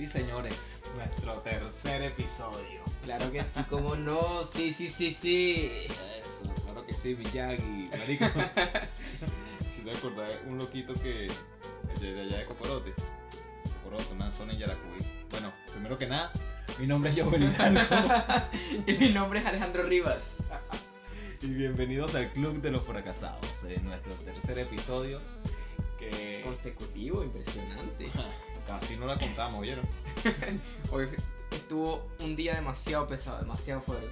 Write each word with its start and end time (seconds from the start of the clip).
Sí, 0.00 0.06
señores, 0.06 0.80
nuestro 0.96 1.34
tercer 1.40 2.00
episodio. 2.00 2.80
Claro 3.04 3.30
que 3.30 3.42
sí, 3.42 3.62
como 3.68 3.96
no, 3.96 4.48
sí, 4.54 4.72
sí, 4.72 4.88
sí, 4.88 5.14
sí. 5.20 5.70
Eso, 6.22 6.50
claro 6.64 6.86
que 6.86 6.94
sí, 6.94 7.14
Miyagi, 7.14 7.90
marico. 7.98 8.24
si 9.76 9.82
te 9.82 9.90
acordás, 9.90 10.30
un 10.46 10.56
loquito 10.56 10.94
que 10.94 11.28
de 12.00 12.18
allá 12.18 12.38
de 12.38 12.46
Coporote. 12.46 12.94
Coporote, 13.74 14.14
una 14.14 14.32
zona 14.32 14.54
en 14.54 14.60
Yaracuy. 14.60 15.04
Bueno, 15.30 15.52
primero 15.70 15.98
que 15.98 16.06
nada, 16.06 16.32
mi 16.78 16.86
nombre 16.86 17.10
es 17.10 17.22
Joven 17.22 17.54
y 18.86 18.92
mi 18.94 19.10
nombre 19.10 19.40
es 19.40 19.44
Alejandro 19.44 19.82
Rivas. 19.82 20.22
y 21.42 21.48
bienvenidos 21.48 22.14
al 22.14 22.32
Club 22.32 22.62
de 22.62 22.70
los 22.70 22.84
Fracasados, 22.84 23.64
en 23.64 23.84
nuestro 23.84 24.14
tercer 24.14 24.60
episodio. 24.60 25.20
Que 25.98 26.40
Consecutivo, 26.42 27.22
impresionante. 27.22 28.10
Casi 28.78 28.96
no 28.96 29.06
la 29.06 29.18
contamos, 29.18 29.60
¿vieron? 29.62 29.84
Hoy 30.90 31.08
estuvo 31.50 32.08
un 32.20 32.36
día 32.36 32.54
demasiado 32.54 33.06
pesado, 33.08 33.40
demasiado 33.40 33.80
fuerte. 33.82 34.08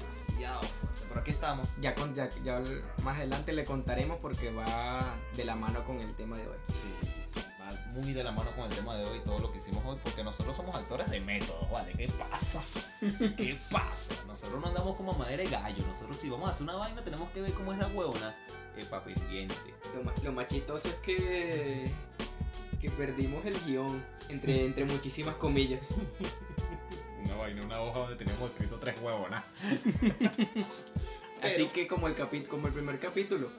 Demasiado 0.00 0.62
fuerte. 0.62 1.02
Pero 1.08 1.20
aquí 1.20 1.30
estamos. 1.30 1.68
Ya, 1.80 1.94
con, 1.94 2.14
ya, 2.14 2.28
ya 2.44 2.60
más 3.02 3.16
adelante 3.16 3.52
le 3.52 3.64
contaremos 3.64 4.18
porque 4.20 4.52
va 4.52 5.00
de 5.36 5.44
la 5.44 5.54
mano 5.56 5.84
con 5.84 5.96
el 6.00 6.14
tema 6.14 6.36
de 6.36 6.46
hoy. 6.48 6.56
Sí, 6.64 6.94
va 7.60 7.92
muy 8.00 8.12
de 8.12 8.22
la 8.24 8.32
mano 8.32 8.50
con 8.52 8.70
el 8.70 8.76
tema 8.76 8.94
de 8.96 9.04
hoy, 9.04 9.20
todo 9.24 9.38
lo 9.38 9.50
que 9.52 9.58
hicimos 9.58 9.82
hoy, 9.84 9.98
porque 10.02 10.22
nosotros 10.22 10.54
somos 10.56 10.76
actores 10.76 11.10
de 11.10 11.20
método, 11.20 11.66
¿vale? 11.72 11.92
¿Qué 11.94 12.08
pasa? 12.08 12.62
¿Qué 13.36 13.58
pasa? 13.70 14.14
Nosotros 14.26 14.60
no 14.60 14.68
andamos 14.68 14.96
como 14.96 15.12
madera 15.14 15.42
de 15.42 15.48
gallo, 15.48 15.84
nosotros 15.86 16.16
si 16.18 16.28
vamos 16.28 16.48
a 16.48 16.52
hacer 16.52 16.62
una 16.64 16.74
vaina 16.76 17.02
tenemos 17.02 17.30
que 17.30 17.40
ver 17.40 17.52
cómo 17.52 17.72
es 17.72 17.78
la 17.78 17.86
huevona. 17.88 18.34
Epa, 18.76 19.00
pendiente. 19.02 19.54
Lo, 19.96 20.02
ma- 20.04 20.12
lo 20.22 20.32
más 20.32 20.46
chistoso 20.48 20.86
es 20.86 20.94
que, 20.96 21.90
que 22.78 22.90
perdimos 22.90 23.44
el 23.44 23.58
guion, 23.64 24.04
entre, 24.28 24.64
entre 24.64 24.84
muchísimas 24.84 25.34
comillas. 25.36 25.80
Una 27.24 27.36
vaina, 27.36 27.62
una 27.64 27.80
hoja 27.80 27.98
donde 28.00 28.16
tenemos 28.16 28.50
escrito 28.50 28.76
tres 28.78 28.94
huevonas. 29.00 29.44
Así 31.42 31.54
Pero- 31.56 31.72
que 31.72 31.86
como 31.86 32.08
el, 32.08 32.16
capi- 32.16 32.46
como 32.46 32.66
el 32.68 32.72
primer 32.72 32.98
capítulo, 32.98 33.50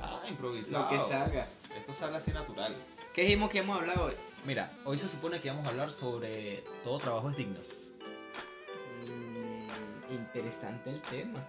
Ah, 0.00 0.22
improvisado. 0.28 0.84
lo 0.84 0.88
que 0.90 1.12
salga. 1.12 1.46
Esto 1.76 1.92
sale 1.94 2.16
así 2.16 2.30
natural. 2.30 2.74
¿Qué 3.14 3.22
dijimos 3.22 3.50
que 3.50 3.58
hemos 3.58 3.78
hablado 3.78 4.04
hoy? 4.06 4.14
Mira, 4.46 4.72
hoy 4.84 4.96
se 4.98 5.08
supone 5.08 5.40
que 5.40 5.50
vamos 5.50 5.66
a 5.66 5.70
hablar 5.70 5.90
sobre 5.92 6.62
todo 6.84 6.98
trabajo 6.98 7.28
es 7.30 7.36
digno. 7.36 7.58
Mm, 9.06 10.12
interesante 10.12 10.90
el 10.90 11.00
tema. 11.02 11.44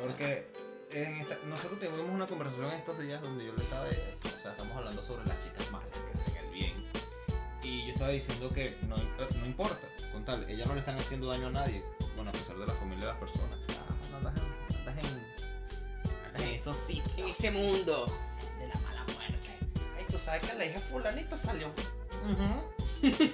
Porque 0.00 0.46
en 0.92 1.16
esta- 1.20 1.38
nosotros 1.46 1.78
tuvimos 1.80 2.10
una 2.10 2.26
conversación 2.26 2.70
estos 2.72 2.98
días 3.00 3.20
donde 3.22 3.44
yo 3.46 3.52
le 3.54 3.62
estaba, 3.62 3.84
o 3.86 4.28
sea, 4.42 4.50
estamos 4.52 4.76
hablando 4.76 5.02
sobre 5.02 5.26
las 5.26 5.42
chicas 5.44 5.70
malas 5.70 5.88
que 5.90 6.18
hacen 6.18 6.36
el 6.36 6.50
bien. 6.50 6.74
Y 7.62 7.86
yo 7.86 7.92
estaba 7.92 8.10
diciendo 8.10 8.50
que 8.52 8.76
no, 8.88 8.96
no 8.96 9.46
importa, 9.46 9.86
con 10.12 10.24
tal, 10.24 10.48
ellas 10.50 10.66
no 10.66 10.74
le 10.74 10.80
están 10.80 10.96
haciendo 10.98 11.28
daño 11.28 11.48
a 11.48 11.50
nadie, 11.50 11.84
bueno, 12.16 12.30
a 12.30 12.32
pesar 12.32 12.56
de 12.56 12.66
la 12.66 12.72
familia 12.74 13.06
de 13.06 13.12
las 13.12 13.20
personas. 13.20 13.58
Ah, 13.70 14.16
andas 14.16 14.34
en, 14.36 14.42
andas 14.78 16.42
en, 16.42 16.54
esos 16.54 16.76
sitios. 16.76 17.12
En 17.18 17.28
este 17.28 17.50
mundo. 17.52 18.06
de 18.58 18.66
la 18.68 18.74
mala 18.80 19.04
muerte. 19.14 19.48
Ay, 19.96 20.04
tú 20.10 20.18
sabes 20.18 20.48
que 20.48 20.56
la 20.56 20.64
hija 20.66 20.80
fulanita 20.80 21.36
salió. 21.36 21.68
Ujú. 21.68 22.64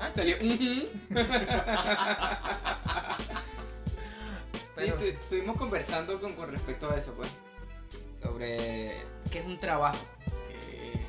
Ah, 0.00 0.10
Salió, 0.16 0.36
chica. 0.36 0.54
ujú. 0.54 0.88
Pero 4.84 4.98
Sí, 4.98 5.04
estu- 5.06 5.18
estuvimos 5.20 5.56
conversando 5.56 6.20
con, 6.20 6.34
con 6.34 6.50
respecto 6.50 6.90
a 6.90 6.96
eso, 6.96 7.12
pues. 7.14 7.30
Sobre 8.22 9.02
qué 9.30 9.38
es 9.40 9.46
un 9.46 9.58
trabajo. 9.58 9.98
Que, 10.48 11.00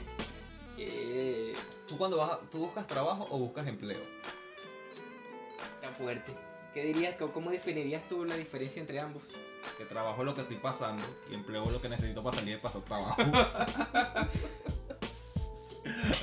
que 0.86 1.56
tú 1.88 1.98
cuando 1.98 2.18
vas 2.18 2.32
a- 2.32 2.40
tú 2.50 2.60
buscas 2.60 2.88
trabajo 2.88 3.28
o 3.30 3.38
buscas 3.40 3.68
empleo. 3.68 4.00
tan 5.82 5.94
fuerte. 5.94 6.32
¿Qué 6.74 6.84
dirías? 6.86 7.16
¿Cómo 7.34 7.52
definirías 7.52 8.08
tú 8.10 8.26
la 8.26 8.36
diferencia 8.36 8.80
entre 8.82 9.00
ambos? 9.00 9.22
Que 9.78 9.86
trabajo 9.86 10.22
es 10.22 10.26
lo 10.26 10.34
que 10.36 10.42
estoy 10.42 10.58
pasando 10.58 11.04
y 11.30 11.34
empleo 11.36 11.64
es 11.66 11.72
lo 11.72 11.82
que 11.82 11.90
necesito 11.90 12.24
para 12.24 12.38
salir 12.38 12.56
de 12.56 12.62
paso 12.62 12.82
trabajo. 12.84 13.16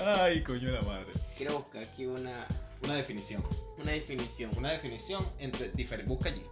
Ay, 0.04 0.42
coño 0.42 0.68
de 0.72 0.72
la 0.72 0.82
madre. 0.82 1.12
Quiero 1.36 1.54
buscar 1.54 1.82
aquí 1.82 2.06
una, 2.06 2.46
Una 2.84 2.94
definición. 2.94 3.44
una 3.78 3.92
definición. 3.92 4.50
Una 4.56 4.72
definición 4.72 5.26
entre. 5.38 5.70
Busca 6.04 6.30
allí. 6.30 6.44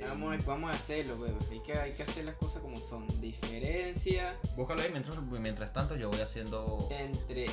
Eh, 0.00 0.04
Vamos, 0.08 0.44
vamos 0.46 0.70
a 0.70 0.74
hacerlo, 0.74 1.18
bebé. 1.18 1.36
Hay 1.50 1.60
que, 1.60 1.72
hay 1.78 1.92
que 1.92 2.02
hacer 2.02 2.24
las 2.24 2.36
cosas 2.36 2.62
como 2.62 2.78
son. 2.78 3.06
Diferencia 3.20 4.36
Búscalo 4.56 4.80
ahí 4.82 4.88
mientras, 4.92 5.20
mientras 5.22 5.72
tanto 5.72 5.96
yo 5.96 6.08
voy 6.08 6.20
haciendo. 6.20 6.88
entre 6.90 7.46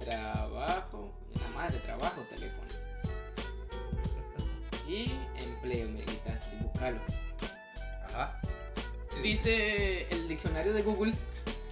trabajo, 0.00 1.12
la 1.34 1.48
madre, 1.56 1.78
trabajo, 1.78 2.22
teléfono. 2.28 2.66
Y 4.88 5.12
empleo, 5.36 5.88
me 5.88 6.02
gritaste, 6.02 6.56
buscalo. 6.62 6.98
Ajá. 8.08 8.40
Dice 9.22 10.06
el 10.10 10.28
diccionario 10.28 10.72
de 10.72 10.82
Google, 10.82 11.14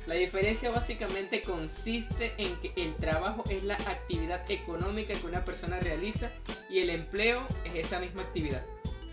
la 0.06 0.14
diferencia 0.14 0.70
básicamente 0.70 1.42
consiste 1.42 2.34
en 2.38 2.54
que 2.60 2.72
el 2.76 2.94
trabajo 2.96 3.44
es 3.50 3.62
la 3.64 3.75
actividad 3.75 4.48
económica 4.50 5.14
que 5.14 5.26
una 5.26 5.44
persona 5.44 5.78
realiza 5.81 6.31
y 6.70 6.81
el 6.81 6.91
empleo 6.91 7.42
es 7.64 7.75
esa 7.86 8.00
misma 8.00 8.22
actividad, 8.22 8.64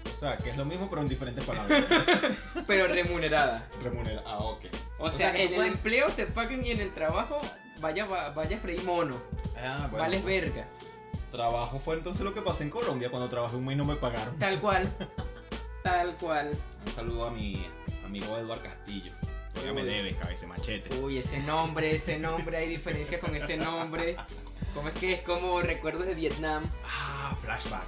O 0.06 0.10
sea, 0.22 0.38
que 0.38 0.52
es 0.52 0.58
lo 0.58 0.66
mismo 0.66 0.90
pero 0.90 1.02
en 1.02 1.10
diferentes 1.10 1.44
palabras. 1.46 1.84
pero 2.68 2.88
remunerada. 2.88 3.68
Remunera. 3.82 4.22
Ah, 4.26 4.38
ok. 4.40 4.66
O, 5.00 5.06
O 5.08 5.12
sea, 5.12 5.30
en 5.36 5.50
el 5.50 5.56
puedes- 5.56 5.72
empleo 5.74 6.08
te 6.10 6.28
pagan 6.28 6.64
y 6.64 6.72
en 6.72 6.80
el 6.80 6.94
trabajo 6.94 7.42
vaya, 7.80 8.06
va- 8.06 8.30
vaya 8.32 8.58
a 8.58 8.60
freír 8.60 8.84
mono, 8.84 9.16
Ah, 9.58 9.88
bueno. 9.90 9.98
vales 10.04 10.24
verga, 10.24 10.68
Trabajo 11.32 11.80
fue 11.80 11.96
entonces 11.96 12.24
lo 12.24 12.34
que 12.34 12.42
pasé 12.42 12.64
en 12.64 12.70
Colombia 12.70 13.10
cuando 13.10 13.30
trabajé 13.30 13.56
un 13.56 13.66
mes 13.66 13.74
y 13.74 13.78
no 13.78 13.86
me 13.86 13.96
pagaron. 13.96 14.38
tal 14.38 14.60
cual, 14.60 14.88
tal 15.84 16.16
cual. 16.18 16.52
Un 16.86 16.92
saludo 16.92 17.28
a 17.28 17.32
mi 17.32 17.66
amigo 18.06 18.38
Eduard 18.38 18.60
Castillo. 18.62 19.12
Todavía 19.54 19.74
me 19.74 19.84
debes, 19.84 20.16
cabeza 20.16 20.46
machete. 20.48 20.96
Uy, 21.00 21.18
ese 21.20 21.40
nombre, 21.40 21.96
ese 21.96 22.18
nombre, 22.20 22.58
hay 22.58 22.70
diferencia 22.70 23.20
con 23.20 23.36
ese 23.36 23.58
nombre. 23.58 24.16
¿Cómo 24.74 24.88
es 24.90 24.94
que 24.96 25.14
es 25.14 25.22
como 25.24 25.62
recuerdos 25.62 26.06
de 26.06 26.16
Vietnam? 26.16 26.70
Ah, 26.86 27.36
flashback. 27.42 27.84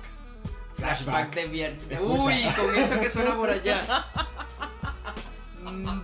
Flashback 0.75 1.33
de. 1.35 1.65
Escucha. 1.67 2.01
Uy, 2.01 2.43
con 2.55 2.75
eso 2.75 2.99
que 2.99 3.11
suena 3.11 3.35
por 3.35 3.49
allá. 3.49 3.81
Mm, 5.61 6.01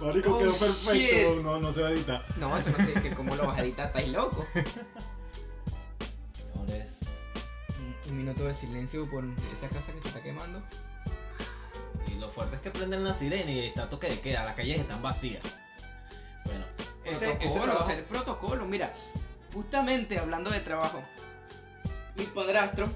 Marico, 0.00 0.34
Oh, 0.34 0.38
quedó 0.38 0.52
perfecto. 0.52 0.92
shit. 0.94 1.42
No, 1.42 1.58
no 1.58 1.72
se 1.72 1.82
va 1.82 1.88
a 1.88 1.90
editar. 1.92 2.24
no, 2.36 2.56
eso 2.56 2.70
no 2.70 2.76
sé, 2.84 2.92
que 3.02 3.14
como 3.14 3.34
lo 3.36 3.46
vas 3.46 3.58
a 3.58 3.62
editar, 3.62 3.86
estáis 3.88 4.08
loco. 4.08 4.46
Señores, 6.52 7.00
Un, 8.06 8.10
un 8.12 8.16
minuto 8.18 8.44
de 8.44 8.54
silencio 8.54 9.08
por 9.10 9.24
esa 9.24 9.68
casa 9.68 9.92
que 9.92 10.02
se 10.02 10.08
está 10.08 10.22
quemando. 10.22 10.62
y 12.06 12.14
lo 12.18 12.28
fuerte 12.30 12.56
es 12.56 12.62
que 12.62 12.70
prenden 12.70 13.04
la 13.04 13.12
sirena 13.14 13.50
y 13.50 13.66
está 13.66 13.88
toque 13.88 14.08
de 14.08 14.20
queda. 14.20 14.44
Las 14.44 14.54
calles 14.54 14.78
están 14.78 15.02
vacías. 15.02 15.42
Bueno, 16.44 16.64
ese, 17.04 17.30
ese 17.32 17.36
protocolo, 17.38 17.62
trabajo. 17.64 17.84
hacer 17.84 18.06
protocolo. 18.06 18.64
Mira, 18.66 18.92
justamente 19.52 20.18
hablando 20.18 20.50
de 20.50 20.60
trabajo, 20.60 21.02
mi 22.16 22.24
padrastro, 22.24 22.88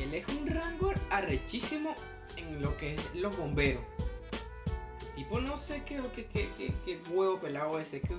él 0.00 0.14
es 0.14 0.26
un 0.28 0.46
rango 0.46 0.92
arrechísimo 1.10 1.94
en 2.36 2.62
lo 2.62 2.76
que 2.76 2.94
es 2.94 3.14
los 3.14 3.36
bomberos. 3.36 3.82
Tipo, 5.16 5.40
no 5.40 5.56
sé 5.56 5.82
qué, 5.84 6.00
qué, 6.14 6.26
qué, 6.26 6.48
qué, 6.56 6.72
qué 6.84 7.00
huevo 7.10 7.38
pelado 7.38 7.78
ese, 7.80 8.00
que 8.00 8.14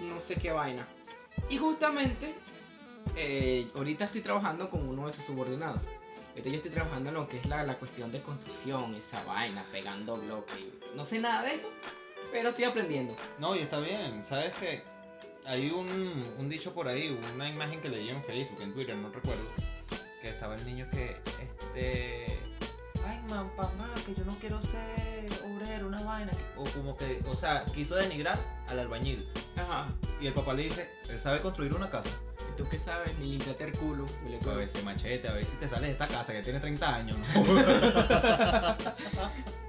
no 0.00 0.18
sé 0.20 0.34
qué 0.34 0.50
vaina. 0.50 0.86
Y 1.48 1.58
justamente, 1.58 2.34
eh, 3.16 3.68
ahorita 3.74 4.06
estoy 4.06 4.20
trabajando 4.20 4.68
con 4.68 4.88
uno 4.88 5.06
de 5.06 5.12
sus 5.12 5.24
subordinados. 5.24 5.80
Ahorita 6.30 6.48
yo 6.48 6.56
estoy 6.56 6.70
trabajando 6.70 7.10
en 7.10 7.14
lo 7.14 7.28
que 7.28 7.38
es 7.38 7.46
la, 7.46 7.62
la 7.64 7.74
cuestión 7.74 8.10
de 8.10 8.20
construcción, 8.22 8.94
esa 8.94 9.22
vaina, 9.24 9.64
pegando 9.70 10.16
bloques. 10.16 10.56
No 10.96 11.04
sé 11.04 11.20
nada 11.20 11.42
de 11.44 11.54
eso, 11.54 11.68
pero 12.32 12.50
estoy 12.50 12.64
aprendiendo. 12.64 13.14
No, 13.38 13.54
y 13.54 13.60
está 13.60 13.78
bien. 13.80 14.22
¿Sabes 14.22 14.54
que 14.56 14.82
Hay 15.46 15.70
un, 15.70 15.88
un 16.38 16.48
dicho 16.48 16.72
por 16.74 16.88
ahí, 16.88 17.16
una 17.34 17.48
imagen 17.48 17.80
que 17.80 17.88
leí 17.88 18.10
en 18.10 18.22
Facebook, 18.24 18.60
en 18.60 18.72
Twitter, 18.74 18.96
no 18.96 19.10
recuerdo. 19.10 19.42
Que 20.20 20.28
estaba 20.30 20.54
el 20.56 20.64
niño 20.66 20.86
que, 20.90 21.16
este. 21.42 22.38
Ay, 23.06 23.18
mamá, 23.28 23.50
mamá, 23.56 23.88
que 24.04 24.14
yo 24.14 24.24
no 24.24 24.34
quiero 24.38 24.60
ser 24.60 25.26
obrero, 25.44 25.86
una 25.88 26.02
vaina. 26.02 26.30
que-". 26.30 26.44
O 26.60 26.64
como 26.64 26.96
que, 26.96 27.20
o 27.26 27.34
sea, 27.34 27.64
quiso 27.74 27.94
denigrar 27.96 28.38
al 28.68 28.78
albañil. 28.80 29.26
Ajá. 29.56 29.86
Y 30.20 30.26
el 30.26 30.34
papá 30.34 30.52
le 30.52 30.64
dice, 30.64 30.90
él 31.08 31.18
sabe 31.18 31.40
construir 31.40 31.72
una 31.74 31.88
casa. 31.88 32.10
¿Y 32.52 32.56
tú 32.56 32.68
qué 32.68 32.78
sabes? 32.78 33.16
Ni 33.18 33.32
limpiate 33.32 33.64
el 33.64 33.72
culo. 33.72 34.04
A 34.04 34.66
si 34.66 34.82
machete, 34.82 35.28
a 35.28 35.32
ver 35.32 35.46
si 35.46 35.56
te 35.56 35.66
sales 35.68 35.86
de 35.86 35.92
esta 35.92 36.08
casa 36.08 36.32
que 36.34 36.42
tiene 36.42 36.60
30 36.60 36.94
años. 36.94 37.16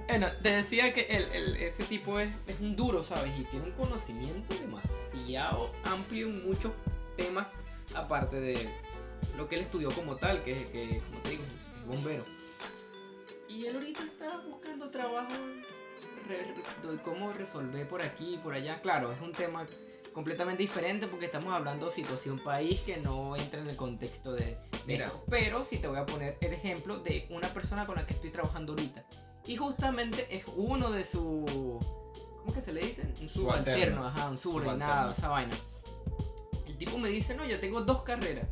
Bueno, 0.08 0.26
te 0.42 0.50
decía 0.56 0.92
que 0.92 1.02
el, 1.06 1.22
el- 1.32 1.56
ese 1.56 1.84
tipo 1.84 2.18
es, 2.20 2.28
es 2.46 2.60
un 2.60 2.76
duro, 2.76 3.02
¿sabes? 3.02 3.32
Y 3.38 3.44
tiene 3.44 3.66
un 3.66 3.72
conocimiento 3.72 4.54
demasiado 4.54 5.72
amplio 5.84 6.26
en 6.26 6.46
muchos 6.46 6.72
temas, 7.16 7.46
aparte 7.94 8.36
de 8.38 8.68
lo 9.36 9.48
que 9.48 9.56
él 9.56 9.62
estudió 9.62 9.90
como 9.90 10.16
tal, 10.16 10.42
que, 10.42 10.54
que 10.68 11.00
como 11.08 11.20
te 11.22 11.30
digo, 11.30 11.42
es, 11.42 11.86
bombero. 11.86 12.24
Y 13.48 13.66
él 13.66 13.76
ahorita 13.76 14.02
está 14.02 14.38
buscando 14.38 14.90
trabajo, 14.90 15.32
de 16.28 16.98
cómo 17.04 17.32
resolver 17.32 17.88
por 17.88 18.02
aquí 18.02 18.34
y 18.34 18.38
por 18.38 18.54
allá. 18.54 18.80
Claro, 18.80 19.12
es 19.12 19.20
un 19.20 19.32
tema 19.32 19.66
completamente 20.12 20.62
diferente 20.62 21.06
porque 21.06 21.26
estamos 21.26 21.52
hablando 21.52 21.86
de 21.86 21.92
situación 21.92 22.38
país 22.38 22.80
que 22.82 22.98
no 22.98 23.36
entra 23.36 23.60
en 23.60 23.68
el 23.68 23.76
contexto 23.76 24.32
de, 24.32 24.44
de 24.44 24.58
Mira. 24.86 25.06
esto. 25.06 25.24
Pero 25.28 25.64
sí 25.64 25.78
te 25.78 25.88
voy 25.88 25.98
a 25.98 26.06
poner 26.06 26.36
el 26.40 26.52
ejemplo 26.52 26.98
de 26.98 27.26
una 27.30 27.48
persona 27.48 27.86
con 27.86 27.96
la 27.96 28.06
que 28.06 28.14
estoy 28.14 28.30
trabajando 28.30 28.72
ahorita. 28.72 29.04
Y 29.46 29.56
justamente 29.56 30.26
es 30.30 30.44
uno 30.56 30.90
de 30.90 31.04
su... 31.04 31.78
¿Cómo 32.38 32.54
que 32.54 32.62
se 32.62 32.72
le 32.72 32.80
dice? 32.80 33.02
Un 33.20 33.28
Subalterno. 33.28 34.06
ajá, 34.06 34.28
un 34.28 34.38
subordinado, 34.38 35.12
esa 35.12 35.28
vaina. 35.28 35.54
El 36.66 36.76
tipo 36.76 36.98
me 36.98 37.08
dice, 37.08 37.34
no, 37.34 37.44
yo 37.44 37.58
tengo 37.58 37.82
dos 37.82 38.02
carreras. 38.02 38.48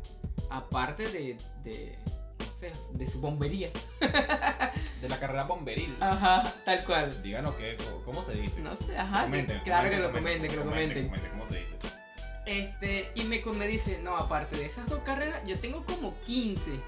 Aparte 0.51 1.03
de... 1.07 1.37
de 1.63 1.97
no 2.39 2.45
sé, 2.59 2.71
de 2.93 3.09
su 3.09 3.19
bombería. 3.19 3.71
De 5.01 5.09
la 5.09 5.19
carrera 5.19 5.43
bomberil. 5.45 5.91
Ajá, 5.99 6.43
tal 6.63 6.83
cual. 6.85 7.23
Díganos 7.23 7.55
qué, 7.55 7.75
cómo 8.05 8.21
se 8.23 8.35
dice. 8.35 8.61
No 8.61 8.75
sé, 8.75 8.95
ajá. 8.97 9.23
Comenten, 9.23 9.59
claro 9.61 9.89
que 9.89 9.97
lo 9.97 10.11
comenten, 10.11 10.49
que 10.51 10.57
lo 10.57 10.63
comenten. 10.65 11.05
comenten, 11.07 11.31
¿Cómo 11.31 11.45
se 11.47 11.59
dice? 11.59 11.75
Este, 12.45 13.11
y 13.15 13.23
me, 13.23 13.39
me 13.43 13.67
dice, 13.67 13.99
no, 14.03 14.15
aparte 14.17 14.57
de 14.57 14.65
esas 14.65 14.87
dos 14.87 14.99
carreras, 14.99 15.41
yo 15.45 15.59
tengo 15.59 15.83
como 15.85 16.13
15. 16.25 16.71
Y 16.71 16.79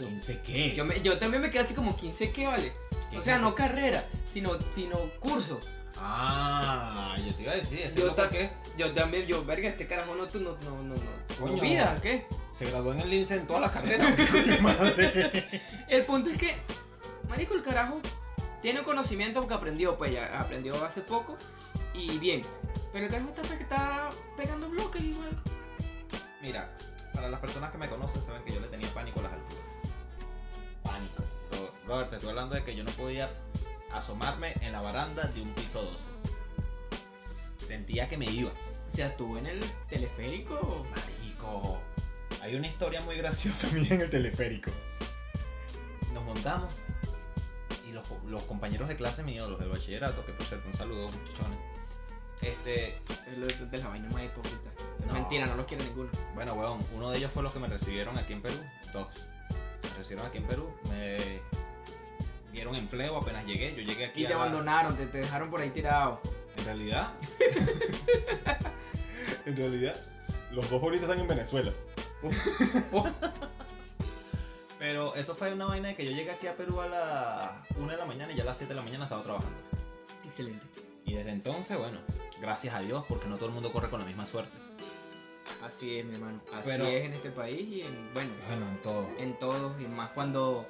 yo, 0.00 0.08
¿15 0.08 0.42
qué? 0.42 0.74
yo, 0.76 0.84
me- 0.84 1.00
yo 1.00 1.18
también 1.18 1.42
me 1.42 1.50
quedé 1.50 1.62
así 1.64 1.74
como 1.74 1.96
15, 1.96 2.32
¿qué 2.32 2.46
vale? 2.46 2.72
¿Qué 3.10 3.18
O 3.18 3.22
sea, 3.22 3.38
no 3.38 3.54
carrera, 3.54 4.04
sino, 4.32 4.52
sino 4.74 4.98
curso. 5.20 5.60
Ah, 5.98 7.16
yo 7.26 7.34
te 7.34 7.42
iba 7.42 7.52
a 7.52 7.56
decir, 7.56 7.80
¿ese 7.80 7.98
Yo 8.00 8.12
ta- 8.14 8.28
qué? 8.28 8.50
Yo 8.76 8.92
también, 8.92 9.26
yo, 9.26 9.44
verga, 9.44 9.68
este 9.68 9.86
carajo 9.86 10.14
no, 10.14 10.26
tú 10.26 10.40
no, 10.40 10.56
no, 10.64 10.82
no, 10.82 10.94
no. 10.94 11.36
Coño. 11.40 11.54
Olvida, 11.54 11.98
¿qué? 12.02 12.26
Se 12.52 12.66
graduó 12.66 12.92
en 12.92 13.00
el 13.00 13.10
lince 13.10 13.36
en 13.36 13.46
todas 13.46 13.62
las 13.62 13.70
carreras. 13.72 14.14
El 15.88 16.04
punto 16.04 16.30
es 16.30 16.38
que, 16.38 16.56
marico, 17.28 17.54
el 17.54 17.62
carajo 17.62 18.00
tiene 18.62 18.82
conocimiento 18.82 19.40
porque 19.40 19.54
aprendió, 19.54 19.96
pues 19.96 20.12
ya 20.12 20.38
aprendió 20.40 20.74
hace 20.84 21.00
poco 21.00 21.36
y 21.94 22.18
bien. 22.18 22.42
Pero 22.92 23.06
el 23.06 23.10
carajo 23.10 23.30
está, 23.34 23.54
está 23.54 24.10
pegando 24.36 24.68
bloques 24.70 25.02
igual. 25.02 25.30
Mira, 26.42 26.70
para 27.14 27.28
las 27.28 27.40
personas 27.40 27.70
que 27.70 27.78
me 27.78 27.88
conocen 27.88 28.22
saben 28.22 28.42
que 28.44 28.52
yo 28.54 28.60
le 28.60 28.68
tenía 28.68 28.88
pánico 28.94 29.20
a 29.20 29.24
las 29.24 29.32
alturas. 29.32 29.62
Pánico. 30.82 31.22
Ro- 31.52 31.72
Robert, 31.86 32.10
te 32.10 32.16
estoy 32.16 32.30
hablando 32.30 32.54
de 32.54 32.64
que 32.64 32.74
yo 32.76 32.84
no 32.84 32.90
podía 32.92 33.30
asomarme 33.98 34.54
en 34.60 34.72
la 34.72 34.80
baranda 34.80 35.24
de 35.24 35.42
un 35.42 35.52
piso 35.54 35.82
12. 35.82 35.98
Sentía 37.58 38.08
que 38.08 38.16
me 38.16 38.26
iba. 38.26 38.50
O 38.50 38.96
sea, 38.96 39.16
tú 39.16 39.36
en 39.36 39.46
el 39.46 39.64
teleférico. 39.88 40.86
Marico. 40.90 41.80
Hay 42.42 42.54
una 42.54 42.66
historia 42.66 43.00
muy 43.02 43.16
graciosa 43.16 43.68
mía 43.72 43.88
en 43.90 44.02
el 44.02 44.10
teleférico. 44.10 44.70
Nos 46.14 46.24
montamos 46.24 46.72
y 47.88 47.92
los, 47.92 48.04
los 48.26 48.42
compañeros 48.44 48.88
de 48.88 48.96
clase 48.96 49.22
míos, 49.22 49.48
los 49.50 49.58
del 49.58 49.68
bachillerato, 49.68 50.24
que 50.24 50.32
por 50.32 50.44
cierto, 50.46 50.68
un 50.68 50.74
saludo, 50.74 51.08
muchachones. 51.08 51.58
Este, 52.42 52.88
Es 53.30 53.38
lo 53.38 53.46
de, 53.46 53.54
de 53.54 53.78
la 53.78 53.88
vaina 53.88 54.08
más 54.10 54.22
hipócrita. 54.24 54.70
Es 55.00 55.06
No. 55.06 55.12
Mentira, 55.14 55.46
no 55.46 55.56
los 55.56 55.66
quiere 55.66 55.84
ninguno. 55.84 56.10
bueno, 56.34 56.54
weón, 56.54 56.78
uno 56.94 57.10
de 57.10 57.18
ellos 57.18 57.30
fue 57.32 57.42
los 57.42 57.52
que 57.52 57.58
me 57.58 57.68
recibieron 57.68 58.16
aquí 58.18 58.32
en 58.34 58.42
Perú. 58.42 58.56
Dos. 58.92 59.08
Me 59.82 59.98
recibieron 59.98 60.26
aquí 60.26 60.38
en 60.38 60.46
Perú. 60.46 60.70
Me 60.90 61.40
dieron 62.56 62.74
empleo 62.74 63.16
apenas 63.16 63.44
llegué. 63.46 63.74
Yo 63.76 63.82
llegué 63.82 64.06
aquí 64.06 64.22
Y 64.22 64.24
te 64.24 64.30
la- 64.30 64.36
abandonaron, 64.36 64.96
te, 64.96 65.06
te 65.06 65.18
dejaron 65.18 65.50
por 65.50 65.60
ahí 65.60 65.70
tirado. 65.70 66.20
En 66.56 66.64
realidad. 66.64 67.12
en 69.46 69.56
realidad. 69.56 69.96
Los 70.52 70.70
dos 70.70 70.82
ahorita 70.82 71.04
están 71.04 71.20
en 71.20 71.28
Venezuela. 71.28 71.70
Pero 74.78 75.14
eso 75.16 75.34
fue 75.34 75.52
una 75.52 75.66
vaina 75.66 75.88
de 75.88 75.96
que 75.96 76.04
yo 76.04 76.12
llegué 76.12 76.30
aquí 76.30 76.46
a 76.46 76.56
Perú 76.56 76.80
a 76.80 76.88
las 76.88 77.52
1 77.78 77.88
de 77.90 77.96
la 77.96 78.04
mañana 78.04 78.32
y 78.32 78.36
ya 78.36 78.42
a 78.42 78.46
las 78.46 78.56
7 78.58 78.72
de 78.72 78.76
la 78.78 78.84
mañana 78.84 79.04
estaba 79.04 79.22
trabajando. 79.22 79.56
excelente. 80.24 80.64
Y 81.04 81.14
desde 81.14 81.30
entonces, 81.30 81.78
bueno, 81.78 81.98
gracias 82.40 82.74
a 82.74 82.80
Dios, 82.80 83.04
porque 83.08 83.26
no 83.26 83.36
todo 83.36 83.46
el 83.48 83.54
mundo 83.54 83.72
corre 83.72 83.88
con 83.90 84.00
la 84.00 84.06
misma 84.06 84.26
suerte. 84.26 84.56
Así 85.62 85.98
es, 85.98 86.04
mi 86.04 86.14
hermano. 86.14 86.40
Así 86.52 86.62
Pero- 86.64 86.84
es 86.86 87.04
en 87.04 87.12
este 87.14 87.30
país 87.30 87.66
y 87.68 87.82
en, 87.82 88.12
bueno, 88.12 88.32
Bueno, 88.48 88.68
en 88.68 88.82
todo. 88.82 89.08
en 89.18 89.38
todos. 89.38 89.80
Y 89.80 89.86
más 89.86 90.10
cuando 90.10 90.66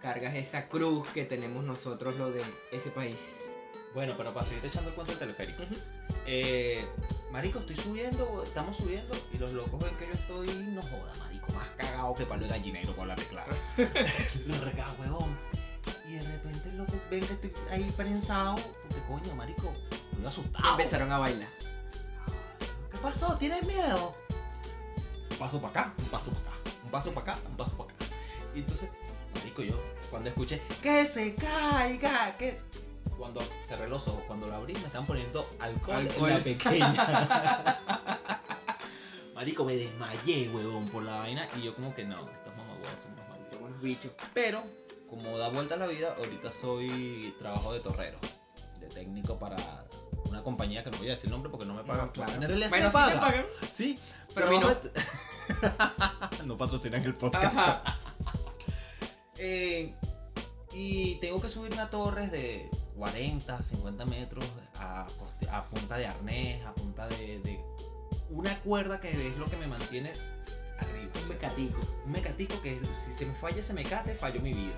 cargas 0.00 0.34
esa 0.34 0.68
cruz 0.68 1.06
que 1.08 1.24
tenemos 1.24 1.64
nosotros, 1.64 2.16
lo 2.16 2.30
de 2.30 2.42
ese 2.72 2.90
país. 2.90 3.16
Bueno, 3.94 4.14
pero 4.16 4.32
para 4.32 4.46
seguirte 4.46 4.68
echando 4.68 4.90
el 4.90 4.94
cuento 4.94 5.12
del 5.12 5.18
teleférico. 5.18 5.62
Eh, 6.26 6.84
marico, 7.32 7.58
estoy 7.58 7.76
subiendo, 7.76 8.44
estamos 8.44 8.76
subiendo 8.76 9.16
y 9.32 9.38
los 9.38 9.52
locos 9.52 9.82
ven 9.82 9.96
que 9.96 10.06
yo 10.06 10.12
estoy, 10.12 10.46
no 10.72 10.82
joda, 10.82 11.12
marico, 11.18 11.52
más 11.52 11.68
cagado 11.76 12.14
que 12.14 12.24
palo 12.24 12.42
de 12.42 12.48
gallinero, 12.48 12.92
por 12.92 13.02
hablar 13.02 13.18
claro. 13.26 13.52
los 14.46 14.60
regalos, 14.60 14.98
huevón. 15.00 15.38
Y 16.08 16.14
de 16.14 16.22
repente 16.22 16.68
los 16.68 16.86
locos 16.86 17.00
ven 17.10 17.26
que 17.26 17.32
estoy 17.32 17.52
ahí 17.72 17.92
prensado, 17.96 18.56
porque 18.82 19.02
coño, 19.08 19.34
marico, 19.34 19.72
estoy 19.90 20.26
asustado. 20.26 20.70
empezaron 20.70 21.10
a 21.10 21.18
bailar. 21.18 21.48
¿Qué 22.90 22.98
pasó? 22.98 23.36
¿Tienes 23.38 23.64
miedo? 23.66 24.14
Un 25.32 25.36
paso 25.36 25.60
para 25.60 25.80
acá, 25.80 25.94
un 25.98 26.04
paso 26.06 26.30
para 26.30 26.44
acá, 26.44 26.70
un 26.84 26.90
paso 26.90 27.12
para 27.12 27.32
acá, 27.32 27.48
un 27.48 27.56
paso 27.56 27.76
para 27.76 27.92
acá. 27.92 28.04
Y 28.54 28.60
entonces, 28.60 28.88
marico, 29.40 29.62
yo 29.62 29.80
cuando 30.10 30.28
escuché 30.28 30.60
que 30.82 31.04
se 31.06 31.34
caiga, 31.34 32.36
que 32.36 32.60
cuando 33.18 33.40
cerré 33.66 33.88
los 33.88 34.06
ojos, 34.08 34.22
cuando 34.26 34.46
lo 34.46 34.54
abrí, 34.54 34.72
me 34.74 34.80
estaban 34.80 35.06
poniendo 35.06 35.46
alcohol, 35.58 35.96
Alcohol. 35.96 36.30
en 36.30 36.38
la 36.38 36.44
pequeña. 36.44 37.80
marico, 39.34 39.64
me 39.64 39.76
desmayé, 39.76 40.48
huevón, 40.48 40.88
por 40.88 41.02
la 41.02 41.18
vaina. 41.18 41.46
Y 41.56 41.62
yo 41.62 41.74
como 41.74 41.94
que 41.94 42.04
no, 42.04 42.16
estos 42.16 42.56
mamagüeyos 42.56 43.00
son 43.00 43.12
unos 43.12 43.28
malditos. 43.28 43.52
Son 43.58 43.62
unos 43.64 43.82
bichos. 43.82 44.12
Pero, 44.34 44.62
como 45.08 45.36
da 45.38 45.48
vuelta 45.50 45.74
a 45.74 45.78
la 45.78 45.86
vida, 45.86 46.14
ahorita 46.16 46.50
soy 46.52 47.34
trabajo 47.38 47.72
de 47.74 47.80
torrero, 47.80 48.18
de 48.80 48.86
técnico 48.88 49.38
para 49.38 49.56
una 50.30 50.42
compañía 50.42 50.82
que 50.84 50.90
no 50.90 50.98
voy 50.98 51.08
a 51.08 51.10
decir 51.12 51.26
el 51.26 51.32
nombre 51.32 51.50
porque 51.50 51.66
no 51.66 51.74
me 51.74 51.84
pagan. 51.84 52.06
No, 52.06 52.12
claro. 52.12 52.32
En 52.34 52.42
realidad 52.42 52.68
Bueno, 52.70 52.86
me 52.86 52.90
sí 52.90 52.94
pagan. 53.18 53.46
Sí, 53.70 53.98
Pero 54.34 54.48
a 54.48 54.50
mí 54.50 54.58
trabajo 54.60 54.80
de- 54.82 54.90
no 56.46 56.56
patrocinan 56.56 57.02
el 57.04 57.14
podcast. 57.14 57.56
Ajá. 57.58 57.98
Eh, 59.40 59.94
y 60.72 61.16
tengo 61.16 61.40
que 61.40 61.48
subirme 61.48 61.80
a 61.80 61.90
torres 61.90 62.30
de 62.30 62.70
40, 62.96 63.62
50 63.62 64.04
metros 64.06 64.44
a, 64.76 65.06
punta 65.70 65.96
de 65.96 66.06
arnés, 66.06 66.64
a 66.64 66.74
punta 66.74 67.08
de, 67.08 67.40
de 67.40 67.58
una 68.28 68.54
cuerda 68.60 69.00
que 69.00 69.10
es 69.10 69.38
lo 69.38 69.46
que 69.46 69.56
me 69.56 69.66
mantiene 69.66 70.10
arriba. 70.78 71.10
Un 71.22 71.28
mecatico. 71.28 71.80
Un 72.06 72.12
mecatico 72.12 72.60
que 72.62 72.78
si 72.94 73.12
se 73.12 73.26
me 73.26 73.34
falla 73.34 73.60
ese 73.60 73.72
mecate, 73.72 74.14
falló 74.14 74.40
mi 74.40 74.52
vida. 74.52 74.74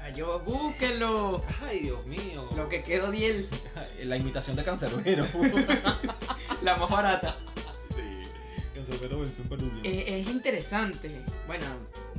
Ay, 0.00 0.14
yo, 0.16 0.40
búsquenlo. 0.40 1.42
Ay, 1.62 1.80
Dios 1.80 2.06
mío. 2.06 2.48
Lo 2.56 2.68
que 2.68 2.82
quedó 2.82 3.10
Diel. 3.10 3.48
La 4.04 4.16
imitación 4.16 4.56
de 4.56 4.64
Cancerbero. 4.64 5.26
La 6.62 6.76
más 6.76 6.90
barata. 6.90 7.36
sí, 7.94 8.24
Cancerbero 8.74 9.20
venció 9.20 9.44
un. 9.50 9.80
Es, 9.84 10.26
es 10.26 10.34
interesante. 10.34 11.22
Bueno, 11.46 11.66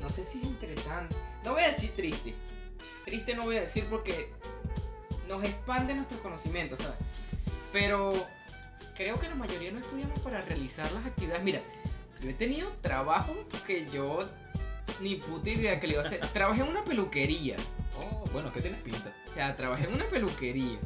no 0.02 0.10
sé 0.10 0.26
si 0.26 0.40
es 0.40 0.46
interesante. 0.46 1.16
No 1.44 1.54
voy 1.54 1.64
a 1.64 1.72
decir 1.72 1.92
triste. 1.96 2.34
Triste 3.06 3.36
no 3.36 3.44
voy 3.44 3.58
a 3.58 3.62
decir 3.62 3.86
porque 3.90 4.32
nos 5.28 5.44
expande 5.44 5.94
nuestros 5.94 6.20
conocimientos, 6.22 6.80
¿sabes? 6.80 6.98
Pero 7.72 8.14
creo 8.96 9.20
que 9.20 9.28
la 9.30 9.36
mayoría 9.36 9.72
no 9.72 9.80
estudiamos 9.80 10.20
para 10.22 10.42
realizar 10.42 10.92
las 10.92 11.06
actividades. 11.06 11.44
Mira, 11.44 11.62
yo 12.22 12.30
he 12.30 12.34
tenido 12.34 12.70
trabajo 12.82 13.34
que 13.68 13.88
yo 13.90 14.20
ni 15.02 15.16
puta 15.16 15.50
idea 15.50 15.80
que 15.80 15.88
le 15.88 15.94
iba 15.94 16.04
a 16.04 16.08
hacer. 16.08 16.20
Trabajé 16.34 16.62
en 16.64 16.70
una 16.70 16.84
peluquería. 16.84 17.56
Oh, 17.98 18.24
bueno, 18.32 18.52
¿qué 18.52 18.62
tienes 18.62 18.82
pinta? 18.82 19.14
O 19.30 19.34
sea, 19.34 19.56
trabajé 19.56 19.86
en 19.86 19.94
una 19.94 20.06
peluquería. 20.06 20.80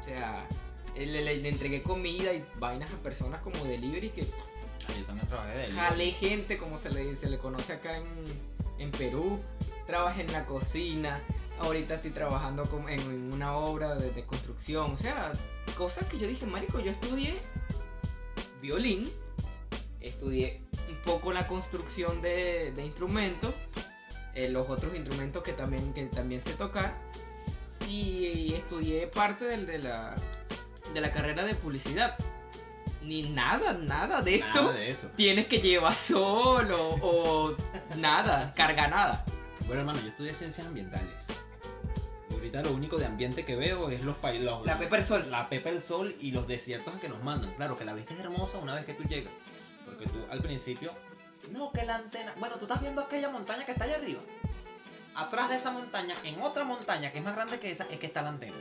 O 0.00 0.04
sea, 0.04 0.46
le, 0.94 1.06
le- 1.06 1.36
le 1.38 1.48
entregué 1.48 1.82
comida 1.82 2.32
y 2.32 2.44
vainas 2.58 2.92
a 2.92 2.96
personas 2.98 3.40
como 3.40 3.64
delivery 3.64 4.10
que 4.10 4.26
yo 4.88 5.04
también 5.04 5.26
trabajé 5.28 5.56
de 5.58 5.64
él. 5.66 5.72
Jalé 5.74 6.10
gente, 6.12 6.56
como 6.58 6.78
se 6.78 6.90
le, 6.90 7.16
se 7.16 7.28
le 7.28 7.38
conoce 7.38 7.72
acá 7.74 7.96
en, 7.96 8.04
en 8.78 8.90
Perú. 8.90 9.40
Trabajé 9.86 10.22
en 10.22 10.32
la 10.32 10.44
cocina. 10.46 11.20
Ahorita 11.60 11.94
estoy 11.94 12.10
trabajando 12.10 12.68
en, 12.88 13.32
una 13.32 13.56
obra 13.56 13.94
de, 13.94 14.24
construcción. 14.26 14.92
O 14.92 14.96
sea, 14.98 15.32
cosas 15.76 16.06
que 16.08 16.18
yo 16.18 16.26
dije, 16.26 16.44
Marico, 16.46 16.80
yo 16.80 16.90
estudié 16.92 17.34
violín. 18.60 19.10
Estudié 20.00 20.62
un 20.88 20.96
poco 21.04 21.32
la 21.32 21.46
construcción 21.46 22.20
de, 22.22 22.72
de 22.72 22.84
instrumentos. 22.84 23.54
eh, 24.34 24.50
los 24.50 24.68
otros 24.68 24.94
instrumentos 24.94 25.42
que 25.42 25.52
también, 25.54 25.92
que 25.94 26.04
también 26.06 26.42
sé 26.42 26.52
tocar. 26.54 26.94
Y, 27.88 28.52
estudié 28.54 29.06
parte 29.06 29.44
del- 29.46 29.66
de, 29.66 29.78
la, 29.78 30.14
de 30.92 31.00
la 31.00 31.10
carrera 31.12 31.44
de 31.44 31.54
publicidad. 31.54 32.16
Ni 33.06 33.28
nada, 33.28 33.72
nada 33.74 34.20
de 34.20 34.36
esto 34.36 34.62
Nada 34.62 34.72
de 34.72 34.90
eso. 34.90 35.08
tienes 35.16 35.46
que 35.46 35.58
llevar 35.60 35.94
solo 35.94 36.90
o 37.02 37.54
nada, 37.96 38.52
carga 38.54 38.88
nada. 38.88 39.24
Bueno, 39.66 39.80
hermano, 39.82 40.00
yo 40.00 40.08
estudié 40.08 40.34
ciencias 40.34 40.66
ambientales. 40.66 41.26
Y 42.30 42.34
ahorita 42.34 42.62
lo 42.62 42.72
único 42.72 42.96
de 42.98 43.06
ambiente 43.06 43.44
que 43.44 43.54
veo 43.56 43.90
es 43.90 44.02
los 44.02 44.16
países. 44.16 44.44
La 44.64 44.76
Pepa 44.78 44.96
el 44.98 45.04
Sol. 45.06 45.30
La 45.30 45.48
pepa 45.48 45.70
el 45.70 45.80
sol 45.82 46.14
y 46.20 46.32
los 46.32 46.46
desiertos 46.48 46.94
que 47.00 47.08
nos 47.08 47.22
mandan. 47.22 47.52
Claro 47.54 47.78
que 47.78 47.84
la 47.84 47.92
vista 47.94 48.12
es 48.14 48.20
hermosa 48.20 48.58
una 48.58 48.74
vez 48.74 48.84
que 48.84 48.94
tú 48.94 49.04
llegas. 49.04 49.32
Porque 49.84 50.06
tú 50.06 50.18
al 50.30 50.40
principio. 50.42 50.92
No, 51.52 51.70
que 51.72 51.84
la 51.84 51.96
antena. 51.96 52.32
Bueno, 52.38 52.56
tú 52.56 52.64
estás 52.66 52.80
viendo 52.80 53.00
aquella 53.02 53.30
montaña 53.30 53.64
que 53.64 53.72
está 53.72 53.84
allá 53.84 53.96
arriba. 53.96 54.20
atrás 55.14 55.48
de 55.48 55.56
esa 55.56 55.70
montaña, 55.70 56.14
en 56.24 56.40
otra 56.42 56.64
montaña 56.64 57.10
que 57.12 57.18
es 57.18 57.24
más 57.24 57.34
grande 57.34 57.58
que 57.60 57.70
esa, 57.70 57.84
es 57.90 57.98
que 57.98 58.06
está 58.06 58.22
la 58.22 58.30
antena. 58.30 58.56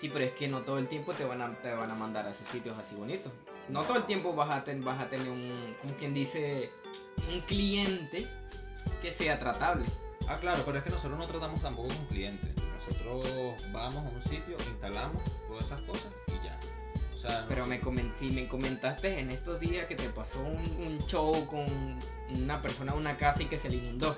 Sí, 0.00 0.08
pero 0.12 0.24
es 0.24 0.32
que 0.32 0.48
no 0.48 0.60
todo 0.62 0.78
el 0.78 0.88
tiempo 0.88 1.12
te 1.12 1.24
van 1.24 1.40
a, 1.42 1.54
te 1.56 1.72
van 1.74 1.90
a 1.90 1.94
mandar 1.94 2.26
a 2.26 2.30
esos 2.30 2.48
sitios 2.48 2.76
así 2.78 2.94
bonitos. 2.96 3.30
No 3.68 3.82
todo 3.84 3.98
el 3.98 4.04
tiempo 4.04 4.34
vas 4.34 4.50
a, 4.50 4.64
ten- 4.64 4.82
vas 4.84 5.00
a 5.00 5.08
tener 5.08 5.28
un, 5.28 5.74
como 5.80 5.94
quien 5.94 6.12
dice, 6.14 6.72
un 7.32 7.40
cliente 7.42 8.26
que 9.02 9.12
sea 9.12 9.38
tratable. 9.38 9.86
Ah, 10.28 10.38
claro, 10.40 10.62
pero 10.64 10.78
es 10.78 10.84
que 10.84 10.90
nosotros 10.90 11.18
no 11.18 11.26
tratamos 11.26 11.60
tampoco 11.62 11.88
con 11.88 12.06
clientes. 12.06 12.50
Nosotros 12.86 13.54
vamos 13.72 14.04
a 14.04 14.08
un 14.08 14.22
sitio, 14.22 14.56
instalamos 14.70 15.22
todas 15.48 15.66
esas 15.66 15.80
cosas 15.82 16.12
y 16.28 16.44
ya. 16.44 16.58
O 17.14 17.18
sea, 17.18 17.44
Pero 17.48 17.66
me, 17.66 17.80
comen- 17.80 18.12
si 18.18 18.30
me 18.30 18.48
comentaste 18.48 19.18
en 19.20 19.30
estos 19.30 19.60
días 19.60 19.86
que 19.86 19.94
te 19.94 20.08
pasó 20.10 20.40
un, 20.42 20.58
un 20.86 20.98
show 21.06 21.46
con 21.46 21.66
una 22.30 22.62
persona 22.62 22.92
de 22.92 22.98
una 22.98 23.16
casa 23.16 23.42
y 23.42 23.46
que 23.46 23.58
se 23.58 23.68
le 23.70 23.76
inundó. 23.76 24.16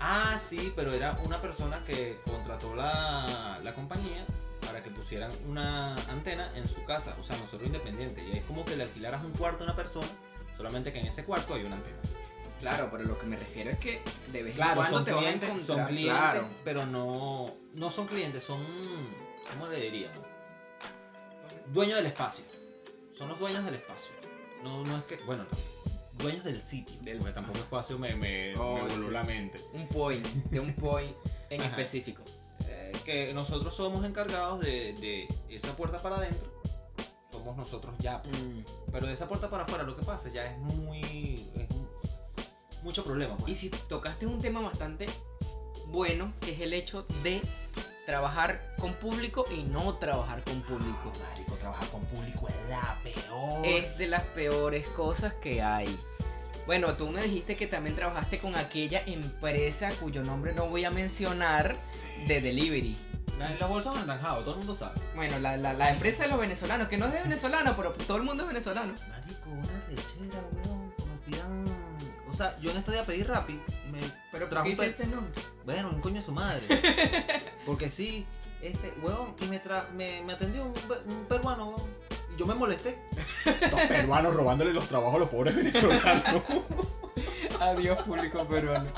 Ah, 0.00 0.38
sí, 0.42 0.72
pero 0.74 0.92
era 0.94 1.18
una 1.24 1.42
persona 1.42 1.84
que 1.84 2.18
contrató 2.24 2.74
la, 2.74 3.60
la 3.62 3.74
compañía 3.74 4.24
para 4.70 4.84
que 4.84 4.90
pusieran 4.90 5.30
una 5.48 5.94
antena 6.10 6.48
en 6.54 6.68
su 6.68 6.84
casa, 6.84 7.16
o 7.20 7.24
sea, 7.24 7.36
nosotros 7.36 7.64
independientes. 7.64 8.22
Y 8.32 8.36
es 8.38 8.44
como 8.44 8.64
que 8.64 8.76
le 8.76 8.84
alquilaras 8.84 9.24
un 9.24 9.32
cuarto 9.32 9.64
a 9.64 9.66
una 9.66 9.74
persona, 9.76 10.06
solamente 10.56 10.92
que 10.92 11.00
en 11.00 11.06
ese 11.06 11.24
cuarto 11.24 11.54
hay 11.54 11.64
una 11.64 11.74
antena. 11.76 11.96
Claro, 12.60 12.88
pero 12.92 13.04
lo 13.04 13.18
que 13.18 13.26
me 13.26 13.36
refiero 13.36 13.70
es 13.70 13.78
que 13.78 14.00
de 14.32 14.42
vez 14.42 14.50
en 14.52 14.56
Claro, 14.56 14.76
cuando 14.76 14.96
son 14.98 15.04
te 15.04 15.10
vas 15.12 15.18
a 15.20 15.26
clientes, 15.26 15.48
encontrar. 15.48 15.76
son 15.78 15.86
clientes, 15.88 16.14
claro. 16.20 16.48
pero 16.64 16.86
no, 16.86 17.54
no 17.74 17.90
son 17.90 18.06
clientes, 18.06 18.44
son, 18.44 18.64
¿cómo 19.50 19.66
le 19.66 19.80
diríamos? 19.80 20.18
Dueños 21.72 21.96
del 21.96 22.06
espacio. 22.06 22.44
Son 23.16 23.28
los 23.28 23.38
dueños 23.38 23.64
del 23.64 23.74
espacio. 23.74 24.12
No, 24.62 24.84
no 24.84 24.98
es 24.98 25.04
que, 25.04 25.16
bueno, 25.24 25.46
dueños 26.14 26.44
del 26.44 26.60
sitio. 26.62 26.96
Del- 27.00 27.18
porque 27.18 27.32
tampoco 27.32 27.58
espacio 27.58 27.98
me, 27.98 28.14
me, 28.14 28.54
Oh, 28.56 28.74
me 28.74 28.80
voló 28.82 29.06
sí. 29.06 29.10
la 29.12 29.24
mente. 29.24 29.60
Un 29.72 29.88
point, 29.88 30.24
de 30.26 30.60
un 30.60 30.74
point 30.74 31.16
en 31.48 31.60
Ajá. 31.60 31.70
específico. 31.70 32.22
Eh, 32.66 32.92
que 33.04 33.34
nosotros 33.34 33.74
somos 33.74 34.04
encargados 34.04 34.60
de, 34.60 34.92
de 34.94 35.28
esa 35.48 35.74
puerta 35.76 35.98
para 35.98 36.16
adentro. 36.16 36.50
Somos 37.30 37.56
nosotros 37.56 37.94
ya. 37.98 38.22
pues. 38.22 38.42
Mm. 38.42 38.64
Pero 38.92 39.06
de 39.06 39.12
esa 39.12 39.28
puerta 39.28 39.48
para 39.50 39.64
afuera 39.64 39.84
lo 39.84 39.96
que 39.96 40.02
pasa 40.02 40.28
ya 40.30 40.46
es 40.46 40.58
muy... 40.58 41.50
es 41.54 42.82
mucho 42.82 43.04
problema. 43.04 43.36
pues. 43.36 43.52
Y 43.52 43.54
si 43.54 43.70
tocaste 43.70 44.26
un 44.26 44.40
tema 44.40 44.60
bastante 44.60 45.06
bueno, 45.88 46.32
que 46.40 46.52
es 46.52 46.60
el 46.60 46.72
hecho 46.72 47.04
de 47.22 47.40
trabajar 48.06 48.74
con 48.78 48.94
público 48.94 49.44
y 49.50 49.62
no 49.62 49.96
trabajar 49.96 50.42
con 50.44 50.60
público. 50.62 51.12
Marico, 51.30 51.54
trabajar 51.56 51.88
con 51.88 52.04
público 52.06 52.48
es 52.48 52.68
la 52.68 52.96
peor. 53.02 53.66
Es 53.66 53.98
de 53.98 54.06
las 54.08 54.22
peores 54.26 54.86
cosas 54.88 55.34
que 55.34 55.62
hay. 55.62 55.88
Bueno, 56.66 56.94
tú 56.94 57.08
me 57.10 57.22
dijiste 57.22 57.56
que 57.56 57.66
también 57.66 57.96
trabajaste 57.96 58.38
con 58.38 58.56
aquella 58.56 59.02
empresa 59.06 59.88
cuyo 60.00 60.22
nombre 60.22 60.54
no 60.54 60.66
voy 60.68 60.84
a 60.84 60.90
mencionar 60.90 61.74
Sí. 61.74 62.06
de 62.26 62.40
delivery. 62.40 62.96
La- 63.38 63.50
Los 63.54 63.68
bolsos 63.68 63.96
anaranjados, 63.96 64.44
todo 64.44 64.54
el 64.54 64.58
mundo 64.58 64.74
sabe. 64.74 65.00
Bueno, 65.14 65.38
la, 65.38 65.56
la- 65.56 65.72
la 65.72 65.90
empresa 65.92 66.24
de 66.24 66.28
los 66.28 66.38
venezolanos, 66.38 66.88
que 66.88 66.98
no 66.98 67.06
es 67.06 67.12
de 67.14 67.22
venezolanos, 67.22 67.74
pero 67.76 67.92
todo 67.92 68.18
el 68.18 68.22
mundo 68.22 68.42
es 68.44 68.48
venezolano. 68.48 68.92
Marico, 69.08 69.50
una 69.50 69.88
lechera, 69.88 70.42
weón. 70.52 70.88
Me 70.88 71.32
pidan. 71.32 71.64
O 72.30 72.34
sea, 72.34 72.58
yo 72.60 72.70
en 72.70 72.76
estos 72.76 72.92
días 72.94 73.06
pedí 73.06 73.22
Rappi 73.22 73.52
y 73.88 73.92
me 73.92 74.00
Pero 74.30 74.46
trajo 74.48 74.64
¿por 74.64 74.72
un 74.72 74.76
qué 74.78 74.86
este 74.86 75.06
nombre? 75.06 75.42
Bueno, 75.64 75.90
un 75.90 76.00
coño 76.00 76.16
de 76.16 76.22
su 76.22 76.32
madre. 76.32 76.66
Porque 77.66 77.88
sí, 77.88 78.26
este, 78.62 78.92
weón, 79.02 79.34
y 79.40 79.46
me, 79.46 79.62
tra- 79.62 79.88
me, 79.90 80.22
me 80.22 80.34
atendió 80.34 80.64
un, 80.64 80.74
un 81.06 81.24
peruano, 81.24 81.70
weón. 81.70 81.90
Yo 82.40 82.46
me 82.46 82.54
molesté. 82.54 82.98
Dos 83.70 83.80
peruanos 83.82 84.34
robándole 84.34 84.72
los 84.72 84.88
trabajos 84.88 85.16
a 85.16 85.18
los 85.18 85.28
pobres 85.28 85.54
venezolanos. 85.54 86.42
Adiós, 87.60 88.02
público 88.02 88.48
peruano. 88.48 88.88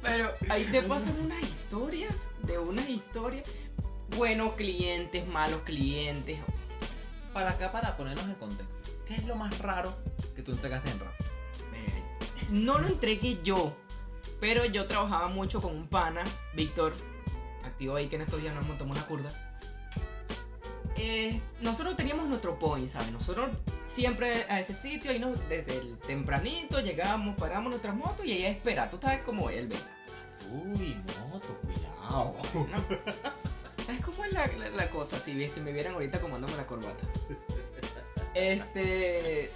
Pero 0.00 0.32
ahí 0.48 0.62
te 0.66 0.80
pasan 0.82 1.18
unas 1.24 1.42
historias, 1.42 2.14
de 2.44 2.56
unas 2.60 2.88
historias. 2.88 3.48
Buenos 4.16 4.52
clientes, 4.52 5.26
malos 5.26 5.62
clientes. 5.62 6.38
para 7.34 7.50
acá, 7.50 7.72
para 7.72 7.96
ponernos 7.96 8.26
en 8.26 8.34
contexto. 8.34 8.88
¿Qué 9.06 9.16
es 9.16 9.24
lo 9.26 9.34
más 9.34 9.58
raro 9.58 9.92
que 10.36 10.42
tú 10.42 10.52
entregaste 10.52 10.88
en 10.88 11.00
Rappi? 11.00 11.24
No 12.50 12.78
lo 12.78 12.86
entregué 12.86 13.40
yo, 13.42 13.72
pero 14.38 14.64
yo 14.66 14.86
trabajaba 14.86 15.26
mucho 15.26 15.60
con 15.60 15.74
un 15.74 15.88
pana, 15.88 16.22
Víctor, 16.54 16.92
activo 17.64 17.96
ahí 17.96 18.06
que 18.06 18.14
en 18.14 18.22
estos 18.22 18.40
días 18.40 18.54
nos 18.54 18.64
montamos 18.64 18.96
una 18.96 19.06
curda. 19.06 19.47
Eh, 20.98 21.40
nosotros 21.60 21.96
teníamos 21.96 22.26
nuestro 22.28 22.58
point, 22.58 22.90
¿sabes? 22.90 23.12
Nosotros 23.12 23.50
siempre 23.94 24.44
a 24.48 24.60
ese 24.60 24.74
sitio, 24.74 25.10
ahí 25.12 25.18
nos, 25.18 25.38
desde 25.48 25.78
el 25.78 25.96
tempranito 25.98 26.80
llegábamos, 26.80 27.36
paramos 27.36 27.70
nuestras 27.70 27.94
motos 27.94 28.26
y 28.26 28.32
ella 28.32 28.50
espera. 28.50 28.90
Tú 28.90 28.98
sabes 29.00 29.20
cómo 29.24 29.48
es 29.48 29.58
el 29.58 29.68
beta. 29.68 29.88
Uy, 30.52 30.96
moto, 31.30 31.56
cuidado. 31.62 32.34
¿no? 32.54 33.84
¿Sabes 33.84 34.04
cómo 34.04 34.24
es 34.24 34.32
la, 34.32 34.46
la- 34.46 34.70
la 34.70 34.88
cosa? 34.90 35.16
Si 35.18 35.32
me 35.32 35.72
vieran 35.72 35.94
ahorita 35.94 36.20
comándome 36.20 36.56
la 36.56 36.66
corbata. 36.66 37.04
Este. 38.34 39.50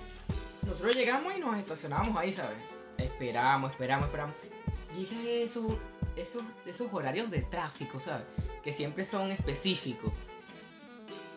Nosotros 0.66 0.94
llegamos 0.96 1.34
y 1.37 1.40
nos 1.40 1.58
estacionamos 1.58 2.16
ahí, 2.16 2.32
¿sabes? 2.32 2.56
Esperamos, 2.99 3.72
esperamos, 3.72 4.06
esperamos. 4.06 4.34
Llega 4.96 5.28
esos, 5.28 5.72
esos, 6.14 6.42
esos 6.66 6.92
horarios 6.92 7.30
de 7.30 7.42
tráfico, 7.42 8.00
¿sabes? 8.04 8.25
Que 8.62 8.72
siempre 8.72 9.04
son 9.04 9.32
específicos. 9.32 10.12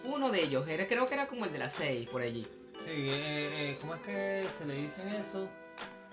Uno 0.07 0.31
de 0.31 0.43
ellos, 0.43 0.67
era, 0.67 0.88
creo 0.88 1.07
que 1.07 1.13
era 1.15 1.27
como 1.27 1.45
el 1.45 1.51
de 1.53 1.59
las 1.59 1.74
6 1.77 2.07
por 2.09 2.21
allí. 2.21 2.45
Sí, 2.83 2.89
eh, 2.91 3.71
eh, 3.71 3.77
¿cómo 3.81 3.95
es 3.95 4.01
que 4.01 4.45
se 4.55 4.65
le 4.65 4.75
dicen 4.75 5.07
eso? 5.09 5.47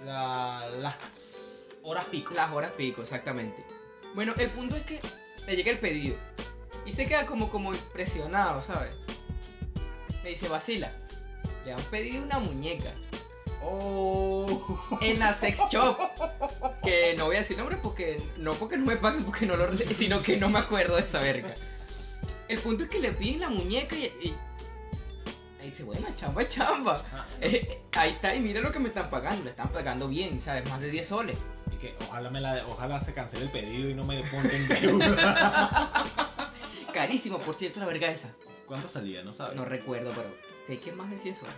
La- 0.04 0.68
las 0.80 0.96
horas 1.82 2.04
pico. 2.06 2.32
Las 2.34 2.50
horas 2.52 2.72
pico, 2.72 3.02
exactamente. 3.02 3.64
Bueno, 4.14 4.34
el 4.38 4.48
punto 4.50 4.76
es 4.76 4.82
que 4.84 5.00
le 5.46 5.56
llega 5.56 5.70
el 5.72 5.78
pedido. 5.78 6.16
Y 6.86 6.92
se 6.94 7.06
queda 7.06 7.26
como, 7.26 7.50
como 7.50 7.72
impresionado, 7.72 8.62
¿sabes? 8.64 8.92
Me 10.24 10.30
dice, 10.30 10.48
vacila. 10.48 10.92
Le 11.64 11.72
han 11.72 11.82
pedido 11.82 12.22
una 12.22 12.38
muñeca 12.38 12.92
Oh. 13.64 14.98
en 15.00 15.18
la 15.20 15.34
sex 15.34 15.58
shop. 15.70 15.96
Que 16.82 17.14
no 17.16 17.26
voy 17.26 17.36
a 17.36 17.40
decir 17.40 17.56
nombre 17.56 17.76
porque 17.80 18.20
no 18.36 18.54
porque 18.54 18.76
no 18.76 18.84
me 18.86 18.96
paguen, 18.96 19.24
porque 19.24 19.46
no 19.46 19.54
lo 19.56 19.76
sino 19.78 20.20
que 20.20 20.36
no 20.36 20.48
me 20.48 20.58
acuerdo 20.58 20.96
de 20.96 21.02
esa 21.02 21.20
verga. 21.20 21.54
El 22.52 22.58
punto 22.58 22.84
es 22.84 22.90
que 22.90 22.98
le 23.00 23.12
piden 23.12 23.40
la 23.40 23.48
muñeca 23.48 23.96
y, 23.96 24.04
y- 24.20 24.36
ahí 25.58 25.70
dice, 25.70 25.84
bueno, 25.84 26.06
chamba, 26.16 26.46
chamba. 26.46 27.02
Ah, 27.12 27.26
Eh, 27.40 27.80
ahí 27.92 28.10
está, 28.10 28.34
y 28.34 28.40
mira 28.40 28.60
lo 28.60 28.70
que 28.70 28.78
me 28.78 28.88
están 28.88 29.08
pagando. 29.08 29.44
Le 29.44 29.50
están 29.50 29.70
pagando 29.72 30.06
bien, 30.06 30.38
¿sabes? 30.38 30.68
Más 30.68 30.78
de 30.78 30.90
10 30.90 31.08
soles. 31.08 31.38
y 31.72 31.76
que 31.76 31.96
ojalá, 32.08 32.28
me 32.28 32.42
la, 32.42 32.66
ojalá 32.66 33.00
se 33.00 33.14
cancele 33.14 33.44
el 33.44 33.50
pedido 33.50 33.88
y 33.88 33.94
no 33.94 34.04
me 34.04 34.20
ponga 34.24 34.50
en 34.50 34.68
deuda. 34.68 36.04
Carísimo, 36.92 37.38
por 37.38 37.54
cierto, 37.54 37.80
la 37.80 37.86
verga 37.86 38.08
esa. 38.10 38.28
¿Cuánto 38.66 38.86
salía? 38.86 39.22
No 39.22 39.32
sabes. 39.32 39.56
No 39.56 39.64
recuerdo, 39.64 40.12
pero 40.14 40.28
sé 40.66 40.78
que 40.78 40.92
más 40.92 41.08
de 41.10 41.18
100 41.20 41.36
soles. 41.36 41.54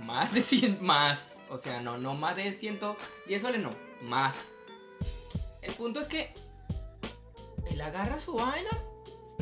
Más 0.00 0.32
de 0.34 0.42
100, 0.42 0.78
más. 0.84 1.26
O 1.48 1.58
sea, 1.58 1.80
no, 1.80 1.96
no 1.96 2.14
más 2.14 2.34
de 2.34 2.52
110 2.52 3.40
soles, 3.40 3.60
no. 3.62 3.70
Más. 4.02 4.34
El 5.60 5.72
punto 5.74 6.00
es 6.00 6.08
que 6.08 6.34
él 7.70 7.80
agarra 7.80 8.18
su 8.18 8.34
vaina, 8.34 8.70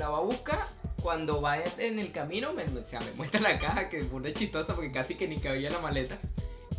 la 0.00 0.08
va 0.08 0.18
a 0.18 0.22
buscar. 0.22 0.66
Cuando 1.00 1.40
va 1.40 1.58
en 1.58 1.98
el 1.98 2.10
camino, 2.10 2.52
me, 2.52 2.64
o 2.64 3.16
muestra 3.16 3.40
la 3.40 3.58
caja 3.58 3.88
que 3.88 4.00
es 4.00 4.10
burda 4.10 4.32
chistosa 4.32 4.74
porque 4.74 4.90
casi 4.90 5.14
que 5.14 5.28
ni 5.28 5.38
cabía 5.38 5.70
la 5.70 5.78
maleta. 5.78 6.18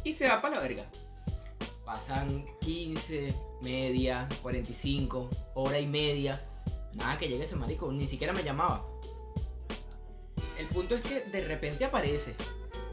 Y 0.04 0.14
se 0.14 0.28
va 0.28 0.42
para 0.42 0.56
la 0.56 0.62
verga. 0.62 0.86
Pasan 1.86 2.46
15, 2.62 3.34
media, 3.62 4.28
45, 4.42 5.30
hora 5.56 5.80
y 5.80 5.88
media. 5.88 6.40
Nada 6.94 7.18
que 7.18 7.30
llegue 7.30 7.46
ese 7.46 7.56
marico, 7.56 7.92
ni 7.92 8.06
siquiera 8.06 8.34
me 8.34 8.44
llamaba. 8.44 8.86
El 10.60 10.68
punto 10.68 10.96
es 10.96 11.02
que 11.02 11.22
de 11.22 11.48
repente 11.48 11.86
aparece. 11.86 12.36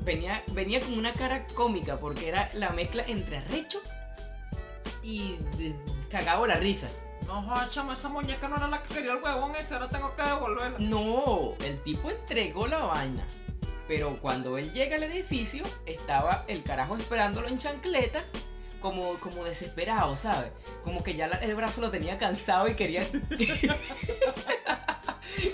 Venía, 0.03 0.45
venía 0.53 0.81
con 0.81 0.97
una 0.97 1.13
cara 1.13 1.47
cómica 1.49 1.99
porque 1.99 2.29
era 2.29 2.49
la 2.55 2.71
mezcla 2.71 3.05
entre 3.07 3.39
arrecho 3.39 3.81
y 5.03 5.37
cagado 6.11 6.47
la 6.47 6.57
risa. 6.57 6.89
No, 7.29 7.47
chamo, 7.71 7.93
esa 7.93 8.09
muñeca 8.09 8.49
no 8.49 8.57
era 8.57 8.67
la 8.69 8.83
que 8.83 8.95
quería 8.95 9.13
el 9.13 9.23
huevón 9.23 9.55
ese, 9.55 9.75
ahora 9.75 9.89
tengo 9.91 10.15
que 10.17 10.23
devolverla. 10.23 10.79
No, 10.81 11.55
el 11.65 11.81
tipo 11.83 12.11
entregó 12.11 12.67
la 12.67 12.79
vaina. 12.85 13.25
Pero 13.87 14.17
cuando 14.21 14.59
él 14.59 14.73
llega 14.73 14.97
al 14.97 15.03
edificio, 15.05 15.65
estaba 15.87 16.45
el 16.49 16.63
carajo 16.63 16.97
esperándolo 16.97 17.49
en 17.49 17.59
chancleta, 17.59 18.25
como, 18.81 19.15
como 19.21 19.45
desesperado, 19.45 20.17
¿sabes? 20.17 20.51
Como 20.85 21.03
que 21.03 21.17
ya 21.17 21.27
la- 21.29 21.39
el 21.39 21.55
brazo 21.55 21.81
lo 21.81 21.91
tenía 21.91 22.19
cansado 22.19 22.69
y 22.69 22.75
quería. 22.75 23.03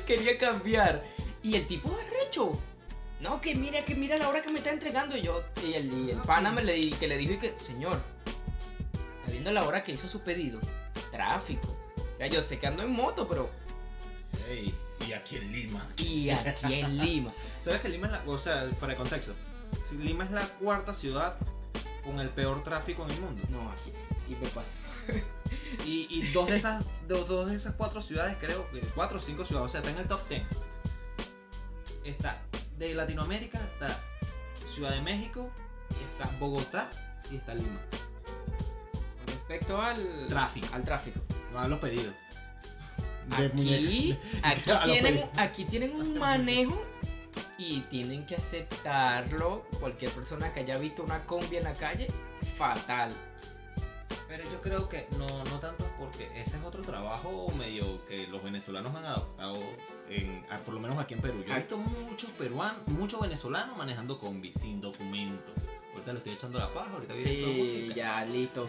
quería 0.06 0.38
cambiar. 0.38 1.02
Y 1.42 1.56
el 1.56 1.66
tipo 1.66 1.90
arrecho. 1.92 2.52
No, 3.20 3.40
que 3.40 3.54
mira, 3.54 3.84
que 3.84 3.94
mira 3.94 4.16
la 4.16 4.28
hora 4.28 4.42
que 4.42 4.50
me 4.52 4.58
está 4.58 4.70
entregando. 4.70 5.16
Y 5.16 5.22
yo, 5.22 5.42
y 5.66 5.74
el, 5.74 5.92
y 6.06 6.10
el 6.10 6.18
pana 6.22 6.50
me 6.50 6.62
le, 6.62 6.90
que 6.90 7.08
le 7.08 7.16
dijo 7.16 7.34
y 7.34 7.38
que, 7.38 7.54
señor, 7.58 8.00
sabiendo 9.24 9.52
la 9.52 9.64
hora 9.64 9.82
que 9.82 9.92
hizo 9.92 10.08
su 10.08 10.20
pedido, 10.20 10.60
tráfico. 11.10 11.76
O 11.96 12.16
sea, 12.18 12.26
yo 12.26 12.42
sé 12.42 12.58
que 12.58 12.66
ando 12.66 12.82
en 12.82 12.92
moto, 12.92 13.26
pero. 13.28 13.50
Y 15.06 15.12
aquí 15.12 15.36
en 15.36 15.52
Lima. 15.52 15.86
Y 15.96 16.30
aquí 16.30 16.74
en 16.74 16.98
Lima. 17.04 17.32
¿Sabes 17.62 17.80
que 17.80 17.88
Lima 17.88 18.06
es 18.06 18.12
la. 18.12 18.22
O 18.26 18.38
sea, 18.38 18.68
fuera 18.78 18.94
de 18.94 18.98
contexto. 18.98 19.34
Lima 19.98 20.24
es 20.24 20.30
la 20.30 20.46
cuarta 20.46 20.94
ciudad 20.94 21.36
con 22.04 22.20
el 22.20 22.30
peor 22.30 22.62
tráfico 22.62 23.04
en 23.04 23.10
el 23.10 23.20
mundo. 23.20 23.42
No, 23.50 23.70
aquí. 23.70 23.92
Y 24.28 24.34
me 24.34 24.48
pasa. 24.48 24.68
Y, 25.84 26.06
y 26.08 26.32
dos, 26.32 26.48
de 26.48 26.56
esas, 26.56 26.82
dos, 27.08 27.28
dos 27.28 27.50
de 27.50 27.56
esas 27.56 27.74
cuatro 27.74 28.00
ciudades, 28.00 28.36
creo, 28.40 28.70
que 28.70 28.80
cuatro 28.94 29.18
o 29.18 29.20
cinco 29.20 29.44
ciudades, 29.44 29.66
o 29.66 29.68
sea, 29.70 29.80
está 29.80 29.90
en 29.90 29.98
el 29.98 30.08
top 30.08 30.26
10. 30.28 30.42
Está 32.04 32.42
de 32.78 32.94
Latinoamérica, 32.94 33.58
está 33.58 34.00
Ciudad 34.66 34.92
de 34.92 35.02
México, 35.02 35.50
está 35.90 36.30
Bogotá 36.38 36.90
y 37.30 37.36
está 37.36 37.54
Lima. 37.54 37.80
Respecto 39.48 39.80
al 39.80 40.26
Tráfico. 40.28 40.66
Al 40.72 40.84
tráfico. 40.84 41.20
Van 41.52 41.70
los 41.70 41.78
pedidos. 41.78 42.14
De 43.38 43.46
Aquí, 43.46 44.18
A 44.42 44.54
tienen, 44.84 45.02
pedidos. 45.14 45.28
aquí 45.38 45.64
tienen 45.64 45.94
un 45.96 46.18
manejo 46.18 46.82
y 47.58 47.80
tienen 47.82 48.26
que 48.26 48.36
aceptarlo. 48.36 49.64
Cualquier 49.80 50.10
persona 50.12 50.52
que 50.52 50.60
haya 50.60 50.78
visto 50.78 51.02
una 51.04 51.24
combi 51.26 51.56
en 51.56 51.64
la 51.64 51.74
calle, 51.74 52.06
fatal. 52.58 53.12
Pero 54.28 54.44
yo 54.50 54.60
creo 54.62 54.88
que 54.88 55.06
no, 55.18 55.26
no 55.26 55.60
tanto 55.60 55.84
porque 55.98 56.26
ese 56.40 56.56
es 56.56 56.64
otro 56.64 56.82
trabajo 56.82 57.46
medio 57.58 58.04
que 58.06 58.26
los 58.26 58.42
venezolanos 58.42 58.94
han 58.96 59.04
adoptado, 59.04 59.60
en, 60.08 60.44
a- 60.50 60.58
por 60.58 60.74
lo 60.74 60.80
menos 60.80 60.98
aquí 60.98 61.14
en 61.14 61.20
Perú. 61.20 61.42
Yo 61.46 61.52
he 61.52 61.56
Ah. 61.56 61.58
visto 61.58 61.76
muchos 61.76 62.30
peruanos, 62.30 62.78
muchos 62.86 63.20
venezolanos 63.20 63.76
manejando 63.76 64.18
combi 64.18 64.52
sin 64.54 64.80
documento. 64.80 65.52
Ahorita 65.94 66.12
le 66.12 66.18
estoy 66.18 66.32
echando 66.34 66.58
la 66.58 66.72
paja, 66.74 66.90
ahorita 66.92 67.14
viene 67.14 67.30
Sí, 67.32 67.92
ya 67.94 68.24
listo. 68.24 68.68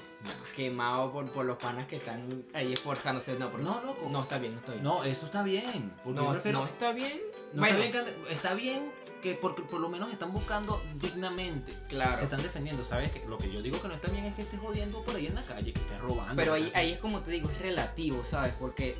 Quemado 0.56 1.12
por, 1.12 1.30
por 1.32 1.46
los 1.46 1.58
panas 1.58 1.88
que 1.88 1.98
están 1.98 2.46
ahí 2.54 2.72
esforzándose. 2.74 3.38
No, 3.38 3.50
pero 3.52 3.64
No, 3.64 3.82
loco. 3.82 4.08
no 4.10 4.22
está 4.22 4.38
bien, 4.38 4.54
no 4.54 4.60
está 4.60 4.72
bien. 4.72 4.84
No, 4.84 5.04
eso 5.04 5.26
está 5.26 5.44
bien. 5.44 5.92
Porque 6.04 6.22
no, 6.22 6.32
prefiero. 6.32 6.60
no 6.60 6.66
está 6.66 6.92
bien. 6.94 7.20
no 7.54 7.60
bueno, 7.62 7.80
está, 7.80 8.04
bien 8.04 8.16
que, 8.28 8.34
está 8.34 8.54
bien 8.54 8.92
que 9.22 9.34
porque 9.34 9.64
por 9.64 9.82
lo 9.82 9.90
menos 9.90 10.12
están 10.12 10.32
buscando 10.32 10.82
dignamente. 11.02 11.74
claro. 11.90 12.20
Se 12.20 12.26
están 12.26 12.44
defendiendo, 12.44 12.86
¿sabes? 12.86 13.12
Que 13.12 13.28
lo 13.28 13.38
que 13.40 13.52
yo 13.52 13.62
digo 13.62 13.82
que 13.82 13.88
no 13.88 13.96
está 13.96 14.10
bien 14.10 14.26
es 14.26 14.36
que 14.36 14.44
estés 14.44 14.60
jodiendo 14.60 15.04
por 15.04 15.16
ahí 15.16 15.26
en 15.26 15.36
la 15.36 15.42
calle, 15.42 15.74
que 15.74 15.80
estés 15.80 16.00
robando. 16.00 16.36
Pero 16.36 16.54
ahí, 16.54 16.72
ahí 16.76 16.92
es 16.92 17.00
como 17.00 17.22
te 17.22 17.32
digo, 17.32 17.50
es 17.50 17.58
relativo, 17.60 18.24
¿sabes? 18.24 18.54
Porque 18.60 18.96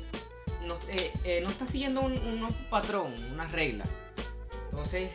no, 0.66 0.74
eh, 0.88 1.12
eh, 1.22 1.40
no 1.44 1.48
está 1.48 1.66
siguiendo 1.68 2.00
un, 2.00 2.12
un 2.12 2.52
patrón, 2.68 3.12
una 3.32 3.46
regla. 3.46 3.84
Entonces, 4.70 5.12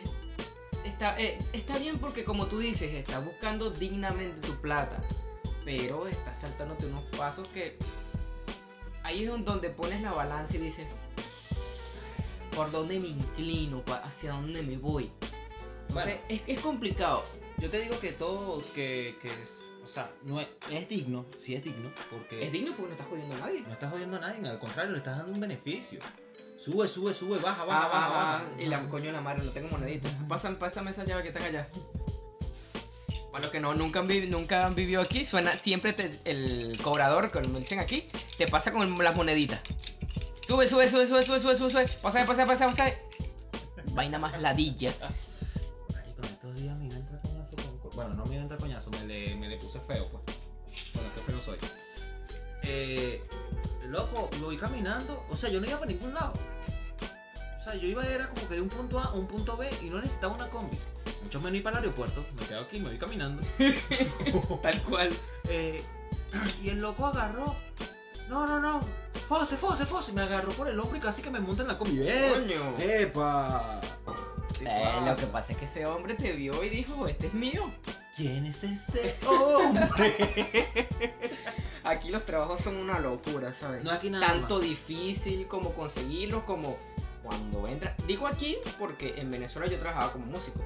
está, 0.84 1.18
eh, 1.20 1.38
está 1.52 1.78
bien 1.78 1.98
porque 1.98 2.24
como 2.24 2.46
tú 2.46 2.58
dices, 2.58 2.92
estás 2.94 3.24
buscando 3.24 3.70
dignamente 3.70 4.40
tu 4.46 4.54
plata. 4.60 5.00
Pero 5.64 6.06
estás 6.08 6.40
saltándote 6.40 6.86
unos 6.86 7.04
pasos 7.16 7.46
que... 7.48 7.78
Ahí 9.04 9.22
es 9.24 9.28
don- 9.30 9.44
donde 9.44 9.70
pones 9.70 10.00
la 10.02 10.12
balanza 10.12 10.56
y 10.56 10.60
dices, 10.60 10.86
¿por 12.54 12.70
dónde 12.70 12.98
me 13.00 13.08
inclino? 13.08 13.82
¿Hacia 14.04 14.32
dónde 14.32 14.62
me 14.62 14.76
voy? 14.76 15.10
Entonces, 15.88 16.18
Bueno. 16.18 16.20
es, 16.28 16.42
es 16.46 16.60
complicado. 16.60 17.22
Yo 17.58 17.70
te 17.70 17.80
digo 17.80 17.98
que 18.00 18.12
todo, 18.12 18.62
que, 18.74 19.16
que 19.20 19.28
es, 19.42 19.58
o 19.82 19.86
sea, 19.86 20.10
no 20.24 20.40
es, 20.40 20.48
es 20.70 20.88
digno, 20.88 21.26
sí 21.36 21.54
es 21.54 21.62
digno, 21.62 21.90
porque 22.10 22.44
Es 22.46 22.52
digno 22.52 22.72
porque 22.76 22.88
no 22.88 22.92
estás 22.92 23.06
jodiendo 23.08 23.34
a 23.36 23.38
nadie. 23.38 23.60
no 23.60 23.72
estás 23.72 23.90
jodiendo 23.92 24.16
a 24.16 24.20
nadie, 24.20 24.48
al 24.48 24.58
contrario, 24.58 24.92
le 24.92 24.98
estás 24.98 25.18
dando 25.18 25.32
un 25.32 25.40
beneficio. 25.40 26.00
Sube, 26.62 26.86
sube, 26.86 27.12
sube, 27.12 27.38
baja, 27.38 27.64
baja, 27.64 27.84
Ah, 27.84 27.88
baja, 27.88 28.06
ah, 28.06 28.10
baja. 28.10 28.44
ah, 28.56 28.60
y 28.62 28.66
la 28.66 28.88
coño 28.88 29.10
la 29.10 29.20
madre, 29.20 29.42
no 29.42 29.50
tengo 29.50 29.68
moneditas. 29.68 30.12
Pásame, 30.28 30.56
pásame 30.56 30.92
esa 30.92 31.04
llave 31.04 31.22
que 31.22 31.28
están 31.28 31.42
allá. 31.42 31.68
Para 33.32 33.42
los 33.42 33.50
que 33.50 33.58
no, 33.60 33.74
nunca 33.74 33.98
han, 34.00 34.06
vivi- 34.06 34.28
nunca 34.28 34.58
han 34.60 34.74
vivido 34.74 35.00
aquí, 35.00 35.24
suena 35.24 35.52
siempre 35.54 35.92
te- 35.92 36.20
el 36.24 36.76
cobrador, 36.82 37.30
como 37.32 37.58
dicen 37.58 37.80
aquí, 37.80 38.06
te 38.38 38.46
pasa 38.46 38.70
con 38.72 38.94
las 39.02 39.16
moneditas. 39.16 39.60
Sube, 40.46 40.68
sube, 40.68 40.88
sube, 40.88 41.06
sube, 41.06 41.24
sube, 41.24 41.40
sube, 41.40 41.56
sube, 41.56 41.70
sube. 41.70 41.86
Pásame, 42.02 42.26
pásame, 42.26 42.46
pásame, 42.46 42.70
pásame. 42.72 42.96
Vaina 43.94 44.18
más 44.18 44.40
ladilla. 44.40 44.92
Marico, 45.92 46.18
en 46.22 46.24
estos 46.28 46.54
días 46.56 46.76
me 46.76 46.86
iba 46.86 46.94
a 46.94 46.98
entrar 46.98 47.20
coñazo 47.22 47.56
con... 47.56 47.90
Bueno, 47.96 48.14
no 48.14 48.24
me 48.26 48.32
iba 48.34 48.40
a 48.40 48.42
entrar 48.42 48.60
coñazo, 48.60 48.90
me 48.90 49.04
le, 49.06 49.34
me 49.36 49.48
le 49.48 49.56
puse 49.56 49.80
feo, 49.80 50.08
pues. 50.10 50.38
Bueno, 50.94 51.08
qué 51.14 51.20
feo 51.22 51.42
soy. 51.42 51.58
Eh, 52.64 53.22
loco, 53.88 54.30
lo 54.40 54.46
voy 54.46 54.56
caminando, 54.56 55.24
o 55.30 55.36
sea, 55.36 55.48
yo 55.50 55.58
no 55.60 55.66
iba 55.66 55.78
para 55.78 55.90
ningún 55.90 56.14
lado. 56.14 56.32
Sea, 57.72 57.80
yo 57.80 57.88
iba 57.88 58.06
era 58.06 58.28
como 58.28 58.48
que 58.48 58.54
de 58.54 58.60
un 58.60 58.68
punto 58.68 58.98
A 58.98 59.04
a 59.04 59.12
un 59.12 59.26
punto 59.26 59.56
B 59.56 59.68
y 59.82 59.86
no 59.86 59.96
necesitaba 60.00 60.34
una 60.34 60.48
combi. 60.48 60.76
Mucho 61.22 61.40
menos 61.40 61.56
ir 61.56 61.62
para 61.62 61.78
el 61.78 61.84
aeropuerto, 61.84 62.24
me 62.38 62.44
quedo 62.46 62.60
aquí, 62.60 62.78
me 62.80 62.88
voy 62.90 62.98
caminando. 62.98 63.42
Tal 64.62 64.80
cual. 64.82 65.10
Eh, 65.48 65.82
y 66.62 66.68
el 66.70 66.80
loco 66.80 67.06
agarró. 67.06 67.54
No, 68.28 68.46
no, 68.46 68.60
no. 68.60 68.80
Fose, 69.28 69.56
Fose, 69.56 69.86
Fose. 69.86 70.12
Me 70.12 70.22
agarró 70.22 70.52
por 70.52 70.68
el 70.68 70.78
hombro 70.78 70.96
y 70.96 71.00
casi 71.00 71.22
que 71.22 71.30
me 71.30 71.40
monta 71.40 71.62
en 71.62 71.68
la 71.68 71.78
combi. 71.78 72.00
¡Eh! 72.02 72.30
Coño. 72.32 72.74
¡Epa! 72.78 73.80
¿Qué 74.58 74.64
Eh, 74.64 75.00
lo 75.06 75.16
que 75.16 75.22
pasa? 75.22 75.32
pasa 75.32 75.52
es 75.52 75.58
que 75.58 75.64
ese 75.66 75.86
hombre 75.86 76.14
te 76.14 76.32
vio 76.32 76.62
y 76.64 76.68
dijo, 76.68 77.06
este 77.06 77.28
es 77.28 77.34
mío. 77.34 77.70
¿Quién 78.16 78.46
es 78.46 78.62
ese 78.64 79.16
hombre? 79.26 80.14
Aquí 81.84 82.10
los 82.10 82.24
trabajos 82.26 82.60
son 82.62 82.76
una 82.76 82.98
locura, 83.00 83.54
¿sabes? 83.58 83.82
No 83.84 83.90
aquí 83.90 84.10
nada 84.10 84.26
Tanto 84.28 84.56
más. 84.58 84.64
difícil 84.64 85.46
como 85.48 85.72
conseguirlos, 85.72 86.42
como 86.44 86.76
cuando 87.22 87.66
entra. 87.68 87.94
Digo 88.06 88.26
aquí 88.26 88.58
porque 88.78 89.14
en 89.20 89.30
Venezuela 89.30 89.66
yo 89.68 89.78
trabajaba 89.78 90.12
como 90.12 90.26
músico. 90.26 90.60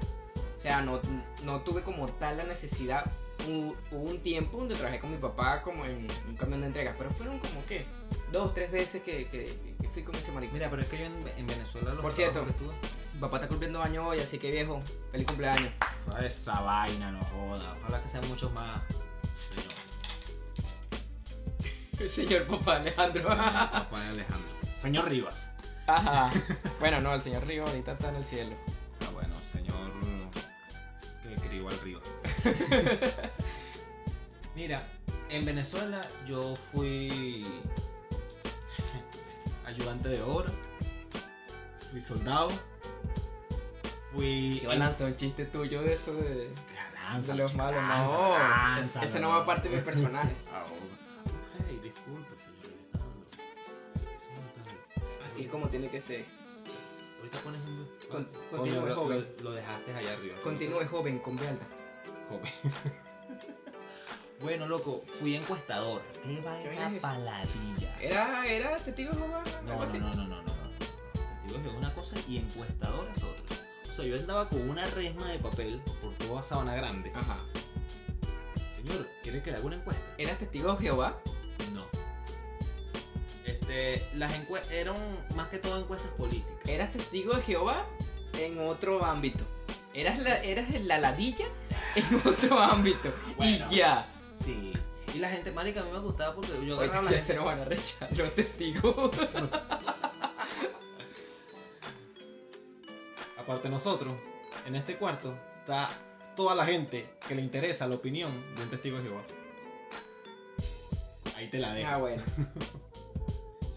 O 0.58 0.60
sea, 0.62 0.82
no, 0.82 1.00
no 1.44 1.60
tuve 1.60 1.82
como 1.82 2.08
tal 2.08 2.38
la 2.38 2.44
necesidad. 2.44 3.04
Hu- 3.46 3.74
Hubo 3.92 4.00
un 4.10 4.18
tiempo 4.20 4.58
donde 4.58 4.74
trabajé 4.74 4.98
con 4.98 5.10
mi 5.12 5.18
papá 5.18 5.62
como 5.62 5.84
en 5.84 6.08
un 6.26 6.36
camión 6.36 6.62
de 6.62 6.68
entregas, 6.68 6.94
pero 6.98 7.10
fueron 7.10 7.38
como 7.38 7.64
que 7.66 7.84
dos, 8.32 8.52
tres 8.54 8.70
veces 8.72 9.02
que, 9.02 9.28
que- 9.28 9.76
que 9.80 9.88
fui 9.90 10.02
con 10.02 10.14
ese 10.14 10.32
marico. 10.32 10.54
Mira, 10.54 10.68
pero 10.70 10.82
es 10.82 10.88
que 10.88 10.98
yo 10.98 11.04
en, 11.04 11.14
en 11.36 11.46
Venezuela 11.46 11.92
los 11.92 12.00
Por 12.00 12.12
cierto. 12.12 12.44
que 12.44 12.52
tuve- 12.52 12.72
Mi 13.14 13.20
papá 13.20 13.36
está 13.36 13.48
cumpliendo 13.48 13.80
años 13.82 14.04
hoy, 14.06 14.18
así 14.18 14.38
que 14.38 14.50
viejo, 14.50 14.82
feliz 15.12 15.26
cumpleaños. 15.26 15.70
Ah, 16.12 16.24
Esa 16.24 16.60
vaina, 16.62 17.12
no 17.12 17.20
joda. 17.24 17.76
Ojalá 17.82 18.00
que 18.02 18.08
sean 18.08 18.26
muchos 18.28 18.50
más. 18.52 18.80
Señor. 19.36 19.74
Señor 22.10 22.46
papá 22.46 22.76
Alejandro. 22.76 23.22
Señor 23.22 23.36
papá 23.36 24.00
de 24.02 24.08
Alejandro. 24.08 24.48
Señor 24.76 25.08
Rivas. 25.08 25.52
Ajá. 25.86 26.30
Bueno, 26.78 27.00
no, 27.00 27.14
el 27.14 27.22
señor 27.22 27.46
Río 27.46 27.64
ahorita 27.66 27.92
está 27.92 28.10
en 28.10 28.16
el 28.16 28.24
cielo. 28.24 28.54
Ah, 29.00 29.10
bueno, 29.14 29.34
señor. 29.50 29.90
Que 31.22 31.34
crió 31.48 31.68
al 31.68 31.80
Rivas. 31.80 32.02
Mira, 34.54 34.86
en 35.30 35.44
Venezuela 35.46 36.06
yo 36.26 36.56
fui 36.70 37.46
ayudante 39.64 40.10
de 40.10 40.20
obra, 40.22 40.50
fui 41.90 42.00
soldado, 42.00 42.50
fui. 44.12 44.62
A 44.70 44.74
lanzar 44.74 45.06
un 45.08 45.16
chiste 45.16 45.46
tuyo 45.46 45.80
de 45.82 45.94
eso 45.94 46.12
de, 46.14 46.50
Lanza, 47.10 47.32
de 47.32 47.38
los 47.38 47.54
malos. 47.54 47.82
lanza, 47.82 48.12
No, 48.12 48.38
lanza, 48.38 49.04
ese 49.04 49.18
no 49.20 49.30
va 49.30 49.46
parte 49.46 49.68
de 49.70 49.76
mi 49.76 49.82
personaje. 49.82 50.34
Ah, 50.52 50.62
ok, 50.64 51.82
disculpe, 51.82 52.38
señor 52.38 52.75
es 55.44 55.48
como 55.48 55.68
tiene 55.68 55.88
que 55.88 56.00
ser. 56.00 56.24
Ahorita 57.18 57.38
pones 57.40 57.60
un. 57.62 57.88
Con- 58.10 58.24
continúe, 58.50 58.86
lo, 58.86 58.94
joven. 58.94 59.28
lo- 59.38 59.44
lo 59.44 59.52
dejaste 59.52 59.94
allá 59.94 60.12
arriba. 60.12 60.36
Continúe 60.42 60.84
joven, 60.86 61.18
con 61.18 61.38
alta. 61.38 61.66
Joven. 62.28 62.52
bueno, 64.40 64.66
loco, 64.68 65.02
fui 65.18 65.34
encuestador. 65.36 66.02
Qué 66.24 66.36
¿Qué 66.36 66.40
vaina 66.40 67.00
paladilla. 67.00 67.96
¿Era, 68.00 68.46
era 68.46 68.76
testigo 68.78 69.10
de 69.12 69.16
Jehová? 69.18 69.42
No, 69.64 69.72
algo 69.72 69.84
no, 69.84 69.88
así? 69.90 69.98
no, 69.98 70.14
no, 70.14 70.26
no, 70.26 70.42
no. 70.42 70.52
Testigo 71.46 71.70
es 71.70 71.76
una 71.76 71.94
cosa 71.94 72.16
y 72.28 72.38
encuestador 72.38 73.08
es 73.14 73.22
otra. 73.22 73.56
O 73.90 73.94
sea, 73.94 74.04
yo 74.04 74.16
andaba 74.16 74.48
con 74.48 74.68
una 74.68 74.84
resma 74.86 75.26
de 75.28 75.38
papel 75.38 75.80
por 76.02 76.12
toda 76.14 76.42
Sabana 76.42 76.74
Grande. 76.76 77.10
Ajá. 77.14 77.38
Señor, 78.76 79.08
¿quiere 79.22 79.42
que 79.42 79.50
le 79.50 79.56
haga 79.56 79.66
una 79.66 79.76
encuesta? 79.76 80.04
¿Eras 80.18 80.38
testigo 80.38 80.72
de 80.74 80.78
Jehová? 80.82 81.18
Este, 83.68 84.00
las 84.14 84.32
encuestas 84.36 84.72
eran 84.72 84.96
más 85.34 85.48
que 85.48 85.58
todo 85.58 85.80
encuestas 85.80 86.12
políticas. 86.12 86.68
¿Eras 86.68 86.92
testigo 86.92 87.34
de 87.34 87.42
Jehová 87.42 87.84
en 88.38 88.60
otro 88.60 89.04
ámbito? 89.04 89.40
¿Eras 89.92 90.20
la, 90.20 90.36
eras 90.36 90.70
la 90.70 90.98
ladilla 90.98 91.46
en 91.96 92.04
otro 92.24 92.60
ámbito? 92.60 93.12
Bueno. 93.36 93.66
Y 93.68 93.78
ya. 93.78 94.06
Sí. 94.44 94.72
Y 95.14 95.18
la 95.18 95.30
gente, 95.30 95.50
marica, 95.50 95.80
a 95.80 95.84
mí 95.84 95.90
me 95.90 95.98
gustaba 95.98 96.36
porque 96.36 96.64
yo 96.64 96.78
agarraba 96.78 97.02
la 97.02 97.10
gente. 97.10 97.26
se 97.26 97.34
nos 97.34 97.44
van 97.44 97.58
a 97.58 97.64
rechazar 97.64 98.16
los 98.16 98.32
testigos. 98.36 99.10
Aparte 103.36 103.68
nosotros, 103.68 104.14
en 104.64 104.76
este 104.76 104.96
cuarto 104.96 105.36
está 105.58 105.90
toda 106.36 106.54
la 106.54 106.66
gente 106.66 107.04
que 107.26 107.34
le 107.34 107.42
interesa 107.42 107.88
la 107.88 107.96
opinión 107.96 108.30
de 108.54 108.62
un 108.62 108.70
testigo 108.70 108.98
de 108.98 109.04
Jehová. 109.08 109.22
Ahí 111.36 111.50
te 111.50 111.58
la 111.58 111.72
dejo. 111.74 111.90
ah, 111.92 111.96
bueno. 111.96 112.22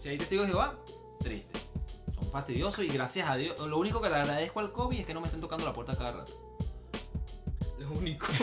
Si 0.00 0.08
hay 0.08 0.16
testigos 0.16 0.46
de 0.46 0.52
Jehová, 0.52 0.78
triste. 1.18 1.60
Son 2.08 2.24
fastidiosos 2.30 2.82
y 2.86 2.88
gracias 2.88 3.28
a 3.28 3.36
Dios. 3.36 3.58
Lo 3.68 3.78
único 3.78 4.00
que 4.00 4.08
le 4.08 4.14
agradezco 4.14 4.60
al 4.60 4.72
COVID 4.72 4.98
es 4.98 5.04
que 5.04 5.12
no 5.12 5.20
me 5.20 5.26
estén 5.26 5.42
tocando 5.42 5.66
la 5.66 5.74
puerta 5.74 5.94
cada 5.94 6.12
rato. 6.12 6.32
Lo 7.78 7.90
único. 7.92 8.26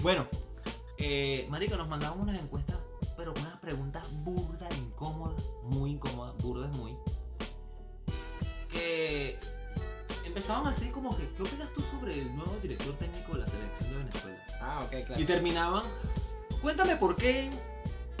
Bueno, 0.00 0.28
eh, 0.96 1.44
Marico, 1.50 1.76
nos 1.76 1.88
mandaban 1.88 2.20
unas 2.20 2.40
encuestas, 2.40 2.78
pero 3.16 3.34
con 3.34 3.42
unas 3.42 3.58
preguntas 3.58 4.06
burdas, 4.22 4.78
incómodas, 4.78 5.42
muy 5.64 5.90
incómodas, 5.90 6.36
burdas 6.36 6.70
muy. 6.76 6.96
Que 8.70 9.40
empezaban 10.24 10.68
así 10.68 10.90
como 10.90 11.16
que, 11.16 11.28
¿qué 11.34 11.42
opinas 11.42 11.72
tú 11.72 11.82
sobre 11.82 12.16
el 12.16 12.36
nuevo 12.36 12.56
director 12.62 12.94
técnico 12.94 13.32
de 13.32 13.40
la 13.40 13.46
selección 13.48 13.90
de 13.90 13.96
Venezuela? 13.96 14.38
Ah, 14.60 14.82
ok, 14.84 15.04
claro. 15.04 15.20
Y 15.20 15.24
terminaban, 15.24 15.82
cuéntame 16.62 16.94
por 16.94 17.16
qué 17.16 17.50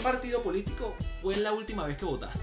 partido 0.02 0.42
político 0.42 0.94
fue 1.22 1.36
la 1.36 1.52
última 1.52 1.86
vez 1.86 1.96
que 1.96 2.04
votaste. 2.04 2.40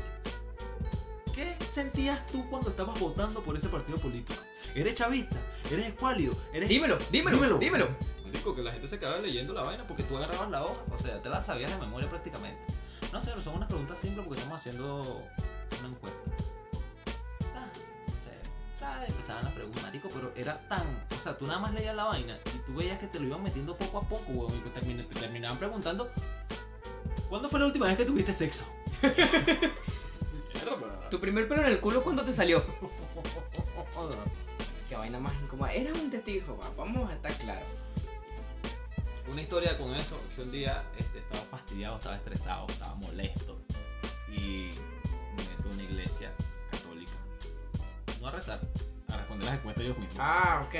¿Qué 1.33 1.55
sentías 1.67 2.25
tú 2.27 2.47
cuando 2.49 2.69
estabas 2.69 2.99
votando 2.99 3.41
por 3.41 3.57
ese 3.57 3.67
partido 3.67 3.97
político? 3.97 4.39
¿Eres 4.73 4.95
chavista? 4.95 5.35
¿Eres 5.69 5.87
escuálido? 5.87 6.33
¿Eres... 6.53 6.69
Dímelo, 6.69 6.97
dímelo, 7.11 7.37
Dímelo. 7.37 7.57
dímelo. 7.57 7.87
Marico, 8.23 8.55
que 8.55 8.61
la 8.61 8.71
gente 8.71 8.87
se 8.87 8.99
quedaba 8.99 9.17
leyendo 9.19 9.53
la 9.53 9.63
vaina 9.63 9.85
porque 9.87 10.03
tú 10.03 10.17
agarrabas 10.17 10.49
la 10.49 10.63
hoja, 10.63 10.81
o 10.93 10.99
sea, 10.99 11.21
te 11.21 11.29
la 11.29 11.43
sabías 11.43 11.71
de 11.73 11.77
memoria 11.79 12.09
prácticamente. 12.09 12.59
No 13.11 13.19
sé, 13.21 13.31
son 13.41 13.55
unas 13.55 13.67
preguntas 13.67 13.97
simples 13.97 14.25
porque 14.25 14.39
estamos 14.41 14.59
haciendo 14.61 15.21
una 15.79 15.89
encuesta. 15.89 16.19
Ah, 17.55 17.67
no 18.07 18.13
sé, 18.17 18.31
ah, 18.81 19.03
empezaban 19.07 19.43
las 19.43 19.53
preguntas, 19.53 19.83
marico, 19.83 20.09
pero 20.13 20.31
era 20.35 20.59
tan, 20.67 20.85
o 21.11 21.15
sea, 21.21 21.37
tú 21.37 21.45
nada 21.47 21.59
más 21.59 21.73
leías 21.73 21.95
la 21.95 22.05
vaina 22.05 22.37
y 22.53 22.57
tú 22.59 22.75
veías 22.75 22.97
que 22.99 23.07
te 23.07 23.19
lo 23.19 23.27
iban 23.27 23.43
metiendo 23.43 23.77
poco 23.77 23.99
a 23.99 24.01
poco, 24.01 24.31
weón, 24.31 24.53
y 24.57 24.59
te 24.69 25.19
terminaban 25.19 25.57
preguntando, 25.57 26.11
¿cuándo 27.29 27.49
fue 27.49 27.59
la 27.59 27.65
última 27.65 27.87
vez 27.87 27.97
que 27.97 28.05
tuviste 28.05 28.33
sexo? 28.33 28.65
Mierda. 30.53 31.09
Tu 31.09 31.19
primer 31.19 31.47
pelo 31.47 31.61
en 31.61 31.67
el 31.69 31.79
culo, 31.79 32.03
¿cuándo 32.03 32.23
te 32.23 32.33
salió? 32.33 32.63
Qué 34.89 34.95
vaina 34.95 35.19
más 35.19 35.33
incómoda. 35.43 35.73
Eras 35.73 35.99
un 35.99 36.09
testigo, 36.11 36.57
va, 36.57 36.69
vamos 36.77 37.09
a 37.09 37.13
estar 37.13 37.33
claros. 37.33 37.67
Una 39.31 39.41
historia 39.41 39.77
con 39.77 39.93
eso, 39.95 40.19
que 40.35 40.41
un 40.43 40.51
día 40.51 40.83
este, 40.97 41.19
estaba 41.19 41.41
fastidiado, 41.45 41.95
estaba 41.97 42.15
estresado, 42.15 42.67
estaba 42.67 42.93
molesto 42.95 43.59
y 44.29 44.69
me 45.35 45.43
meto 45.43 45.69
a 45.69 45.73
una 45.73 45.83
iglesia 45.83 46.31
católica. 46.69 47.13
No 48.21 48.27
a 48.27 48.31
rezar, 48.31 48.61
a 49.09 49.17
responder 49.17 49.47
las 49.47 49.57
encuestas 49.57 49.83
ellos 49.83 49.97
mismos. 49.97 50.17
Ah, 50.19 50.63
ok. 50.67 50.75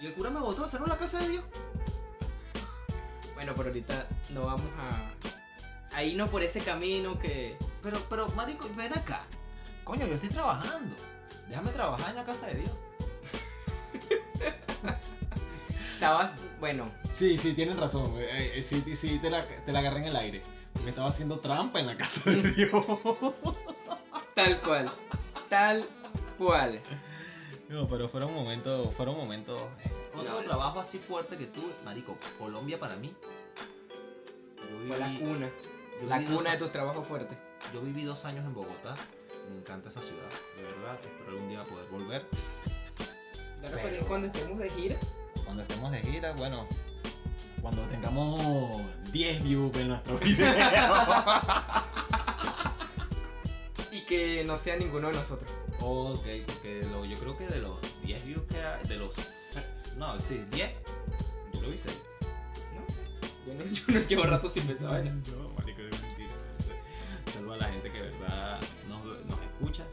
Y 0.00 0.06
el 0.06 0.12
cura 0.14 0.30
me 0.30 0.40
votó 0.40 0.64
a 0.64 0.66
hacerlo 0.66 0.86
en 0.86 0.92
la 0.92 0.98
casa 0.98 1.20
de 1.20 1.28
Dios. 1.28 1.44
Bueno, 3.38 3.54
pero 3.54 3.68
ahorita 3.68 4.08
no 4.30 4.46
vamos 4.46 4.66
a. 4.80 5.96
a 5.96 6.02
irnos 6.02 6.28
por 6.28 6.42
ese 6.42 6.58
camino 6.58 7.16
que. 7.20 7.56
Pero, 7.84 7.96
pero, 8.10 8.28
marico, 8.30 8.68
ven 8.76 8.92
acá. 8.98 9.22
Coño, 9.84 10.08
yo 10.08 10.14
estoy 10.14 10.30
trabajando. 10.30 10.96
Déjame 11.48 11.70
trabajar 11.70 12.10
en 12.10 12.16
la 12.16 12.24
casa 12.24 12.48
de 12.48 12.54
Dios. 12.54 12.72
Estabas. 15.94 16.32
Bueno, 16.58 16.90
Sí, 17.14 17.38
sí, 17.38 17.52
tienen 17.52 17.78
razón. 17.78 18.12
Eh, 18.18 18.60
sí, 18.60 18.82
sí, 18.96 19.20
te 19.20 19.30
la, 19.30 19.44
te 19.46 19.72
la 19.72 19.78
agarré 19.78 20.00
en 20.00 20.06
el 20.06 20.16
aire. 20.16 20.42
Me 20.82 20.90
estaba 20.90 21.08
haciendo 21.08 21.38
trampa 21.38 21.78
en 21.78 21.86
la 21.86 21.96
casa 21.96 22.28
de 22.28 22.42
Dios. 22.50 22.84
tal 24.34 24.60
cual. 24.62 24.90
Tal 25.48 25.88
cual. 26.36 26.82
No, 27.68 27.86
pero 27.86 28.08
fueron 28.08 28.34
momentos, 28.34 28.92
fueron 28.96 29.16
momentos. 29.16 29.62
Otro 30.20 30.42
trabajo 30.44 30.80
así 30.80 30.98
fuerte 30.98 31.36
que 31.36 31.46
tuve, 31.46 31.72
marico, 31.84 32.16
Colombia 32.38 32.78
para 32.78 32.96
mí. 32.96 33.12
Fue 34.88 34.98
la 34.98 35.18
cuna. 35.18 35.50
La 36.06 36.22
cuna 36.22 36.50
de 36.52 36.58
tus 36.58 36.70
trabajos 36.72 37.06
fuertes. 37.06 37.36
yo 37.74 37.80
viví 37.80 38.04
dos 38.04 38.24
años 38.24 38.44
en 38.44 38.54
Bogotá. 38.54 38.94
Me 39.50 39.58
encanta 39.58 39.88
esa 39.88 40.00
ciudad, 40.02 40.28
de 40.56 40.62
verdad. 40.62 40.94
Espero 41.02 41.30
algún 41.30 41.48
día 41.48 41.64
poder 41.64 41.86
volver. 41.88 42.26
Ya 43.62 43.70
Pero- 43.70 44.06
cuando 44.06 44.26
estemos 44.28 44.58
de 44.58 44.68
gira. 44.70 44.96
Cuando 45.44 45.62
estemos 45.62 45.90
de 45.90 45.98
gira, 46.00 46.32
bueno, 46.34 46.66
cuando 47.62 47.82
tengamos 47.88 48.82
10 49.10 49.42
views 49.42 49.76
en 49.78 49.88
nuestro 49.88 50.18
video. 50.20 50.54
Y 53.90 54.04
que 54.04 54.44
no 54.44 54.58
sea 54.58 54.76
ninguno 54.76 55.08
de 55.08 55.14
nosotros. 55.14 55.50
ok, 55.80 56.26
porque 56.46 56.86
lo- 56.90 57.04
yo 57.04 57.16
creo 57.18 57.36
que 57.36 57.46
de 57.46 57.60
los 57.60 57.78
10 58.02 58.24
views 58.26 58.42
que 58.48 58.58
hay, 58.62 58.86
de 58.86 58.96
los. 58.96 59.14
No, 59.96 60.18
sí, 60.18 60.44
10. 60.50 60.70
Yo 61.54 61.60
lo 61.62 61.70
6. 61.70 61.82
No 62.74 62.94
sé. 62.94 63.02
Yo 63.46 63.54
no, 63.54 63.64
yo 63.72 63.82
no 63.88 64.00
llevo 64.06 64.22
rato 64.24 64.50
sin 64.50 64.66
pensar. 64.66 64.88
vaina. 64.90 65.10
No, 65.36 65.48
marico, 65.50 65.82
es 65.82 66.02
mentira. 66.02 66.28
Saludo 67.32 67.52
a 67.54 67.56
la 67.56 67.68
gente 67.68 67.90
que 67.92 68.02
de 68.02 68.10
verdad 68.10 68.60
nos, 68.88 69.04
nos 69.26 69.40
escucha. 69.40 69.84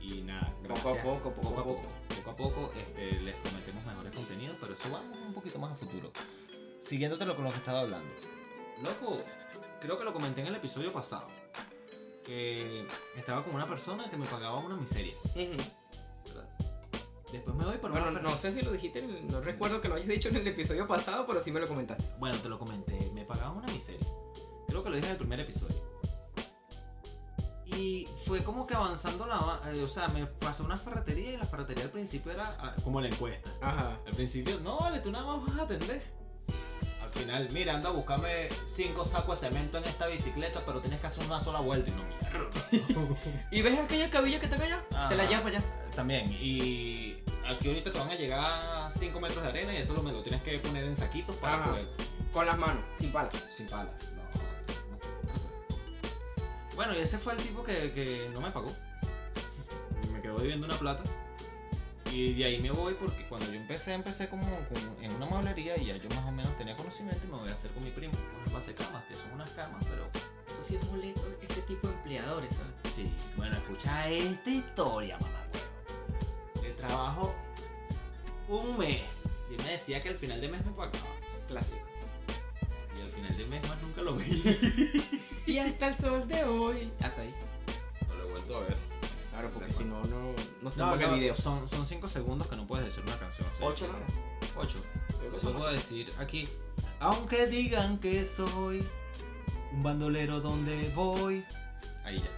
Y 0.00 0.20
nada, 0.22 0.52
gracias. 0.62 0.84
Poco 0.84 0.98
a 0.98 1.02
poco, 1.02 1.32
poco 1.32 1.60
a 1.60 1.64
poco. 1.64 1.82
Poco 2.16 2.30
a 2.30 2.36
poco 2.36 2.72
este, 2.76 3.20
les 3.20 3.34
prometemos 3.36 3.84
mejores 3.86 4.12
contenidos, 4.14 4.56
pero 4.60 4.74
eso 4.74 4.90
vamos 4.90 5.16
un 5.26 5.32
poquito 5.32 5.58
más 5.58 5.72
a 5.72 5.76
futuro. 5.76 6.12
Siguiéndote 6.80 7.24
lo 7.24 7.34
con 7.36 7.44
lo 7.44 7.50
que 7.52 7.58
estaba 7.58 7.80
hablando. 7.80 8.10
Loco, 8.82 9.18
creo 9.80 9.98
que 9.98 10.04
lo 10.04 10.12
comenté 10.12 10.40
en 10.42 10.48
el 10.48 10.56
episodio 10.56 10.92
pasado. 10.92 11.28
Que 12.24 12.86
estaba 13.16 13.44
con 13.44 13.54
una 13.54 13.66
persona 13.66 14.08
que 14.08 14.16
me 14.16 14.26
pagaba 14.26 14.58
una 14.58 14.76
miseria. 14.76 15.14
Ujú. 15.34 15.56
¿verdad? 16.26 16.48
Después 17.32 17.56
me 17.56 17.64
doy 17.64 17.78
por 17.78 17.90
Bueno, 17.90 18.10
no 18.10 18.30
sé 18.30 18.52
si 18.52 18.62
lo 18.62 18.72
dijiste, 18.72 19.02
no 19.02 19.40
recuerdo 19.40 19.80
que 19.80 19.88
lo 19.88 19.94
hayas 19.94 20.06
dicho 20.06 20.28
en 20.28 20.36
el 20.36 20.46
episodio 20.46 20.86
pasado, 20.86 21.26
pero 21.26 21.42
sí 21.42 21.50
me 21.50 21.60
lo 21.60 21.66
comentaste. 21.66 22.04
Bueno, 22.18 22.36
te 22.38 22.48
lo 22.48 22.58
comenté, 22.58 23.10
me 23.14 23.24
pagaban 23.24 23.56
una 23.56 23.66
miseria. 23.68 24.06
Creo 24.68 24.84
que 24.84 24.90
lo 24.90 24.96
dije 24.96 25.08
en 25.08 25.12
el 25.12 25.18
primer 25.18 25.40
episodio. 25.40 25.76
Y 27.64 28.06
fue 28.26 28.42
como 28.42 28.66
que 28.66 28.74
avanzando 28.74 29.26
la... 29.26 29.60
eh, 29.72 29.82
o 29.82 29.88
sea, 29.88 30.08
me 30.08 30.26
pasó 30.26 30.62
una 30.62 30.76
ferretería 30.76 31.32
y 31.32 31.36
la 31.38 31.46
ferretería 31.46 31.84
al 31.84 31.90
principio 31.90 32.32
era 32.32 32.54
ah, 32.60 32.74
como 32.84 33.00
la 33.00 33.08
encuesta. 33.08 33.50
Ajá. 33.62 33.98
Al 34.06 34.14
principio, 34.14 34.60
no, 34.60 34.78
vale, 34.78 35.00
tú 35.00 35.10
nada 35.10 35.24
más 35.24 35.46
vas 35.46 35.58
a 35.58 35.62
atender. 35.62 36.21
Al 37.14 37.18
final, 37.20 37.48
mira, 37.52 37.74
anda 37.74 37.90
a 37.90 37.92
buscarme 37.92 38.48
cinco 38.66 39.04
sacos 39.04 39.40
de 39.40 39.48
cemento 39.48 39.76
en 39.78 39.84
esta 39.84 40.06
bicicleta, 40.06 40.62
pero 40.64 40.80
tienes 40.80 40.98
que 41.00 41.06
hacer 41.06 41.24
una 41.24 41.38
sola 41.40 41.60
vuelta 41.60 41.90
y 41.90 41.92
no 41.92 42.04
mierda. 42.04 43.18
¿Y 43.50 43.60
ves 43.62 43.78
aquella 43.78 44.08
cabilla 44.10 44.38
que 44.40 44.46
está 44.46 44.56
acá 44.56 44.64
allá? 44.64 44.82
Te 45.08 45.14
la 45.16 45.22
Ajá. 45.22 45.30
llevas 45.30 45.42
para 45.44 45.58
allá. 45.58 45.66
También, 45.94 46.26
y 46.32 47.18
aquí 47.46 47.68
ahorita 47.68 47.92
te 47.92 47.98
van 47.98 48.08
a 48.10 48.14
llegar 48.14 48.90
5 48.98 49.20
metros 49.20 49.42
de 49.42 49.48
arena 49.50 49.74
y 49.74 49.76
eso 49.76 49.92
lo, 49.92 50.02
me 50.02 50.10
lo 50.10 50.22
tienes 50.22 50.42
que 50.42 50.58
poner 50.58 50.84
en 50.84 50.96
saquitos 50.96 51.36
para 51.36 51.56
Ajá. 51.56 51.64
poder 51.70 51.86
Con 52.32 52.46
las 52.46 52.56
manos, 52.58 52.82
sin 52.98 53.12
pala. 53.12 53.30
Sin 53.54 53.66
pala. 53.68 53.90
No, 54.16 54.22
no. 54.94 56.74
Bueno, 56.74 56.94
y 56.94 57.00
ese 57.00 57.18
fue 57.18 57.34
el 57.34 57.38
tipo 57.40 57.62
que, 57.62 57.92
que 57.92 58.30
no 58.32 58.40
me 58.40 58.50
pagó. 58.50 58.72
Me 60.14 60.22
quedó 60.22 60.38
debiendo 60.38 60.66
una 60.66 60.76
plata. 60.76 61.02
Y 62.12 62.34
de 62.34 62.44
ahí 62.44 62.58
me 62.60 62.70
voy 62.70 62.94
porque 62.94 63.22
cuando 63.24 63.46
yo 63.50 63.58
empecé, 63.58 63.94
empecé 63.94 64.28
como, 64.28 64.44
como 64.44 65.00
en 65.00 65.10
una 65.12 65.24
mueblería 65.24 65.78
y 65.78 65.86
ya 65.86 65.96
yo 65.96 66.10
más 66.10 66.26
o 66.26 66.32
menos 66.32 66.54
tenía 66.58 66.76
conocimiento 66.76 67.20
y 67.26 67.30
me 67.30 67.38
voy 67.38 67.48
a 67.48 67.54
hacer 67.54 67.70
con 67.70 67.82
mi 67.84 67.90
primo. 67.90 68.12
Unas 68.42 68.52
base 68.52 68.74
camas, 68.74 69.02
que 69.04 69.14
son 69.14 69.32
unas 69.32 69.50
camas, 69.52 69.82
pero 69.88 70.06
Eso 70.46 70.62
sí 70.62 70.76
es 70.76 70.84
molesto, 70.90 71.26
ese 71.40 71.62
tipo 71.62 71.88
de 71.88 71.94
empleadores, 71.94 72.50
¿sabes? 72.50 72.94
sí. 72.94 73.10
Bueno, 73.36 73.56
escucha 73.56 74.08
esta 74.10 74.50
historia, 74.50 75.18
mamá 75.18 75.46
huevo. 75.54 76.66
El 76.66 76.76
trabajo 76.76 77.34
un 78.48 78.76
mes. 78.78 79.02
Y 79.50 79.56
me 79.62 79.70
decía 79.70 80.02
que 80.02 80.10
al 80.10 80.16
final 80.16 80.40
de 80.40 80.48
mes 80.48 80.64
me 80.66 80.72
pagaba. 80.72 80.98
Clásico. 81.48 81.86
Y 82.98 83.00
al 83.00 83.10
final 83.10 83.36
de 83.38 83.46
mes 83.46 83.68
más 83.68 83.82
nunca 83.82 84.02
lo 84.02 84.16
vi. 84.16 84.42
Y 85.46 85.58
hasta 85.58 85.88
el 85.88 85.96
sol 85.96 86.28
de 86.28 86.44
hoy. 86.44 86.92
Hasta 87.00 87.22
ahí. 87.22 87.34
no 88.08 88.14
lo 88.14 88.24
he 88.24 88.30
vuelto 88.32 88.56
a 88.56 88.60
ver. 88.60 88.91
Claro, 89.32 89.50
porque 89.52 89.72
si 89.72 89.84
no, 89.84 90.02
no, 90.04 90.20
no 90.20 90.34
No, 90.62 90.68
estamos 90.70 91.00
en 91.00 91.08
no, 91.08 91.14
el 91.14 91.20
video. 91.20 91.34
son, 91.34 91.68
son 91.68 91.86
cinco 91.86 92.06
segundos 92.06 92.46
que 92.48 92.56
no 92.56 92.66
puedes 92.66 92.86
decir 92.86 93.02
una 93.02 93.16
canción. 93.16 93.46
así. 93.50 93.58
Ocho, 93.62 93.88
¿no? 93.88 94.60
Ocho. 94.60 94.78
Yo 95.42 95.52
puedo 95.52 95.72
decir 95.72 96.12
aquí. 96.18 96.48
Aunque 97.00 97.46
digan 97.46 97.98
que 97.98 98.24
soy 98.24 98.86
un 99.72 99.82
bandolero 99.82 100.40
donde 100.40 100.90
voy. 100.94 101.42
Ahí 102.04 102.18
ya. 102.18 102.28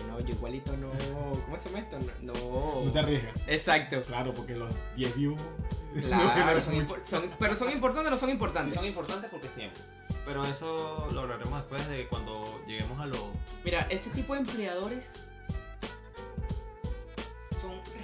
Yo 0.00 0.06
no, 0.06 0.20
yo 0.20 0.34
igualito 0.34 0.76
no. 0.76 0.90
¿Cómo 0.90 1.56
se 1.62 1.68
llama 1.68 1.78
esto? 1.80 1.98
No. 2.22 2.32
no. 2.32 2.84
No 2.84 2.92
te 2.92 2.98
arriesgas. 3.00 3.34
Exacto. 3.48 4.00
Claro, 4.02 4.32
porque 4.34 4.54
los 4.54 4.70
10 4.96 5.16
views. 5.16 5.40
Claro, 5.96 6.54
no, 6.56 6.60
son, 6.60 6.86
son- 7.06 7.30
pero 7.38 7.56
son 7.56 7.70
importantes 7.72 8.08
o 8.08 8.10
no 8.10 8.18
son 8.20 8.28
Sí, 8.28 8.32
importantes. 8.34 8.74
son 8.74 8.84
importantes 8.84 9.30
porque 9.30 9.46
es 9.46 9.54
tiempo. 9.54 9.80
Pero 10.26 10.44
eso 10.44 11.08
lo 11.10 11.20
hablaremos 11.20 11.54
después 11.60 11.88
de 11.88 12.06
cuando 12.08 12.44
lleguemos 12.66 13.00
a 13.00 13.06
lo. 13.06 13.30
Mira, 13.64 13.80
ese 13.88 14.10
tipo 14.10 14.34
de 14.34 14.40
empleadores 14.40 15.06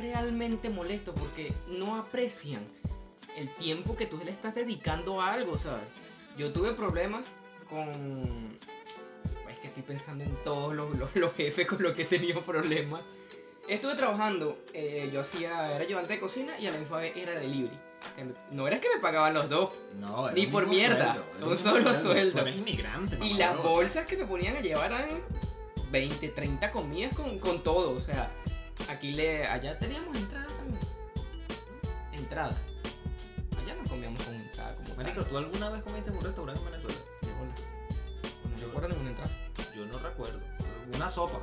realmente 0.03 0.69
molestos 0.69 1.15
porque 1.19 1.53
no 1.69 1.97
aprecian 1.97 2.63
el 3.37 3.49
tiempo 3.57 3.97
que 3.97 4.07
tú 4.07 4.19
le 4.23 4.31
estás 4.31 4.55
dedicando 4.55 5.21
a 5.23 5.33
algo, 5.33 5.57
¿sabes? 5.59 5.85
Yo 6.37 6.53
tuve 6.53 6.73
problemas 6.73 7.27
con... 7.71 8.59
Es 9.51 9.59
que 9.61 9.69
estoy 9.69 9.83
pensando 9.85 10.25
en 10.25 10.35
todos 10.45 10.75
los, 10.75 10.95
los- 10.99 11.15
los 11.17 11.33
jefes 11.35 11.67
con 11.67 11.83
los 11.83 11.93
que 11.95 12.03
he 12.03 12.07
tenido 12.07 12.43
problemas. 12.43 13.01
Estuve 13.69 13.95
trabajando, 13.95 14.59
eh, 14.75 15.09
yo 15.13 15.21
hacía, 15.21 15.73
era 15.73 15.85
ayudante 15.85 16.15
de 16.15 16.19
cocina 16.21 16.59
y 16.59 16.67
a 16.67 16.73
la 16.73 16.79
misma 16.79 16.99
vez 16.99 17.17
era 17.17 17.39
delivery. 17.39 17.79
No 18.51 18.67
era 18.67 18.81
que 18.81 18.89
me 18.93 19.01
pagaban 19.01 19.33
los 19.35 19.49
dos. 19.49 19.71
No, 20.01 20.25
era 20.27 20.35
Ni 20.35 20.47
por 20.49 20.67
mierda, 20.67 21.17
sueldo, 21.39 21.51
un 21.51 21.59
solo 21.59 21.95
sueldo. 21.95 22.49
Inmigrante, 22.49 23.25
Y 23.25 23.35
las 23.35 23.57
bolsas 23.63 24.05
que 24.07 24.17
me 24.17 24.27
ponían 24.27 24.57
a 24.57 24.61
llevar 24.61 24.91
eran 24.91 25.09
20, 25.93 26.29
30 26.31 26.71
comidas 26.73 27.15
con, 27.15 27.39
con 27.39 27.63
todo. 27.63 27.93
O 27.97 28.01
sea, 28.01 28.31
aquí 28.89 29.13
le. 29.13 29.47
Allá 29.47 29.79
teníamos 29.79 30.17
entrada 30.17 30.47
también. 30.47 30.81
Entrada. 32.13 32.57
Allá 33.59 33.75
no 33.75 33.89
comíamos 33.89 34.23
con 34.25 34.35
entrada 34.35 34.75
como. 34.75 34.95
Marico, 34.97 35.25
¿tú 35.25 35.37
alguna 35.37 35.71
vez 35.71 35.83
comiste 35.83 36.11
en 36.11 36.17
un 36.17 36.25
restaurante 36.25 36.61
en 36.61 36.71
Venezuela? 36.71 36.99
De 37.23 37.33
bola. 37.33 37.55
No 38.51 38.67
recuerdo 38.67 38.89
ninguna 38.89 39.11
entrada. 39.11 39.31
Yo 39.75 39.87
no 39.87 39.99
recuerdo. 39.99 40.41
Una 40.95 41.09
sopa. 41.09 41.41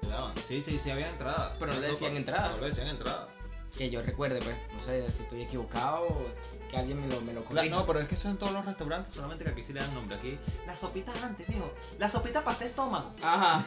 Te 0.00 0.08
daban. 0.08 0.36
Sí, 0.36 0.60
sí, 0.60 0.78
sí 0.78 0.90
había 0.90 1.08
entrada. 1.08 1.54
Pero 1.58 1.72
no 1.72 1.80
le 1.80 1.88
decían 1.88 2.10
sopa. 2.10 2.18
entrada. 2.18 2.48
No 2.50 2.60
le 2.60 2.66
decían 2.66 2.88
entrada. 2.88 3.28
Que 3.76 3.88
yo 3.88 4.02
recuerde, 4.02 4.40
pues, 4.40 4.54
no 4.76 4.84
sé 4.84 5.10
si 5.10 5.22
estoy 5.22 5.42
equivocado 5.42 6.02
o 6.02 6.26
que 6.70 6.76
alguien 6.76 7.00
me 7.00 7.06
lo, 7.08 7.20
me 7.22 7.32
lo 7.32 7.40
La- 7.40 7.46
corrija. 7.46 7.76
no, 7.76 7.86
pero 7.86 7.98
es 8.00 8.06
que 8.08 8.16
son 8.16 8.36
todos 8.36 8.52
los 8.52 8.64
restaurantes, 8.64 9.12
solamente 9.14 9.44
que 9.44 9.50
aquí 9.50 9.62
sí 9.62 9.72
le 9.72 9.80
dan 9.80 9.94
nombre. 9.94 10.16
Aquí, 10.16 10.38
la 10.66 10.76
sopita 10.76 11.12
antes, 11.24 11.48
mijo. 11.48 11.70
La 11.98 12.10
sopita 12.10 12.44
para 12.44 12.58
estómago. 12.58 13.14
Ajá. 13.22 13.64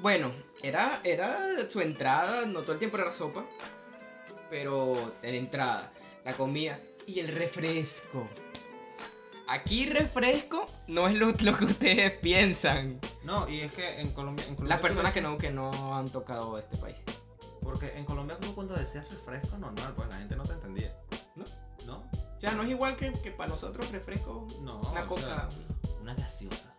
Bueno, 0.00 0.30
era, 0.62 1.00
era 1.04 1.38
su 1.68 1.80
entrada, 1.80 2.46
no 2.46 2.60
todo 2.62 2.72
el 2.74 2.78
tiempo 2.78 2.96
era 2.98 3.10
sopa, 3.12 3.44
pero 4.50 5.14
en 5.22 5.34
entrada, 5.34 5.90
la 6.24 6.34
comida 6.34 6.78
y 7.06 7.18
el 7.20 7.28
refresco. 7.28 8.26
Aquí 9.48 9.86
refresco 9.86 10.64
no 10.86 11.08
es 11.08 11.14
lo, 11.16 11.26
lo 11.40 11.56
que 11.58 11.64
ustedes 11.64 12.12
piensan. 12.12 13.00
No, 13.24 13.48
y 13.48 13.62
es 13.62 13.72
que 13.74 14.00
en 14.00 14.12
Colombia. 14.12 14.44
En 14.46 14.54
Colombia 14.54 14.76
Las 14.76 14.80
personas 14.80 15.12
que 15.12 15.20
no, 15.22 15.36
que 15.38 15.50
no 15.50 15.96
han 15.96 16.08
tocado 16.08 16.56
este 16.58 16.76
país. 16.76 16.96
Porque 17.62 17.92
en 17.98 18.04
Colombia, 18.04 18.38
tú 18.38 18.54
cuando 18.54 18.74
decías 18.74 19.08
refresco 19.10 19.56
normal, 19.58 19.92
pues 19.94 20.08
la 20.08 20.16
gente 20.18 20.36
no 20.36 20.44
te 20.44 20.52
entendía. 20.54 20.96
¿No? 21.36 21.44
¿No? 21.86 21.96
O 22.36 22.40
sea, 22.40 22.52
no 22.52 22.62
es 22.62 22.70
igual 22.70 22.96
que, 22.96 23.12
que 23.12 23.30
para 23.32 23.50
nosotros 23.50 23.90
refresco, 23.92 24.46
No. 24.62 24.80
una 24.80 25.08
sea, 25.18 25.48
una 26.00 26.14
gaseosa. 26.14 26.74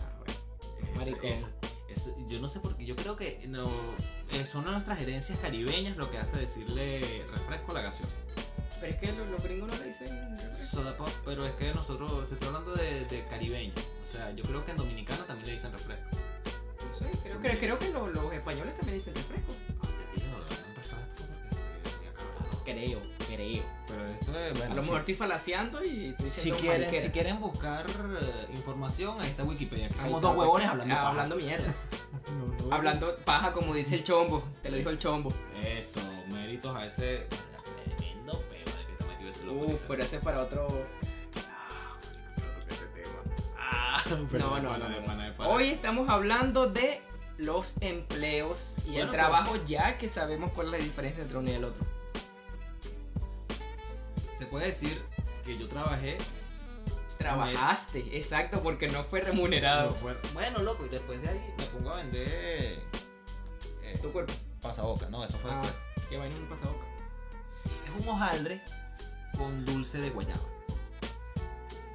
Ah, 0.00 0.18
bueno. 0.18 1.16
Yo 2.28 2.40
no 2.40 2.48
sé 2.48 2.60
por 2.60 2.76
qué. 2.76 2.84
Yo 2.84 2.96
creo 2.96 3.16
que 3.16 3.46
no, 3.48 3.70
eh, 4.32 4.46
son 4.46 4.64
nuestras 4.64 5.00
herencias 5.00 5.38
caribeñas 5.38 5.96
lo 5.96 6.10
que 6.10 6.18
hace 6.18 6.36
decirle 6.36 7.24
refresco 7.30 7.70
a 7.72 7.74
la 7.74 7.82
gaseosa. 7.82 8.18
Pero 8.80 8.94
es 8.94 9.00
que 9.00 9.12
los, 9.12 9.28
los 9.28 9.42
gringos 9.42 9.68
no 9.68 9.76
le 9.76 9.84
dicen 9.88 10.38
refresco. 10.38 10.76
Soda 10.76 10.96
pop, 10.96 11.08
pero 11.24 11.46
es 11.46 11.52
que 11.52 11.72
nosotros, 11.74 12.26
te 12.26 12.34
estoy 12.34 12.48
hablando 12.48 12.74
de, 12.74 13.04
de 13.06 13.24
caribeño. 13.28 13.74
O 14.02 14.06
sea, 14.10 14.30
yo 14.32 14.42
creo 14.44 14.64
que 14.64 14.72
en 14.72 14.76
Dominicana 14.78 15.24
también 15.26 15.46
le 15.48 15.52
dicen 15.52 15.72
refresco. 15.72 16.06
No 16.90 16.98
sé, 16.98 17.10
creo, 17.22 17.40
que- 17.40 17.58
creo 17.58 17.78
que 17.78 17.90
los, 17.92 18.10
los 18.12 18.32
españoles 18.32 18.74
también 18.76 18.98
dicen 18.98 19.14
refresco. 19.14 19.52
Creo, 22.64 23.00
creo. 23.28 23.62
Pero 23.88 24.06
esto 24.08 24.38
es, 24.38 24.52
bueno, 24.58 24.72
A 24.72 24.74
lo 24.76 24.82
si- 24.82 24.86
mejor 24.88 25.00
estoy 25.00 25.14
falaseando 25.14 25.84
y 25.84 26.06
estoy 26.10 26.28
Si 26.30 26.50
quieren, 26.52 26.90
si 27.02 27.08
quieren 27.10 27.40
buscar 27.40 27.84
eh, 27.86 28.46
información, 28.54 29.20
ahí 29.20 29.28
está 29.30 29.42
Wikipedia. 29.44 29.88
Que 29.88 29.94
Ahí 29.94 30.00
somos 30.00 30.16
está, 30.20 30.28
dos 30.28 30.36
pues. 30.36 30.46
huevones 30.46 30.68
hablando 30.68 30.94
paja. 30.94 31.08
hablando 31.08 31.36
mierda. 31.36 31.74
No, 32.38 32.46
no, 32.68 32.74
hablando 32.74 33.16
paja 33.24 33.52
como 33.52 33.74
dice 33.74 33.96
el 33.96 34.04
chombo. 34.04 34.44
Te 34.62 34.70
lo 34.70 34.76
dijo 34.76 34.90
el 34.90 34.98
chombo. 34.98 35.32
Eso, 35.62 35.98
méritos 36.28 36.74
a 36.76 36.86
ese 36.86 37.26
tremendo 37.84 38.32
peo 38.48 38.60
el 38.60 38.86
que 38.86 38.94
te 38.96 39.04
metió 39.06 39.28
ese 39.28 39.44
loco. 39.44 39.64
Uf, 39.64 39.80
pero 39.88 40.02
ese 40.02 40.16
es 40.16 40.22
para 40.22 40.40
otro. 40.42 40.68
No, 44.38 44.60
no, 44.60 44.76
no. 44.76 45.48
Hoy 45.48 45.70
estamos 45.70 46.08
hablando 46.08 46.66
de 46.68 47.00
los 47.38 47.72
empleos 47.80 48.76
y 48.86 48.96
el 48.96 49.10
trabajo 49.10 49.56
ya 49.66 49.96
que 49.98 50.08
sabemos 50.08 50.52
cuál 50.52 50.66
es 50.66 50.72
la 50.72 50.78
diferencia 50.78 51.22
entre 51.22 51.38
uno 51.38 51.50
y 51.50 51.54
el 51.54 51.64
otro. 51.64 51.84
Se 54.42 54.48
puede 54.48 54.66
decir 54.66 55.00
que 55.44 55.56
yo 55.56 55.68
trabajé. 55.68 56.18
Trabajaste, 57.16 58.00
exacto, 58.18 58.60
porque 58.60 58.88
no 58.88 59.04
fue 59.04 59.20
remunerado. 59.20 59.90
no 59.90 59.96
fue- 59.98 60.16
Bueno, 60.34 60.58
loco, 60.62 60.84
y 60.84 60.88
después 60.88 61.22
de 61.22 61.28
ahí 61.28 61.54
me 61.56 61.64
pongo 61.66 61.92
a 61.92 61.98
vender. 61.98 62.82
Eh, 63.84 63.98
Tu 64.02 64.10
cuerpo. 64.10 64.32
pasaboca, 64.60 65.08
no, 65.10 65.24
eso 65.24 65.38
fue 65.38 65.48
Ah, 65.52 65.60
después. 65.62 66.06
qué 66.10 66.16
vaina 66.16 66.34
un 66.34 66.46
pasaboca. 66.46 66.84
Es 67.64 68.02
un 68.02 68.08
hojaldre 68.08 68.60
con 69.38 69.64
dulce 69.64 69.98
de 69.98 70.10
guayaba. 70.10 70.42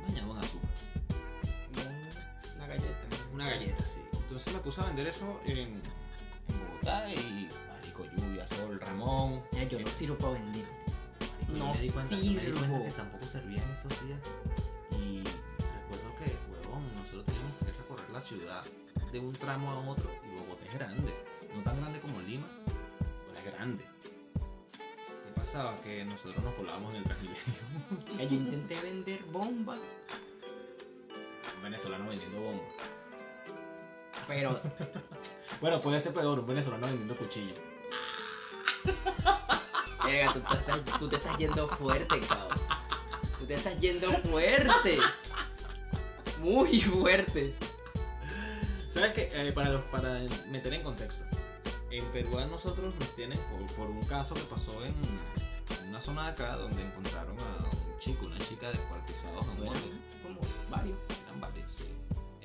Bañado 0.08 0.32
en 0.32 0.38
azúcar. 0.38 0.70
Como 1.76 1.82
una 2.56 2.68
galleta. 2.68 3.18
Una 3.34 3.50
galleta, 3.50 3.86
sí. 3.86 4.00
Entonces 4.14 4.54
me 4.54 4.60
puse 4.62 4.80
a 4.80 4.86
vender 4.86 5.08
eso 5.08 5.42
en, 5.46 5.58
en 5.58 5.82
Bogotá 6.70 7.10
y 7.10 7.50
marico, 7.74 8.06
lluvia, 8.16 8.48
sol, 8.48 8.80
Ramón. 8.80 9.44
Ya, 9.52 9.64
yo 9.64 9.82
no 9.82 9.88
sirvo 9.90 10.18
para 10.18 10.32
vender. 10.36 10.77
No 11.48 11.74
me 11.74 11.80
di 11.80 11.90
cuenta, 11.90 12.16
me 12.16 12.22
di 12.22 12.36
cuenta 12.36 12.60
sirvo. 12.62 12.84
que 12.84 12.92
tampoco 12.92 13.26
servía 13.26 13.64
en 13.64 13.70
esos 13.72 14.06
días. 14.06 14.20
Y 15.00 15.24
recuerdo 15.24 16.16
que, 16.20 16.36
huevón, 16.52 16.84
nosotros 16.96 17.26
teníamos 17.26 17.54
que 17.60 17.72
recorrer 17.72 18.10
la 18.12 18.22
ciudad 18.22 18.64
de 19.12 19.20
un 19.20 19.34
tramo 19.34 19.70
a 19.72 19.80
otro 19.90 20.10
y 20.26 20.40
Bogotá 20.40 20.66
es 20.66 20.74
grande. 20.74 21.14
No 21.56 21.62
tan 21.64 21.78
grande 21.80 22.00
como 22.00 22.20
Lima, 22.22 22.48
pero 22.66 23.40
es 23.40 23.46
grande. 23.54 23.86
¿Qué 24.36 25.32
pasaba? 25.36 25.76
Que 25.82 26.04
nosotros 26.06 26.44
nos 26.44 26.54
colábamos 26.56 26.92
en 26.94 26.98
el 26.98 27.04
Transmilenio. 27.06 27.42
Yo 28.18 28.24
intenté 28.36 28.80
vender 28.82 29.24
bombas, 29.32 29.80
Un 31.58 31.64
venezolano 31.64 32.10
vendiendo 32.10 32.42
bomba. 32.42 32.64
pero 34.28 34.60
Bueno, 35.62 35.82
puede 35.82 36.02
ser 36.02 36.14
peor, 36.14 36.40
un 36.40 36.48
venezolano 36.48 36.86
vendiendo 36.88 37.16
cuchillo. 37.16 37.56
Verga, 40.08 40.34
tú, 40.34 40.40
te 40.42 40.54
estás, 40.56 41.00
tú 41.00 41.10
te 41.10 41.16
estás 41.18 41.38
yendo 41.38 41.68
fuerte, 41.70 42.20
caos. 42.22 42.54
Tú 43.40 43.46
te 43.46 43.54
estás 43.56 43.80
yendo 43.80 44.12
fuerte. 44.24 44.98
Muy 46.40 46.82
fuerte. 46.82 47.54
¿Sabes 48.90 49.12
qué? 49.14 49.30
Eh, 49.34 49.52
para, 49.52 49.70
los- 49.72 49.84
para 49.86 50.20
meter 50.50 50.74
en 50.74 50.84
contexto. 50.84 51.24
En 51.92 52.04
Perú 52.08 52.38
a 52.38 52.46
nosotros 52.46 52.94
nos 53.00 53.16
tienen 53.16 53.40
por, 53.40 53.66
por 53.76 53.90
un 53.90 54.04
caso 54.06 54.34
que 54.36 54.42
pasó 54.42 54.74
en, 54.84 54.94
una 55.90 56.02
zona 56.02 56.24
de 56.26 56.30
acá 56.32 56.58
donde 56.58 56.82
encontraron 56.84 57.38
a 57.40 57.64
un 57.70 58.00
chico, 58.00 58.26
una 58.26 58.38
chica 58.40 58.70
descuartizados 58.70 59.46
Bueno, 59.58 59.72
como 60.24 60.40
varios. 60.70 60.98
Eran 61.26 61.40
varios, 61.40 61.72
sí. 61.74 61.86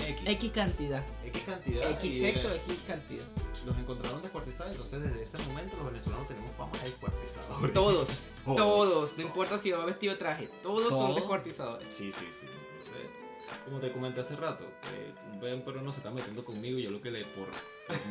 X, 0.09 0.23
X 0.27 0.53
cantidad. 0.53 1.05
X 1.27 1.43
cantidad. 1.45 1.91
X 1.93 2.15
eh, 2.15 2.61
X 2.67 2.83
cantidad. 2.87 3.25
los 3.67 3.77
encontraron 3.79 4.23
descuartizados, 4.23 4.73
entonces 4.73 5.03
desde 5.03 5.23
ese 5.23 5.38
momento 5.49 5.77
los 5.77 5.87
venezolanos 5.87 6.29
tenemos 6.29 6.51
fama 6.57 6.73
de 6.79 6.85
descuartizadores. 6.85 7.75
Todos, 7.75 8.09
Todos. 8.45 8.57
todos. 8.57 9.17
No 9.19 9.23
importa 9.23 9.59
si 9.59 9.71
va 9.71 9.85
vestido 9.85 10.12
de 10.15 10.19
traje. 10.19 10.49
Todos 10.62 10.88
son 10.88 11.15
descuartizadores. 11.15 11.93
Sí, 11.95 12.12
sí, 12.12 12.27
sí. 12.33 12.47
Entonces, 12.47 13.11
como 13.65 13.79
te 13.79 13.93
comenté 13.93 14.21
hace 14.21 14.37
rato, 14.37 14.65
eh, 14.93 15.55
un 15.55 15.62
perro 15.62 15.83
no 15.83 15.93
se 15.93 15.99
está 15.99 16.11
metiendo 16.11 16.45
conmigo 16.45 16.79
y 16.79 16.83
yo 16.83 16.91
lo 16.91 17.01
que 17.01 17.11
le, 17.11 17.25
por 17.27 17.49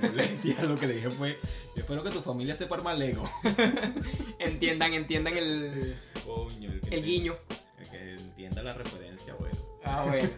molestia, 0.02 0.64
lo 0.64 0.76
que 0.78 0.88
le 0.88 0.96
dije 0.96 1.10
fue, 1.10 1.40
yo 1.76 1.82
espero 1.82 2.04
que 2.04 2.10
tu 2.10 2.22
familia 2.22 2.56
sepa 2.56 2.76
armar 2.76 2.98
Lego. 2.98 3.30
Entiendan, 4.40 4.94
entiendan 4.94 5.38
el, 5.38 5.96
el, 6.28 6.82
el 6.90 7.04
guiño. 7.04 7.38
El 7.80 7.90
que 7.90 8.14
entienda 8.16 8.64
la 8.64 8.74
referencia, 8.74 9.34
bueno. 9.36 9.58
Ah, 9.84 10.06
bueno. 10.08 10.30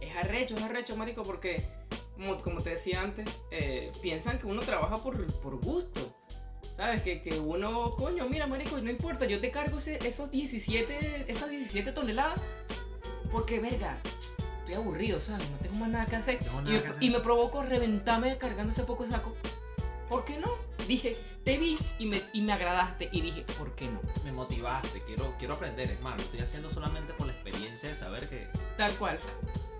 Es 0.00 0.16
arrecho, 0.16 0.54
es 0.56 0.62
arrecho, 0.62 0.96
marico, 0.96 1.22
porque, 1.22 1.62
como, 2.42 2.60
te 2.62 2.70
decía 2.70 3.02
antes, 3.02 3.40
eh, 3.50 3.92
piensan 4.02 4.38
que 4.38 4.46
uno 4.46 4.60
trabaja 4.62 4.98
por, 5.02 5.26
por 5.40 5.56
gusto. 5.60 6.00
¿Sabes? 6.76 7.02
Que, 7.02 7.22
que 7.22 7.38
uno, 7.40 7.96
coño, 7.96 8.28
mira, 8.28 8.46
marico, 8.46 8.78
no 8.80 8.88
importa, 8.88 9.26
yo 9.26 9.40
te 9.40 9.50
cargo 9.50 9.78
ese- 9.78 9.98
esos 10.06 10.30
17, 10.30 11.24
esas 11.26 11.50
17 11.50 11.90
toneladas, 11.90 12.40
porque, 13.32 13.58
verga, 13.58 13.98
estoy 14.60 14.74
aburrido, 14.74 15.18
¿sabes? 15.18 15.50
No 15.50 15.56
tengo 15.58 15.74
más 15.76 15.88
nada 15.90 16.06
que 16.06 16.14
hacer. 16.16 16.38
Y 16.40 16.44
nada 16.46 16.82
que 16.82 16.88
hacer. 16.88 17.02
y 17.02 17.10
me 17.10 17.18
provocó 17.18 17.62
reventarme 17.64 18.38
cargando 18.38 18.72
ese 18.72 18.84
poco 18.84 19.04
de 19.04 19.10
saco. 19.10 19.34
¿por 20.08 20.24
qué 20.24 20.38
no? 20.38 20.48
Dije, 20.86 21.16
te 21.44 21.58
vi 21.58 21.78
y 21.98 22.06
me, 22.06 22.20
y 22.32 22.40
me 22.40 22.52
agradaste 22.52 23.08
y 23.12 23.20
dije, 23.20 23.44
¿por 23.58 23.74
qué 23.74 23.86
no? 23.86 24.00
Me 24.24 24.32
motivaste, 24.32 25.00
quiero, 25.02 25.34
quiero 25.38 25.54
aprender, 25.54 25.90
es 25.90 26.00
más, 26.00 26.16
lo 26.16 26.22
estoy 26.22 26.40
haciendo 26.40 26.70
solamente 26.70 27.12
por 27.14 27.26
la 27.26 27.32
experiencia 27.32 27.88
de 27.88 27.94
saber 27.94 28.28
que... 28.28 28.48
Tal 28.76 28.92
cual, 28.94 29.18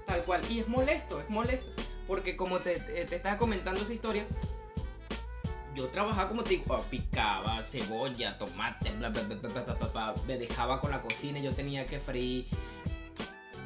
tal 0.07 0.25
cual. 0.25 0.43
Y 0.51 0.61
es 0.61 0.69
molesto, 0.69 1.21
es 1.21 1.29
molesto, 1.31 1.67
porque 2.07 2.37
como 2.37 2.59
te, 2.59 2.79
te, 2.79 3.17
estaba 3.17 3.39
comentando 3.39 3.81
esa 3.81 3.93
historia, 3.93 4.27
yo 5.75 5.89
trabajaba 5.89 6.29
como 6.29 6.43
te 6.43 6.51
digo, 6.51 6.65
oh, 6.69 6.83
picaba 6.83 7.63
cebolla, 7.71 8.37
tomate, 8.37 8.91
bla, 8.93 9.09
bla, 9.11 9.23
bla, 9.23 10.15
me 10.27 10.37
dejaba 10.37 10.81
con 10.81 10.91
la 10.91 11.01
cocina, 11.01 11.39
yo 11.39 11.55
tenía 11.55 11.87
que 11.87 12.01
freír 12.01 12.47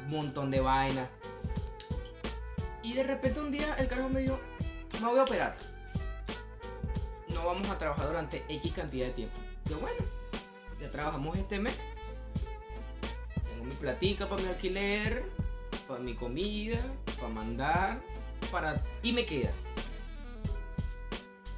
un 0.05 0.11
montón 0.11 0.51
de 0.51 0.61
vainas. 0.61 1.09
Y 2.81 2.93
de 2.93 3.03
repente 3.03 3.39
un 3.39 3.51
día 3.51 3.75
el 3.75 3.87
carajo 3.87 4.09
me 4.09 4.21
dijo, 4.21 4.39
me 5.01 5.07
voy 5.07 5.19
a 5.19 5.23
operar. 5.23 5.72
No 7.43 7.49
vamos 7.49 7.69
a 7.69 7.77
trabajar 7.77 8.07
durante 8.07 8.41
X 8.47 8.71
cantidad 8.71 9.07
de 9.07 9.11
tiempo. 9.11 9.35
Yo 9.69 9.77
bueno, 9.79 9.97
ya 10.79 10.89
trabajamos 10.89 11.37
este 11.37 11.59
mes. 11.59 11.77
Tengo 13.43 13.65
mi 13.65 13.73
platica 13.73 14.29
para 14.29 14.41
mi 14.41 14.47
alquiler, 14.47 15.25
para 15.85 15.99
mi 15.99 16.15
comida, 16.15 16.79
para 17.17 17.27
mandar, 17.27 18.01
para... 18.49 18.81
Y 19.01 19.11
me 19.11 19.25
queda. 19.25 19.51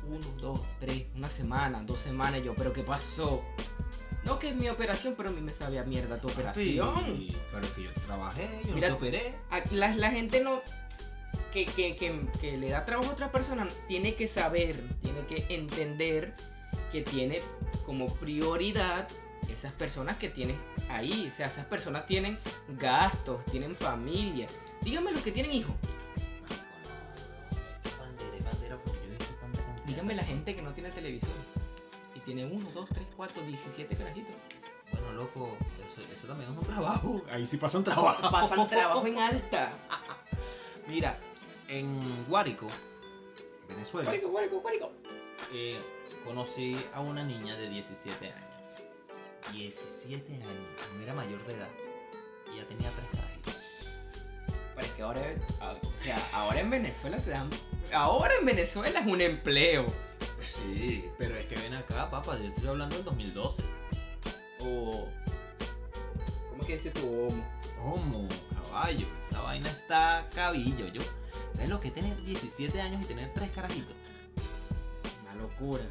Uno, 0.08 0.26
dos, 0.40 0.62
tres, 0.80 1.06
una 1.16 1.30
semana, 1.30 1.84
dos 1.84 2.00
semanas. 2.00 2.42
Yo, 2.44 2.56
¿pero 2.56 2.74
qué 2.74 2.82
pasó? 2.82 3.44
No 4.24 4.40
que 4.40 4.50
es 4.50 4.56
mi 4.56 4.70
operación, 4.70 5.14
pero 5.16 5.30
a 5.30 5.34
mí 5.34 5.42
me 5.42 5.54
sabía 5.54 5.84
mierda 5.84 6.20
tu 6.20 6.30
operación. 6.30 6.96
Papi, 6.96 7.38
Pero 7.54 7.76
que 7.76 7.84
yo 7.84 7.92
trabajé, 8.08 8.62
yo 8.68 8.74
Mira- 8.74 8.90
no 8.90 8.96
te 8.98 9.02
operé. 9.08 9.36
La, 9.70 9.96
la 9.96 10.10
gente 10.10 10.44
no... 10.44 10.62
Que, 11.56 11.66
que, 11.66 11.96
que, 11.96 12.28
que 12.42 12.58
le 12.58 12.70
da 12.70 12.86
trabajo 12.86 13.12
a 13.12 13.14
otra 13.14 13.32
persona 13.32 13.66
tiene 13.88 14.16
que 14.16 14.28
saber, 14.28 14.76
tiene 15.02 15.26
que 15.26 15.46
entender 15.56 16.36
que 16.92 17.02
tiene 17.02 17.40
como 17.86 18.14
prioridad 18.16 19.08
esas 19.50 19.72
personas 19.72 20.18
que 20.18 20.28
tienes 20.28 20.58
ahí. 20.90 21.30
O 21.32 21.34
sea, 21.34 21.48
esas 21.48 21.64
personas 21.68 22.08
tienen 22.08 22.38
gastos, 22.68 23.46
tienen 23.46 23.74
familia. 23.74 24.48
Dígame 24.82 25.14
los 25.14 25.22
que 25.22 25.32
tienen 25.32 25.54
hijos. 25.54 25.74
Bandera, 28.00 28.52
bandera, 28.52 28.78
porque 28.84 29.00
yo 29.08 29.14
he 29.14 29.18
visto 29.18 29.36
tanta 29.36 29.64
cantidad 29.64 29.86
de 29.86 29.92
Dígame 29.94 30.16
la 30.16 30.24
gente 30.26 30.56
que 30.58 30.62
no 30.62 30.74
tiene 30.74 30.90
televisión. 30.90 31.32
tiene 32.26 32.44
1, 32.48 32.70
2, 32.74 32.90
3, 32.90 33.08
4, 33.16 33.44
17 33.44 33.96
carajitos. 33.96 34.36
Bueno, 34.92 35.14
loco, 35.14 35.58
eso, 35.80 36.02
eso 36.14 36.28
también 36.28 36.52
es 36.52 36.58
un 36.58 36.66
trabajo. 36.66 37.22
Ahí 37.32 37.46
sí 37.46 37.56
pasa 37.56 37.78
un 37.78 37.86
trabajo. 37.86 38.30
Pasan 38.30 38.68
trabajo 38.68 39.08
en 39.08 39.20
alta. 39.20 39.72
Mira, 40.88 41.18
en 41.68 42.26
Guárico, 42.28 42.68
Venezuela, 43.68 44.10
Guárico, 44.10 44.30
guárico, 44.30 44.62
guárico. 44.62 44.92
eh, 45.54 45.80
conocí 46.24 46.78
a 46.94 47.02
una 47.02 47.24
niña 47.24 47.56
de 47.58 47.70
17 47.70 48.32
años. 48.32 48.46
17 49.52 50.34
años, 50.34 50.48
no 50.96 51.04
era 51.04 51.14
mayor 51.14 51.44
de 51.46 51.54
edad. 51.54 51.70
Y 52.54 52.58
ya 52.58 52.66
tenía 52.68 52.90
tres 52.92 53.06
carajitos. 53.12 53.60
Pero 54.76 54.88
es 54.88 54.94
que 54.94 55.02
ahora, 55.02 55.22
o 55.82 56.04
sea, 56.04 56.30
ahora 56.34 56.60
en 56.60 56.70
Venezuela 56.70 57.18
te 57.18 57.30
dan. 57.30 57.50
Ahora 57.94 58.34
en 58.40 58.46
Venezuela 58.46 59.00
es 59.00 59.06
un 59.06 59.22
empleo. 59.22 59.86
Pues 60.38 60.50
sí, 60.52 61.06
pero 61.18 61.38
es 61.38 61.46
que 61.48 61.56
ven 61.56 61.74
acá, 61.76 62.10
papá, 62.10 62.38
yo 62.38 62.46
estoy 62.46 62.68
hablando 62.68 62.96
del 62.96 63.06
2012. 63.06 63.64
O. 64.62 65.08
¿Cómo 65.08 65.10
es 65.25 65.25
que 66.66 66.78
dice 66.78 66.92
tu 66.92 67.08
homo? 67.28 67.44
¿Cómo? 67.82 68.28
Caballo, 68.54 69.06
esa 69.20 69.42
vaina 69.42 69.70
está 69.70 70.28
cabillo, 70.34 70.88
yo. 70.88 71.02
¿Sabes 71.54 71.70
lo 71.70 71.80
que 71.80 71.90
es 71.90 71.94
tener 71.94 72.16
17 72.24 72.82
años 72.82 73.02
y 73.04 73.06
tener 73.06 73.32
tres 73.34 73.50
carajitos? 73.52 73.96
Una 75.24 75.36
locura. 75.36 75.84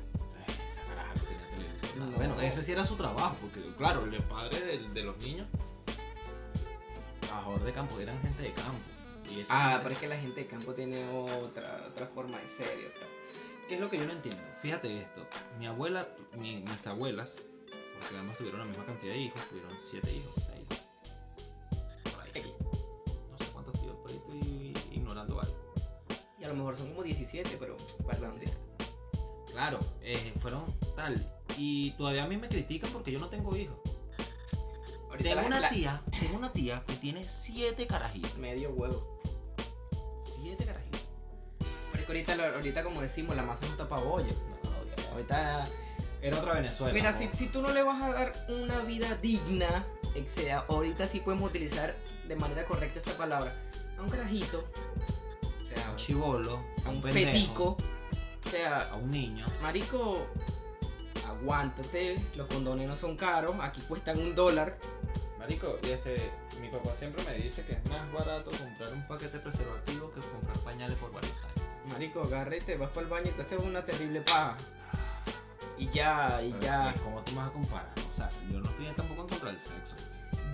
Esa 0.70 0.82
caraja 0.82 1.12
no 1.14 1.22
tenía 1.22 1.50
televisión. 1.70 2.10
No. 2.10 2.16
Bueno, 2.16 2.40
ese 2.40 2.62
sí 2.62 2.72
era 2.72 2.84
su 2.84 2.96
trabajo, 2.96 3.37
porque 3.40 3.60
claro, 3.76 4.04
el 4.04 4.22
padre 4.24 4.58
de, 4.92 5.02
los 5.02 5.16
niños, 5.18 5.46
trabajador 7.20 7.64
de 7.64 7.72
campo, 7.72 7.98
eran 8.00 8.20
gente 8.20 8.42
de 8.42 8.52
campo. 8.52 8.78
Y 9.30 9.42
Ah, 9.48 9.68
gente- 9.70 9.82
pero 9.82 9.94
es 9.94 9.98
que 10.00 10.08
la 10.08 10.16
gente 10.18 10.40
de 10.42 10.46
campo 10.46 10.74
tiene 10.74 11.08
otra, 11.08 11.84
otra 11.88 12.06
forma 12.08 12.38
de 12.38 12.48
ser. 12.56 12.78
y 12.80 12.87
otra- 12.87 13.06
¿Qué 13.68 13.76
es 13.76 13.80
lo 13.80 13.88
que 13.88 13.96
yo 13.98 14.04
no 14.06 14.12
entiendo? 14.12 14.42
Fíjate 14.60 14.98
esto, 14.98 15.26
mi 15.58 15.66
abuela, 15.66 16.06
mi- 16.37 16.60
mis 16.62 16.87
abuelas, 16.87 17.46
porque 17.98 18.16
además 18.16 18.37
tuvieron 18.37 18.60
la 18.60 18.66
misma 18.66 18.84
cantidad 18.84 19.14
de 19.14 19.20
hijos, 19.20 19.40
tuvieron 19.48 19.72
siete 19.82 20.12
hijos, 20.12 20.34
Y 26.44 26.46
a 26.46 26.50
lo 26.50 26.57
mejor 26.57 26.76
son 26.76 26.88
como 26.90 27.02
17, 27.02 27.57
pero 27.59 27.74
perdón. 28.07 28.38
tío. 28.38 28.50
Claro, 29.50 29.78
eh, 30.02 30.35
fueron 30.42 30.62
tal. 30.94 31.14
Y 31.57 31.92
todavía 31.92 32.24
a 32.24 32.28
mí 32.28 32.37
me 32.37 32.48
critican 32.48 32.90
porque 32.90 33.11
yo 33.12 33.18
no 33.18 33.28
tengo 33.28 33.57
hijos. 33.57 33.78
Ahorita 35.09 35.30
Tengo 35.30 35.40
la- 35.40 35.46
una 35.46 35.61
la- 35.61 35.68
tía, 35.70 36.02
tengo 36.20 36.37
una 36.37 36.52
tía 36.52 36.83
que 36.87 36.96
tiene 36.96 37.24
siete 37.24 37.87
carajitos. 37.87 38.37
Medio 38.37 38.70
huevo. 38.72 39.22
Siete 40.22 40.66
carajitos. 40.66 41.09
Pero 41.92 42.00
es 42.00 42.04
que 42.04 42.12
ahorita, 42.12 42.37
lo- 42.37 42.57
ahorita 42.57 42.85
como 42.85 43.00
decimos, 43.00 43.35
la 43.37 43.42
masa 43.42 43.64
es 43.64 43.70
un 43.70 43.76
tapabollo. 43.78 44.26
No, 44.64 44.96
ya- 44.96 45.11
Ahorita. 45.12 45.64
Era 46.20 46.38
otra 46.38 46.54
Venezuela. 46.54 46.92
Mira, 46.92 47.16
si, 47.16 47.28
si 47.35 47.46
tú 47.46 47.62
no 47.62 47.72
le 47.72 47.83
vas 47.83 48.02
a 48.02 48.12
dar 48.12 48.33
una 48.50 48.80
vida 48.80 49.14
digna, 49.16 49.87
sea, 50.37 50.64
ahorita 50.68 51.07
sí 51.07 51.20
podemos 51.20 51.48
utilizar 51.50 51.94
de 52.28 52.37
manera 52.37 52.64
correcta 52.66 52.98
esta 52.98 53.16
palabra. 53.16 53.54
A 53.98 54.02
un 54.02 54.09
carajito, 54.11 54.64
sea, 55.74 55.87
A 55.87 55.90
un 55.90 55.96
chivolo, 55.96 56.64
a 56.84 56.90
un 56.90 57.00
pendejo, 57.00 57.32
fetico, 57.32 57.76
o 58.44 58.48
sea, 58.48 58.88
a 58.90 58.96
un 58.96 59.10
niño. 59.10 59.46
marico, 59.62 60.26
aguántate, 61.28 62.20
los 62.37 62.46
condones 62.48 62.88
no 62.88 62.96
son 62.96 63.16
caros, 63.16 63.56
aquí 63.60 63.80
cuestan 63.82 64.18
un 64.18 64.34
dólar. 64.34 64.78
Marico, 65.38 65.78
y 65.82 65.90
este, 65.90 66.30
mi 66.60 66.68
papá 66.68 66.94
siempre 66.94 67.22
me 67.24 67.34
dice 67.34 67.64
que 67.64 67.72
es 67.72 67.90
más 67.90 68.10
barato 68.12 68.50
comprar 68.50 68.92
un 68.92 69.06
paquete 69.06 69.38
preservativo 69.38 70.10
que 70.12 70.20
comprar 70.20 70.58
pañales 70.60 70.96
por 70.96 71.12
varios 71.12 71.37
años. 71.44 71.92
Marico, 71.92 72.22
agarra 72.22 72.56
y 72.56 72.60
te 72.60 72.76
vas 72.78 72.88
para 72.90 73.02
el 73.02 73.08
baño 73.08 73.26
y 73.30 73.32
te 73.32 73.42
haces 73.42 73.62
una 73.62 73.84
terrible 73.84 74.22
paja. 74.22 74.56
Y 75.76 75.90
ya, 75.90 76.40
y 76.42 76.52
Pero 76.52 76.62
ya. 76.62 76.94
¿Cómo 77.02 77.20
tú 77.22 77.32
me 77.32 77.38
vas 77.38 77.48
a 77.48 77.52
comparar? 77.52 77.92
O 78.10 78.16
sea, 78.16 78.30
yo 78.50 78.60
no 78.60 78.70
estoy 78.70 78.87
tampoco 78.96 79.22
en 79.22 79.28
contra 79.28 79.50
del 79.50 79.60
sexo. 79.60 79.96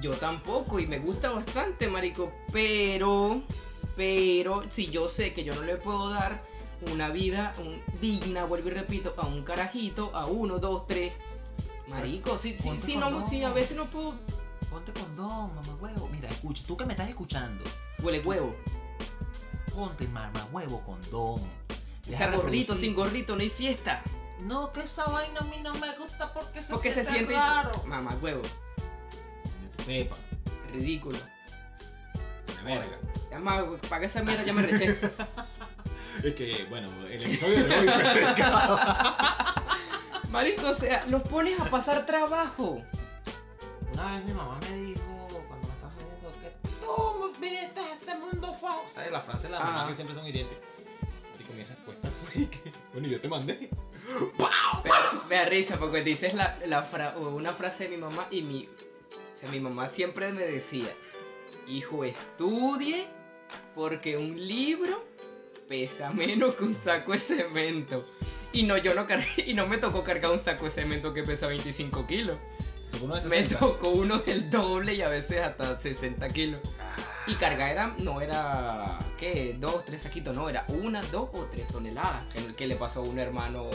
Yo 0.01 0.13
tampoco 0.13 0.81
y 0.81 0.87
me 0.87 0.99
gusta 0.99 1.31
bastante, 1.31 1.87
marico, 1.87 2.33
pero, 2.53 3.43
pero, 4.05 4.63
si 4.71 4.87
yo 4.87 5.11
sé 5.11 5.35
que 5.35 5.45
yo 5.45 5.55
no 5.55 5.61
le 5.61 5.77
puedo 5.77 6.09
dar 6.09 6.41
una 6.91 7.11
vida 7.11 7.53
un- 7.59 7.83
digna, 8.01 8.45
vuelvo 8.45 8.69
y 8.69 8.73
repito, 8.73 9.13
a 9.19 9.27
un 9.27 9.43
carajito, 9.43 10.11
a 10.17 10.25
uno, 10.25 10.59
dos, 10.59 10.87
tres, 10.87 11.13
marico, 11.87 12.39
si, 12.39 12.57
si, 12.59 12.81
si 12.81 12.97
no, 12.97 13.29
si 13.29 13.43
a 13.43 13.51
veces 13.51 13.77
no 13.77 13.85
puedo, 13.85 14.15
Ponte 14.71 14.91
condón, 14.95 15.55
mamá 15.55 15.75
huevo. 15.83 16.09
Mira, 16.13 16.31
escucha, 16.31 16.63
tú 16.67 16.79
que 16.79 16.87
me 16.87 16.93
estás 16.95 17.11
escuchando, 17.11 17.63
huele 18.03 18.21
huevo, 18.21 18.55
ponte 19.75 20.09
mamá 20.09 20.49
huevo 20.51 20.81
condón. 20.87 21.43
Deja 22.07 22.25
está 22.25 22.37
gorrito, 22.39 22.75
sin 22.77 22.95
gorrito, 22.95 23.37
no 23.37 23.43
hay 23.43 23.51
fiesta, 23.51 24.03
No, 24.41 24.73
que 24.73 24.81
esa 24.85 25.11
vaina 25.11 25.41
a 25.41 25.45
mí 25.45 25.57
no 25.63 25.75
me 25.75 25.95
gusta 25.99 26.33
porque 26.33 26.63
se 26.63 26.73
porque 26.73 26.95
se 26.95 27.05
siente 27.05 27.35
raro. 27.35 27.73
mamá 27.85 28.17
huevo, 28.23 28.41
pepa, 29.87 30.17
ridículo, 30.73 31.19
una 32.63 32.79
verga. 32.79 32.99
además, 33.31 33.65
paga 33.89 34.07
esa 34.07 34.23
mierda, 34.23 34.43
ya 34.45 34.53
me 34.53 34.63
reché, 34.63 34.99
Es 36.25 36.35
que, 36.35 36.67
bueno, 36.69 36.89
el 37.09 37.23
episodio 37.23 37.65
de 37.67 37.79
hoy 37.79 37.89
fue 37.89 38.03
pescado. 38.15 38.79
marico, 40.31 40.69
o 40.69 40.75
sea, 40.75 41.07
los 41.07 41.23
pones 41.23 41.59
a 41.61 41.65
pasar 41.65 42.05
trabajo, 42.07 42.83
Una 43.93 44.17
vez 44.17 44.25
mi 44.27 44.33
mamá 44.33 44.59
me 44.69 44.77
dijo, 44.77 45.29
cuando 45.49 45.67
me 45.69 45.75
estaba 45.75 45.93
viendo, 45.97 46.33
que 46.41 46.69
tú 46.81 47.33
viniste 47.41 47.81
a 47.81 47.93
este 47.95 48.15
mundo 48.19 48.55
fao. 48.55 48.83
¿Sabes 48.89 49.11
la 49.13 49.21
frase 49.21 49.47
de 49.47 49.53
la 49.55 49.61
mamá 49.61 49.79
Ajá. 49.81 49.89
que 49.89 49.95
siempre 49.95 50.15
son 50.15 50.27
hirientes? 50.27 50.59
Marico, 51.33 51.53
mi 51.55 51.63
respuesta 51.65 52.09
fue 52.11 52.49
que, 52.49 52.73
bueno, 52.93 53.09
yo 53.09 53.21
te 53.21 53.29
mandé. 53.29 53.71
Me, 54.39 55.29
me 55.29 55.37
da 55.37 55.45
risa 55.47 55.79
porque 55.79 56.03
dices 56.03 56.35
la, 56.35 56.59
la 56.67 56.83
fra- 56.83 57.15
o 57.17 57.31
una 57.31 57.53
frase 57.53 57.85
de 57.85 57.91
mi 57.91 57.97
mamá 57.97 58.27
y 58.31 58.43
mi, 58.43 58.67
o 58.67 59.39
sea, 59.39 59.49
mi 59.51 59.61
mamá 59.61 59.89
siempre 59.89 60.33
me 60.33 60.43
decía, 60.43 60.89
hijo, 61.71 62.05
estudie 62.05 63.07
porque 63.75 64.17
un 64.17 64.47
libro 64.47 65.01
pesa 65.69 66.11
menos 66.13 66.55
que 66.57 66.65
un 66.65 66.77
saco 66.83 67.13
de 67.13 67.19
cemento. 67.19 68.07
Y 68.53 68.65
no, 68.65 68.77
yo 68.77 68.95
no 68.95 69.07
cargué, 69.07 69.45
y 69.47 69.55
no 69.55 69.67
me 69.67 69.79
tocó 69.79 70.03
cargar 70.03 70.33
un 70.33 70.43
saco 70.43 70.65
de 70.65 70.71
cemento 70.73 71.15
que 71.15 71.23
pesa 71.23 71.47
25 71.47 72.07
kilos. 72.07 72.37
Uno 73.01 73.15
de 73.15 73.23
Me 73.29 73.37
60. 73.37 73.59
tocó 73.61 73.91
uno 73.91 74.19
del 74.19 74.51
doble 74.51 74.95
y 74.95 75.03
a 75.03 75.09
veces 75.09 75.41
hasta 75.41 75.79
60 75.79 76.29
kilos. 76.31 76.61
Y 77.29 77.35
cargar 77.37 77.71
era, 77.71 77.95
no 77.99 78.21
era, 78.21 78.99
¿qué? 79.17 79.57
Dos, 79.61 79.85
tres 79.85 80.03
saquitos, 80.03 80.35
no, 80.35 80.49
era 80.49 80.65
una, 80.69 81.01
dos 81.03 81.31
o 81.33 81.45
tres 81.45 81.69
toneladas. 81.69 82.25
Que, 82.35 82.53
que 82.55 82.67
le 82.67 82.75
pasó 82.75 83.01
a 83.01 83.03
un 83.05 83.21
hermano 83.21 83.71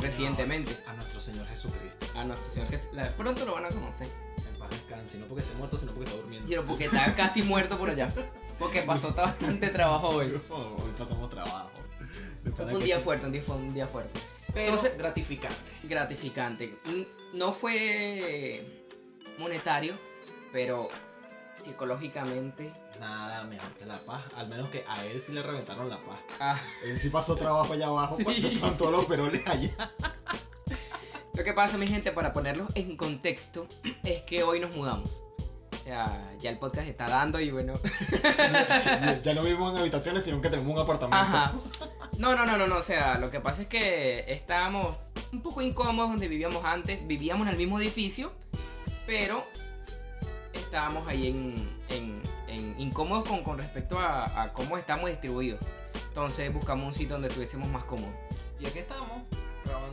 recientemente. 0.00 0.76
A 0.88 0.94
nuestro 0.94 1.20
Señor 1.20 1.46
Jesucristo. 1.46 2.06
a 2.18 2.24
nuestro 2.24 2.52
señor 2.52 2.68
la- 2.92 3.08
Pronto 3.16 3.44
lo 3.46 3.52
van 3.54 3.66
a 3.66 3.68
conocer. 3.68 4.08
Descanse. 4.70 5.18
No 5.18 5.26
porque 5.26 5.42
esté 5.44 5.56
muerto, 5.56 5.78
sino 5.78 5.92
porque 5.92 6.08
está 6.08 6.20
durmiendo. 6.20 6.48
Pero 6.48 6.64
porque 6.64 6.84
está 6.86 7.14
casi 7.14 7.42
muerto 7.42 7.78
por 7.78 7.90
allá. 7.90 8.12
Porque 8.58 8.82
pasó 8.82 9.12
bastante 9.14 9.68
trabajo 9.68 10.08
hoy. 10.08 10.32
Hoy 10.50 10.92
pasamos 10.98 11.28
trabajo. 11.30 11.70
Fue 12.56 12.64
un 12.74 12.82
día 12.82 12.96
sí. 12.98 13.02
fuerte, 13.04 13.26
un 13.26 13.32
día, 13.32 13.42
fue 13.46 13.56
un 13.56 13.74
día 13.74 13.86
fuerte. 13.86 14.18
Pero 14.54 14.66
Entonces- 14.74 14.96
gratificante. 14.98 15.70
Gratificante. 15.84 16.78
No 17.34 17.52
fue 17.52 18.84
monetario, 19.38 19.94
pero 20.52 20.88
psicológicamente. 21.64 22.72
Nada 22.98 23.44
mejor 23.44 23.70
que 23.74 23.86
la 23.86 23.98
paz. 23.98 24.22
Al 24.36 24.48
menos 24.48 24.68
que 24.70 24.84
a 24.88 25.04
él 25.06 25.20
sí 25.20 25.32
le 25.32 25.42
reventaron 25.42 25.88
la 25.88 25.96
paz. 25.98 26.18
ah, 26.40 26.60
Él 26.84 26.98
sí 26.98 27.08
pasó 27.08 27.36
trabajo 27.36 27.72
allá 27.72 27.86
abajo 27.86 28.16
Sí. 28.18 28.24
cuando 28.24 28.48
estaban 28.48 28.76
todos 28.76 28.92
los 28.92 29.04
peroles 29.06 29.46
allá. 29.46 29.92
Lo 31.40 31.44
que 31.44 31.54
pasa, 31.54 31.78
mi 31.78 31.86
gente, 31.86 32.12
para 32.12 32.34
ponerlos 32.34 32.68
en 32.74 32.98
contexto, 32.98 33.66
es 34.04 34.20
que 34.24 34.42
hoy 34.42 34.60
nos 34.60 34.76
mudamos. 34.76 35.08
O 35.72 35.76
sea, 35.82 36.30
ya 36.38 36.50
el 36.50 36.58
podcast 36.58 36.86
está 36.86 37.08
dando 37.08 37.40
y 37.40 37.50
bueno. 37.50 37.72
ya 39.24 39.32
no 39.32 39.42
vivimos 39.42 39.72
en 39.72 39.78
habitaciones, 39.78 40.22
sino 40.22 40.42
que 40.42 40.50
tenemos 40.50 40.70
un 40.70 40.78
apartamento. 40.78 41.16
Ajá. 41.16 41.54
No, 42.18 42.36
no, 42.36 42.44
no, 42.44 42.58
no, 42.58 42.66
no. 42.66 42.76
O 42.76 42.82
sea, 42.82 43.16
lo 43.16 43.30
que 43.30 43.40
pasa 43.40 43.62
es 43.62 43.68
que 43.68 44.30
estábamos 44.30 44.98
un 45.32 45.40
poco 45.40 45.62
incómodos 45.62 46.10
donde 46.10 46.28
vivíamos 46.28 46.62
antes. 46.62 47.06
Vivíamos 47.06 47.46
en 47.46 47.52
el 47.54 47.56
mismo 47.56 47.80
edificio, 47.80 48.32
pero 49.06 49.42
estábamos 50.52 51.08
ahí 51.08 51.28
en, 51.28 51.70
en- 51.88 52.22
en 52.48 52.78
incómodos 52.78 53.26
con, 53.26 53.42
con 53.42 53.56
respecto 53.56 53.98
a, 53.98 54.42
a 54.42 54.52
cómo 54.52 54.76
estamos 54.76 55.08
distribuidos. 55.08 55.58
Entonces 56.08 56.52
buscamos 56.52 56.88
un 56.88 56.92
sitio 56.92 57.14
donde 57.14 57.28
estuviésemos 57.28 57.66
más 57.70 57.84
cómodos. 57.84 58.14
Y 58.60 58.66
aquí 58.66 58.80
estamos, 58.80 59.22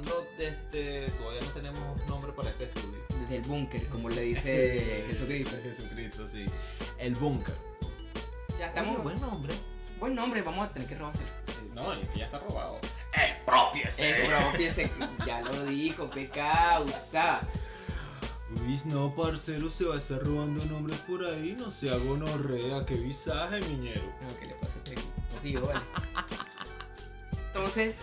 grabando 0.04 0.28
desde. 0.38 1.10
Todavía 1.12 1.42
no 1.42 1.48
tenemos 1.48 2.06
nombre 2.08 2.32
para 2.32 2.50
este 2.50 2.66
estudio. 2.66 3.00
Desde 3.22 3.36
el 3.38 3.42
búnker, 3.44 3.86
como 3.88 4.10
le 4.10 4.22
dice 4.22 5.04
Jesucristo. 5.08 5.58
Jesucristo, 5.64 6.28
sí. 6.32 6.46
El 7.00 7.16
búnker. 7.16 7.56
Ya 8.60 8.68
estamos. 8.68 8.96
Oye, 8.96 9.04
buen 9.04 9.22
nombre. 9.22 9.54
Buen 10.00 10.16
nombre, 10.16 10.42
vamos 10.44 10.68
a 10.68 10.74
tener 10.74 10.88
que. 10.88 10.96
Sí, 10.96 11.70
no, 11.74 11.94
es 11.94 12.08
que 12.10 12.20
ya 12.20 12.26
está 12.26 12.40
robado. 12.40 12.80
¡Expropiese! 13.14 14.14
Bro, 14.28 14.58
piense, 14.58 14.92
ya 15.26 15.42
lo 15.42 15.66
dijo, 15.66 16.10
qué 16.12 16.28
causa. 16.30 17.42
Luis, 18.52 18.86
no, 18.86 19.14
parcero, 19.16 19.70
se 19.70 19.86
va 19.86 19.96
a 19.96 19.98
estar 19.98 20.20
robando 20.20 20.64
nombres 20.66 21.00
por 21.00 21.24
ahí. 21.26 21.56
No 21.58 21.72
se 21.72 21.90
haga 21.90 21.98
gonorrea, 22.04 22.86
qué 22.86 22.94
visaje, 22.96 23.60
miñero. 23.62 24.04
No, 24.22 24.40
¿qué 24.40 24.46
le 24.46 24.54
pasa 24.56 24.74
a 24.86 24.90
este? 24.90 25.60
Vale. 25.60 25.82
Entonces, 27.48 27.96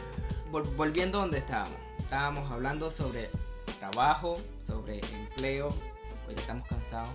vol- 0.50 0.74
volviendo 0.76 1.18
donde 1.20 1.38
estábamos. 1.38 1.78
Estábamos 2.14 2.48
hablando 2.48 2.92
sobre 2.92 3.28
trabajo, 3.80 4.40
sobre 4.68 5.00
empleo. 5.00 5.70
Hoy 6.28 6.36
estamos 6.36 6.68
cansados. 6.68 7.08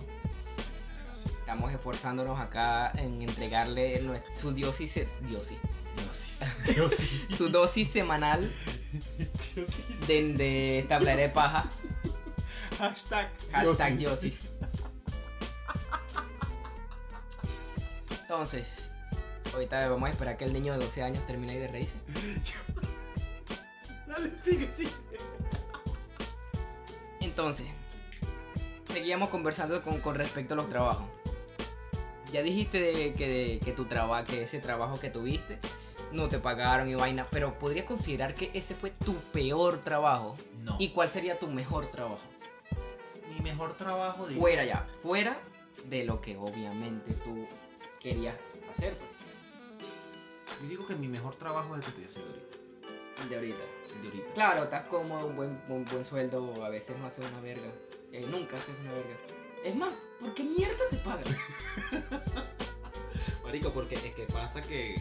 Estamos 1.24 1.72
esforzándonos 1.72 2.38
acá 2.38 2.92
en 2.94 3.22
entregarle 3.22 3.98
su 4.38 4.52
diosis, 4.52 4.92
diosis, 5.22 5.56
Diosis. 5.96 6.40
Diosis. 6.66 7.10
su 7.38 7.48
dosis 7.48 7.90
semanal 7.90 8.52
Diosis. 9.54 10.06
de, 10.06 10.86
de 10.86 11.30
paja. 11.32 11.64
Hashtag. 12.78 13.30
Hashtag 13.52 13.96
diosis. 13.96 14.38
Entonces, 18.20 18.66
ahorita 19.54 19.88
vamos 19.88 20.10
a 20.10 20.12
esperar 20.12 20.36
que 20.36 20.44
el 20.44 20.52
niño 20.52 20.74
de 20.74 20.80
12 20.84 21.02
años 21.02 21.26
termine 21.26 21.54
ahí 21.54 21.58
de 21.58 21.68
reírse. 21.68 21.94
Dale, 24.10 24.30
sigue, 24.44 24.68
sigue. 24.76 24.90
Entonces, 27.20 27.66
seguíamos 28.88 29.28
conversando 29.30 29.82
con, 29.82 30.00
con 30.00 30.14
respecto 30.14 30.54
a 30.54 30.56
los 30.56 30.68
trabajos. 30.68 31.06
Ya 32.32 32.42
dijiste 32.42 32.78
de- 32.80 33.14
que, 33.14 33.28
de- 33.28 33.60
que 33.64 33.72
tu 33.72 33.84
trabajo, 33.84 34.26
que 34.26 34.42
ese 34.42 34.60
trabajo 34.60 34.98
que 34.98 35.10
tuviste 35.10 35.58
no 36.12 36.28
te 36.28 36.38
pagaron 36.38 36.88
y 36.88 36.94
vaina, 36.94 37.26
pero 37.30 37.58
podrías 37.58 37.86
considerar 37.86 38.34
que 38.34 38.50
ese 38.54 38.74
fue 38.74 38.90
tu 38.90 39.14
peor 39.32 39.78
trabajo. 39.78 40.36
No. 40.62 40.76
¿Y 40.78 40.90
cuál 40.90 41.08
sería 41.08 41.38
tu 41.38 41.48
mejor 41.48 41.86
trabajo? 41.88 42.18
mi 43.34 43.40
mejor 43.42 43.74
trabajo, 43.74 44.26
digo. 44.26 44.40
Fuera 44.40 44.64
ya, 44.64 44.86
fuera 45.02 45.38
de 45.88 46.04
lo 46.04 46.20
que 46.20 46.36
obviamente 46.36 47.12
tú 47.14 47.46
querías 48.00 48.34
hacer. 48.74 48.96
pues, 49.78 50.60
Yo 50.62 50.68
digo 50.68 50.86
que 50.86 50.96
mi 50.96 51.06
mejor 51.06 51.36
trabajo 51.36 51.74
es 51.76 51.78
el 51.78 51.84
que 51.84 51.88
estoy 51.90 52.04
haciendo 52.04 52.30
ahorita. 52.32 53.22
El 53.22 53.28
de 53.28 53.36
ahorita. 53.36 53.64
El 53.94 54.02
de 54.02 54.08
ahorita. 54.08 54.34
Claro, 54.34 54.64
estás 54.64 54.88
cómodo, 54.88 55.26
un 55.26 55.36
buen, 55.36 55.62
un 55.68 55.84
buen 55.84 56.04
sueldo, 56.04 56.64
a 56.64 56.68
veces 56.68 56.96
no 56.98 57.06
haces 57.06 57.24
una 57.30 57.40
verga. 57.40 57.68
eh, 58.12 58.26
nunca 58.28 58.56
haces 58.56 58.74
una 58.80 58.92
verga. 58.92 59.16
Es 59.64 59.74
más, 59.76 59.94
¿por 60.20 60.34
qué 60.34 60.42
mierda 60.44 60.76
te 60.90 60.96
pagan? 60.98 61.24
Marico, 63.44 63.72
porque 63.72 63.94
es 63.96 64.02
que 64.14 64.24
pasa 64.32 64.60
que. 64.62 65.00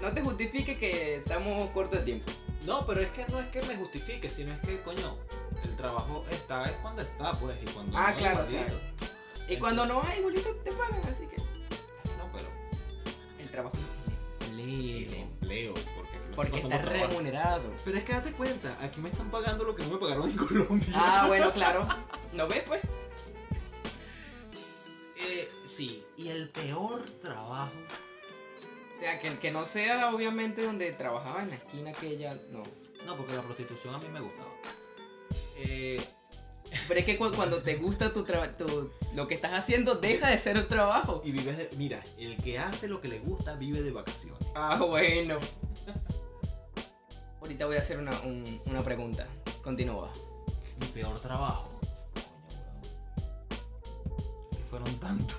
No 0.00 0.12
te 0.12 0.20
justifique 0.20 0.76
que 0.76 1.16
estamos 1.16 1.68
cortos 1.70 1.98
de 2.00 2.04
tiempo. 2.04 2.30
No, 2.64 2.86
pero 2.86 3.00
es 3.00 3.08
que 3.10 3.24
no 3.28 3.40
es 3.40 3.46
que 3.48 3.62
me 3.62 3.76
justifique, 3.76 4.28
sino 4.28 4.52
es 4.52 4.60
que, 4.60 4.80
coño, 4.82 5.16
el 5.64 5.74
trabajo 5.76 6.24
está 6.30 6.66
es 6.66 6.72
cuando 6.82 7.02
está, 7.02 7.32
pues, 7.32 7.56
y 7.62 7.66
cuando 7.72 7.96
Ah, 7.98 8.12
no, 8.12 8.16
claro, 8.16 8.46
igualito. 8.48 8.76
Y 9.48 9.56
cuando 9.58 9.86
no 9.86 10.02
hay 10.04 10.22
bolito 10.22 10.54
te 10.62 10.70
pagan, 10.72 11.00
así 11.02 11.26
que 11.26 11.36
No, 12.16 12.30
pero 12.32 12.46
el 13.40 13.50
trabajo 13.50 13.76
no 13.76 13.97
el 14.68 15.14
empleo. 15.14 15.74
porque 15.94 16.18
no 16.30 16.36
Porque 16.36 16.56
está 16.56 16.80
trabajo. 16.80 17.06
remunerado. 17.08 17.72
Pero 17.84 17.98
es 17.98 18.04
que 18.04 18.12
date 18.12 18.32
cuenta, 18.32 18.76
aquí 18.84 19.00
me 19.00 19.08
están 19.08 19.30
pagando 19.30 19.64
lo 19.64 19.74
que 19.74 19.82
no 19.84 19.90
me 19.90 19.98
pagaron 19.98 20.28
en 20.30 20.36
Colombia. 20.46 20.88
Ah, 20.94 21.24
bueno, 21.28 21.50
claro. 21.52 21.86
¿No 22.32 22.46
ves, 22.46 22.62
pues? 22.66 22.80
Eh, 25.16 25.50
sí, 25.64 26.04
y 26.16 26.28
el 26.28 26.48
peor 26.50 27.02
trabajo. 27.22 27.72
O 28.96 29.00
sea, 29.00 29.18
que, 29.20 29.38
que 29.38 29.50
no 29.50 29.64
sea 29.66 30.10
obviamente 30.14 30.62
donde 30.62 30.92
trabajaba 30.92 31.42
en 31.42 31.50
la 31.50 31.56
esquina 31.56 31.90
aquella, 31.90 32.34
no. 32.50 32.62
No, 33.06 33.16
porque 33.16 33.34
la 33.34 33.42
prostitución 33.42 33.94
a 33.94 33.98
mí 33.98 34.08
me 34.08 34.20
gustaba. 34.20 34.50
Eh, 35.56 36.02
Pero 36.86 37.00
es 37.00 37.06
que 37.06 37.16
cu- 37.18 37.32
cuando 37.34 37.62
te 37.62 37.76
gusta 37.76 38.12
tu 38.12 38.24
trabajo, 38.24 38.90
lo 39.14 39.26
que 39.28 39.34
estás 39.34 39.52
haciendo 39.52 39.94
deja 39.96 40.28
de 40.28 40.38
ser 40.38 40.56
un 40.56 40.68
trabajo. 40.68 41.20
y 41.24 41.32
vives 41.32 41.56
de. 41.56 41.70
Mira, 41.76 42.02
el 42.18 42.36
que 42.36 42.58
hace 42.58 42.88
lo 42.88 43.00
que 43.00 43.08
le 43.08 43.18
gusta 43.20 43.54
vive 43.56 43.82
de 43.82 43.90
vacaciones. 43.90 44.38
Ah, 44.54 44.76
bueno. 44.78 45.38
Ahorita 47.40 47.66
voy 47.66 47.76
a 47.76 47.80
hacer 47.80 47.98
una, 47.98 48.18
un- 48.22 48.60
una 48.66 48.82
pregunta. 48.82 49.26
Continúa. 49.62 50.12
Mi 50.80 50.86
peor 50.88 51.18
trabajo. 51.20 51.80
Que 54.50 54.62
fueron 54.70 54.92
tantos. 54.98 55.36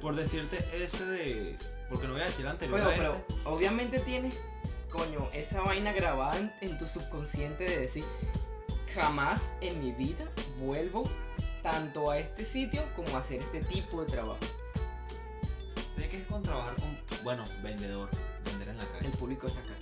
Por 0.00 0.14
decirte 0.14 0.58
ese 0.84 1.04
de. 1.06 1.58
Porque 1.88 2.06
no 2.06 2.12
voy 2.12 2.22
a 2.22 2.26
decir 2.26 2.46
anterior. 2.46 2.80
Bueno, 2.80 2.92
pero 2.96 3.14
este. 3.14 3.34
obviamente 3.44 3.98
tienes, 4.00 4.34
coño, 4.90 5.28
esa 5.32 5.60
vaina 5.62 5.92
grabada 5.92 6.38
en, 6.38 6.52
en 6.60 6.78
tu 6.78 6.86
subconsciente 6.86 7.64
de 7.64 7.78
decir, 7.80 8.04
jamás 8.96 9.52
en 9.60 9.78
mi 9.78 9.92
vida 9.92 10.24
vuelvo 10.58 11.04
tanto 11.62 12.10
a 12.10 12.18
este 12.18 12.46
sitio 12.46 12.82
como 12.96 13.14
a 13.14 13.20
hacer 13.20 13.40
este 13.40 13.60
tipo 13.60 14.02
de 14.02 14.10
trabajo. 14.10 14.40
Sé 15.94 16.08
que 16.08 16.18
es 16.18 16.26
con 16.26 16.42
trabajar 16.42 16.74
con. 16.76 16.96
Bueno, 17.22 17.44
vendedor. 17.62 18.08
Vender 18.44 18.68
en 18.68 18.78
la 18.78 18.84
calle. 18.86 19.08
El 19.08 19.12
público 19.12 19.48
es 19.48 19.52
acá. 19.52 19.74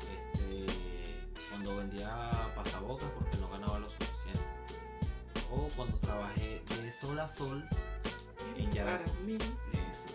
Este, 0.00 0.66
cuando 1.50 1.76
vendía 1.76 2.10
pasabocas 2.56 3.10
porque 3.10 3.36
no 3.36 3.50
ganaba 3.50 3.80
lo 3.80 3.90
suficiente. 3.90 4.40
O 5.50 5.68
cuando 5.76 5.98
trabajé 5.98 6.62
de 6.82 6.92
sol 6.92 7.20
a 7.20 7.28
sol 7.28 7.68
en 8.56 8.72
Yaracuy. 8.72 9.36
Eso. 9.90 10.08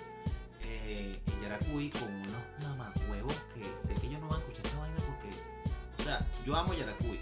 Eh, 0.61 1.19
en 1.27 1.41
Yaracuy 1.43 1.91
con 1.91 2.11
unos 2.11 2.41
mamacuevos 2.63 3.35
que 3.53 3.63
sé 3.85 3.93
que 4.01 4.07
ellos 4.07 4.21
no 4.21 4.29
van 4.29 4.37
a 4.37 4.39
escuchar 4.39 4.65
esta 4.65 4.79
vaina 4.79 4.97
porque. 5.05 5.29
O 5.99 6.03
sea, 6.03 6.27
yo 6.43 6.55
amo 6.55 6.73
Yaracuy. 6.73 7.19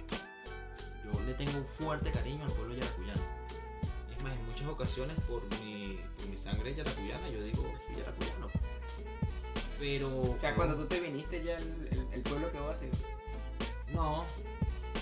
Le 1.25 1.33
tengo 1.33 1.57
un 1.57 1.65
fuerte 1.65 2.11
cariño 2.11 2.43
al 2.45 2.51
pueblo 2.51 2.73
yaracuyano. 2.75 3.21
Es 4.15 4.23
más, 4.23 4.33
en 4.33 4.45
muchas 4.47 4.67
ocasiones 4.67 5.15
por 5.27 5.41
mi, 5.61 5.99
por 6.17 6.25
mi 6.27 6.37
sangre 6.37 6.73
yaracuyana, 6.75 7.29
yo 7.29 7.41
digo, 7.43 7.63
soy 7.87 7.95
yaracuyano. 7.97 8.47
Pero. 9.79 10.21
O 10.21 10.37
sea, 10.39 10.55
cuando 10.55 10.75
tú 10.75 10.87
te 10.87 10.99
viniste 10.99 11.43
ya 11.43 11.57
el, 11.57 11.87
el- 11.91 12.07
el 12.13 12.21
pueblo 12.23 12.51
que 12.51 12.59
va 12.59 12.71
a 12.71 12.75
hacer. 12.75 12.89
No, 13.93 14.25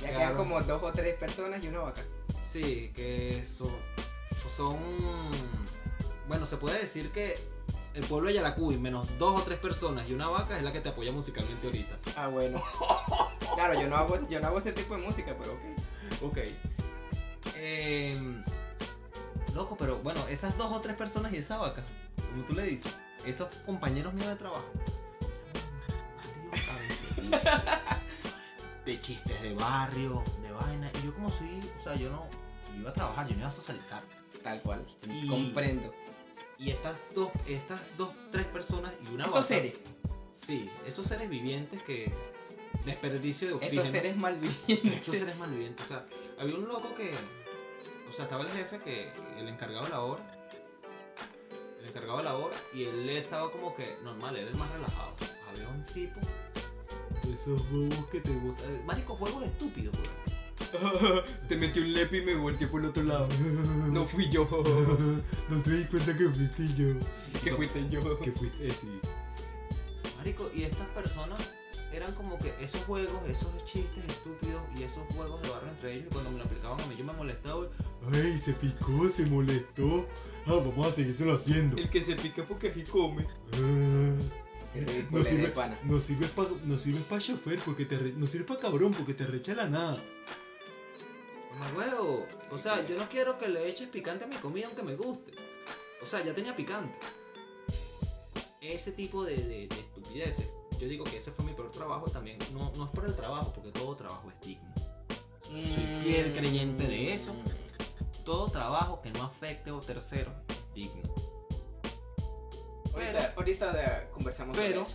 Ya 0.02 0.10
quedan 0.10 0.36
como 0.36 0.62
dos 0.62 0.82
o 0.82 0.92
tres 0.92 1.16
personas 1.16 1.64
y 1.64 1.68
una 1.68 1.80
vaca. 1.80 2.02
Sí, 2.50 2.92
que 2.96 3.40
eso 3.40 3.70
son. 4.48 4.78
Bueno, 6.28 6.46
se 6.46 6.58
puede 6.58 6.80
decir 6.80 7.12
que 7.12 7.38
el 7.94 8.04
pueblo 8.06 8.30
de 8.30 8.36
Yaracuy, 8.36 8.78
menos 8.78 9.08
dos 9.20 9.42
o 9.42 9.44
tres 9.44 9.60
personas 9.60 10.10
y 10.10 10.14
una 10.14 10.28
vaca, 10.28 10.58
es 10.58 10.64
la 10.64 10.72
que 10.74 10.80
te 10.80 10.90
apoya 10.90 11.12
musicalmente 11.12 11.68
ahorita. 11.68 11.98
Ah, 12.18 12.28
bueno. 12.28 12.62
Claro, 13.56 13.74
yo 13.74 13.88
no 13.90 13.98
hago, 13.98 14.18
yo 14.30 14.40
no 14.40 14.48
hago 14.48 14.60
ese 14.60 14.72
tipo 14.72 14.96
de 14.96 15.02
música, 15.02 15.36
pero 15.38 15.54
ok. 15.54 15.60
Ok. 16.22 16.38
Em, 17.56 18.44
loco, 19.54 19.76
pero 19.78 20.00
bueno, 20.00 20.26
esas 20.30 20.58
dos 20.58 20.72
o 20.72 20.80
tres 20.82 20.96
personas 20.96 21.34
y 21.34 21.38
esa 21.38 21.58
vaca, 21.58 21.84
como 22.32 22.44
tú 22.44 22.54
le 22.54 22.64
dices, 22.64 22.98
esos 23.26 23.48
compañeros 23.66 24.14
míos 24.14 24.28
de 24.28 24.36
trabajo. 24.36 24.66
De 28.86 29.00
chistes 29.00 29.42
de 29.42 29.54
barrio, 29.54 30.24
de 30.42 30.52
vaina. 30.52 30.92
Y 31.02 31.06
yo 31.06 31.14
como 31.14 31.30
soy, 31.30 31.60
o 31.78 31.82
sea, 31.82 31.96
yo 31.96 32.10
no 32.10 32.28
yo 32.74 32.82
iba 32.82 32.90
a 32.90 32.94
trabajar, 32.94 33.28
yo 33.28 33.34
no 33.34 33.40
iba 33.40 33.48
a 33.50 33.52
socializar. 33.52 34.04
Tal 34.44 34.62
cual. 34.62 34.86
Y- 35.12 35.28
Comprendo. 35.28 35.94
Y 36.58 36.72
estas 36.72 36.98
dos, 37.16 37.30
estas 37.48 37.80
dos, 37.98 38.10
tres 38.32 38.46
personas 38.48 38.92
y 39.02 39.14
una 39.14 39.26
Estos 39.26 39.42
vaca. 39.42 39.48
seres, 39.48 39.76
Sí, 40.32 40.70
esos 40.86 41.06
seres 41.08 41.30
vivientes 41.30 41.82
que. 41.84 42.14
Desperdicio 42.86 43.48
de 43.48 43.54
oxígeno. 43.54 43.82
estos 43.84 44.02
seres 44.02 44.18
malvivientes. 44.18 44.94
Estos 44.94 45.18
seres 45.18 45.38
malvivientes. 45.38 45.86
O 45.86 45.88
sea, 45.88 46.06
había 46.40 46.56
un 46.56 46.68
loco 46.68 46.94
que. 46.96 47.12
O 48.08 48.12
sea, 48.12 48.26
estaba 48.26 48.44
el 48.44 48.50
jefe 48.50 48.80
que. 48.80 49.12
El 49.40 49.48
encargado 49.48 49.84
de 49.86 49.90
la 49.92 50.02
hora. 50.02 50.32
El 51.82 51.88
encargado 51.90 52.18
de 52.20 52.24
la 52.24 52.36
hora. 52.38 52.56
Y 52.74 52.84
él 52.86 53.10
estaba 53.10 53.52
como 53.52 53.76
que 53.76 53.98
normal, 54.04 54.36
era 54.36 54.50
el 54.50 54.56
más 54.56 54.72
relajado. 54.72 55.16
Había 55.52 55.68
un 55.70 55.86
tipo. 55.88 56.20
de 57.24 57.34
Esos 57.34 57.70
bobos 57.70 58.06
que 58.12 58.20
te 58.22 58.32
gustan. 58.32 58.74
eh, 58.76 58.82
Marico, 58.86 59.16
juegos 59.16 59.44
estúpidos, 59.44 59.94
weón. 59.96 60.20
Te 61.50 61.56
metí 61.56 61.80
un 61.80 61.94
lepe 61.94 62.18
y 62.18 62.22
me 62.22 62.36
volteé 62.36 62.68
por 62.68 62.82
el 62.82 62.88
otro 62.90 63.04
lado. 63.04 63.28
No 63.90 64.06
fui 64.06 64.30
yo. 64.30 64.48
no 65.50 65.62
te 65.62 65.72
di 65.72 65.86
cuenta 65.86 66.16
que 66.16 66.30
fuiste 66.30 66.68
yo. 66.76 66.94
Que 67.44 67.54
fuiste 67.56 67.90
yo. 67.90 68.20
que 68.20 68.32
fuiste 68.32 68.68
ese. 68.68 68.86
Marico, 70.18 70.50
y 70.54 70.64
estas 70.64 70.88
personas 70.90 71.54
eran 71.92 72.14
como 72.14 72.38
que 72.38 72.54
esos 72.62 72.82
juegos, 72.84 73.22
esos 73.28 73.50
chistes 73.66 74.04
estúpidos 74.08 74.62
y 74.78 74.84
esos 74.84 75.04
juegos 75.16 75.42
de 75.42 75.50
barrio 75.50 75.70
entre 75.70 75.94
ellos, 75.96 76.08
y 76.10 76.14
cuando 76.14 76.32
me 76.32 76.38
lo 76.40 76.44
aplicaban 76.46 76.80
a 76.82 76.86
mí 76.88 76.96
yo 76.98 77.04
me 77.04 77.14
molestaba. 77.14 77.68
Ay, 78.14 78.38
se 78.38 78.54
picó, 78.54 79.10
se 79.10 79.26
molestó. 79.26 80.06
Ah, 80.46 80.54
vamos 80.56 80.88
a 80.88 80.92
seguírselo 80.92 81.34
haciendo. 81.34 81.78
El 81.78 81.90
que 81.90 82.04
se 82.06 82.16
pica 82.16 82.44
porque 82.46 82.70
así 82.70 82.84
come. 82.84 83.26
Ah, 83.54 84.16
no 85.10 85.24
sirve, 85.24 85.48
no 85.84 86.00
sirve 86.00 86.28
para 86.28 86.56
no 86.64 86.78
sirve 86.80 87.02
pa 87.02 87.18
chofer 87.20 87.60
porque 87.66 87.86
te 87.86 87.98
re- 87.98 88.14
no 88.14 88.28
sirve 88.28 88.46
para 88.46 88.60
cabrón 88.60 88.94
porque 88.94 89.14
te 89.16 89.26
recha 89.26 89.54
la 89.56 89.68
nada. 89.68 90.02
Mamá 91.54 91.72
huevo, 91.76 92.28
o 92.52 92.58
sea, 92.58 92.88
yo 92.88 92.96
no 92.98 93.10
quiero 93.10 93.38
que 93.40 93.50
le 93.50 93.68
eches 93.68 93.90
picante 93.90 94.26
a 94.26 94.28
mi 94.28 94.36
comida 94.38 94.68
aunque 94.68 94.84
me 94.84 94.96
guste. 94.96 95.32
O 96.04 96.06
sea, 96.06 96.24
ya 96.24 96.34
tenía 96.34 96.56
picante. 96.56 96.98
Ese 98.62 98.92
tipo 98.92 99.26
de, 99.26 99.36
de- 99.38 99.68
de 99.68 99.76
estupideces. 99.76 100.48
Yo 100.80 100.88
digo 100.88 101.04
que 101.04 101.18
ese 101.18 101.32
fue 101.32 101.44
mi 101.46 101.52
peor 101.54 101.72
trabajo 101.72 102.06
también. 102.10 102.38
No, 102.54 102.72
no 102.76 102.86
es 102.86 102.90
por 102.92 103.06
el 103.06 103.16
trabajo, 103.16 103.52
porque 103.54 103.72
todo 103.72 103.96
trabajo 103.96 104.30
es 104.32 104.48
digno. 104.48 104.74
Soy 105.44 106.00
fiel 106.04 106.34
creyente 106.34 106.88
de 106.88 107.14
eso. 107.14 107.34
Todo 108.24 108.50
trabajo 108.50 109.02
que 109.02 109.12
no 109.12 109.24
afecte 109.24 109.72
a 109.72 109.74
un 109.74 109.82
tercero 109.82 110.32
es 110.48 110.64
digno. 110.74 111.14
Ahorita, 112.94 113.34
ahorita 113.36 113.72
de- 113.74 114.10
conversamos 114.12 114.56
sobre 114.56 114.70
Pero- 114.70 114.88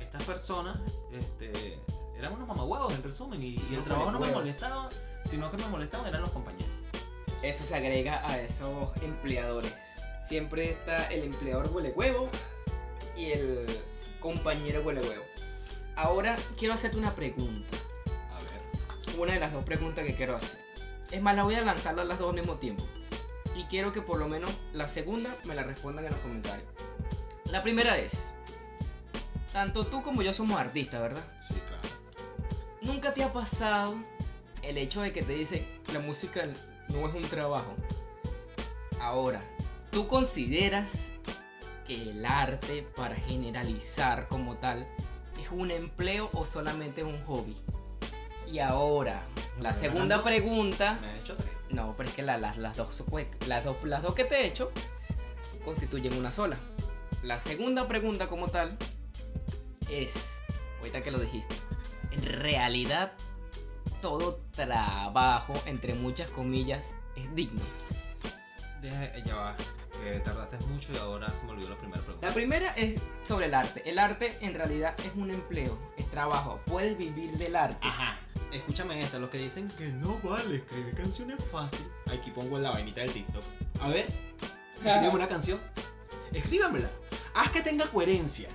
estas 0.00 0.24
personas 0.24 0.76
este, 1.12 1.78
eran 2.18 2.32
unos 2.34 2.48
mamahuevos 2.48 2.94
en 2.94 3.02
resumen 3.02 3.42
y, 3.42 3.56
y 3.70 3.74
el 3.74 3.84
trabajo 3.84 4.10
no 4.10 4.20
me 4.20 4.30
molestaba, 4.32 4.90
sino 5.24 5.50
que 5.50 5.56
me 5.56 5.66
molestaban 5.68 6.06
eran 6.06 6.22
los 6.22 6.30
compañeros. 6.30 6.68
Eso 7.42 7.64
se 7.64 7.74
agrega 7.74 8.26
a 8.28 8.38
esos 8.38 8.90
empleadores. 9.02 9.74
Siempre 10.28 10.70
está 10.72 11.06
el 11.08 11.24
empleador 11.24 11.68
huele 11.72 11.90
huevo 11.92 12.28
y 13.16 13.26
el 13.32 13.66
compañero 14.20 14.82
huele 14.82 15.00
huevo. 15.00 15.24
Ahora 15.96 16.36
quiero 16.58 16.74
hacerte 16.74 16.96
una 16.96 17.14
pregunta. 17.14 17.76
A 18.30 18.38
ver. 18.38 19.18
Una 19.18 19.34
de 19.34 19.40
las 19.40 19.52
dos 19.52 19.64
preguntas 19.64 20.06
que 20.06 20.14
quiero 20.14 20.36
hacer. 20.36 20.58
Es 21.10 21.20
más, 21.20 21.34
la 21.34 21.42
voy 21.42 21.56
a 21.56 21.62
lanzar 21.62 21.94
las 21.96 22.18
dos 22.18 22.30
al 22.30 22.40
mismo 22.40 22.54
tiempo. 22.56 22.86
Y 23.56 23.64
quiero 23.64 23.92
que 23.92 24.00
por 24.00 24.18
lo 24.18 24.28
menos 24.28 24.50
la 24.72 24.88
segunda 24.88 25.34
me 25.44 25.54
la 25.54 25.64
respondan 25.64 26.04
en 26.04 26.12
los 26.12 26.20
comentarios. 26.20 26.68
La 27.46 27.62
primera 27.62 27.98
es, 27.98 28.12
tanto 29.52 29.84
tú 29.84 30.02
como 30.02 30.22
yo 30.22 30.32
somos 30.32 30.58
artistas, 30.58 31.00
¿verdad? 31.00 31.24
Sí, 31.46 31.54
claro. 31.54 31.96
¿Nunca 32.80 33.12
te 33.12 33.24
ha 33.24 33.32
pasado 33.32 33.96
el 34.62 34.78
hecho 34.78 35.00
de 35.00 35.12
que 35.12 35.22
te 35.22 35.34
dicen 35.34 35.66
la 35.92 35.98
música 35.98 36.46
no 36.88 37.08
es 37.08 37.14
un 37.14 37.22
trabajo? 37.22 37.74
Ahora, 39.00 39.42
¿tú 39.90 40.06
consideras 40.06 40.88
que 41.90 42.10
el 42.10 42.24
arte, 42.24 42.86
para 42.94 43.16
generalizar 43.16 44.28
como 44.28 44.56
tal, 44.58 44.86
es 45.42 45.50
un 45.50 45.72
empleo 45.72 46.30
o 46.34 46.44
solamente 46.44 47.00
es 47.00 47.06
un 47.08 47.20
hobby? 47.24 47.56
Y 48.46 48.60
ahora, 48.60 49.24
la 49.60 49.74
segunda 49.74 50.22
pregunta... 50.22 50.98
Me 51.00 51.08
ha 51.08 51.16
hecho 51.18 51.36
tres. 51.36 51.50
No, 51.70 51.94
pero 51.96 52.08
es 52.08 52.14
que 52.14 52.22
la- 52.22 52.38
las, 52.38 52.58
las, 52.58 52.76
dos, 52.76 53.02
pues, 53.10 53.26
las, 53.48 53.64
dos, 53.64 53.76
las 53.82 54.02
dos 54.04 54.14
que 54.14 54.24
te 54.24 54.36
he 54.42 54.46
hecho 54.46 54.70
constituyen 55.64 56.14
una 56.14 56.30
sola. 56.30 56.56
La 57.24 57.40
segunda 57.40 57.88
pregunta 57.88 58.28
como 58.28 58.46
tal 58.46 58.76
es, 59.90 60.10
ahorita 60.78 61.02
que 61.02 61.10
lo 61.10 61.18
dijiste, 61.18 61.56
en 62.12 62.22
realidad 62.24 63.12
todo 64.00 64.40
trabajo, 64.52 65.54
entre 65.66 65.94
muchas 65.94 66.28
comillas, 66.28 66.84
es 67.16 67.34
digno. 67.34 67.60
Deja, 68.80 69.18
ya 69.24 69.34
va. 69.34 69.56
Que 70.02 70.18
tardaste 70.20 70.56
mucho 70.66 70.92
y 70.92 70.96
ahora 70.96 71.28
se 71.30 71.44
me 71.44 71.52
olvidó 71.52 71.70
la 71.70 71.76
primera 71.78 72.00
pregunta. 72.02 72.26
La 72.26 72.32
primera 72.32 72.72
es 72.74 73.00
sobre 73.28 73.46
el 73.46 73.54
arte. 73.54 73.82
El 73.88 73.98
arte 73.98 74.36
en 74.40 74.54
realidad 74.54 74.94
es 74.98 75.12
un 75.14 75.30
empleo, 75.30 75.78
es 75.98 76.10
trabajo. 76.10 76.58
Puedes 76.66 76.96
vivir 76.96 77.32
del 77.36 77.54
arte. 77.54 77.86
Ajá. 77.86 78.18
Escúchame 78.50 79.00
esta, 79.02 79.18
los 79.18 79.30
que 79.30 79.38
dicen 79.38 79.68
que 79.76 79.88
no 79.88 80.18
vale 80.22 80.56
escribir 80.56 80.94
canciones 80.94 81.36
fácil. 81.52 81.86
Aquí 82.12 82.30
pongo 82.30 82.58
la 82.58 82.70
vainita 82.70 83.02
del 83.02 83.12
TikTok. 83.12 83.44
A 83.80 83.88
ver, 83.88 84.06
escríbeme 84.76 85.08
una 85.10 85.28
canción. 85.28 85.60
Escríbamela. 86.32 86.90
Haz 87.34 87.50
que 87.50 87.60
tenga 87.62 87.86
coherencia. 87.86 88.48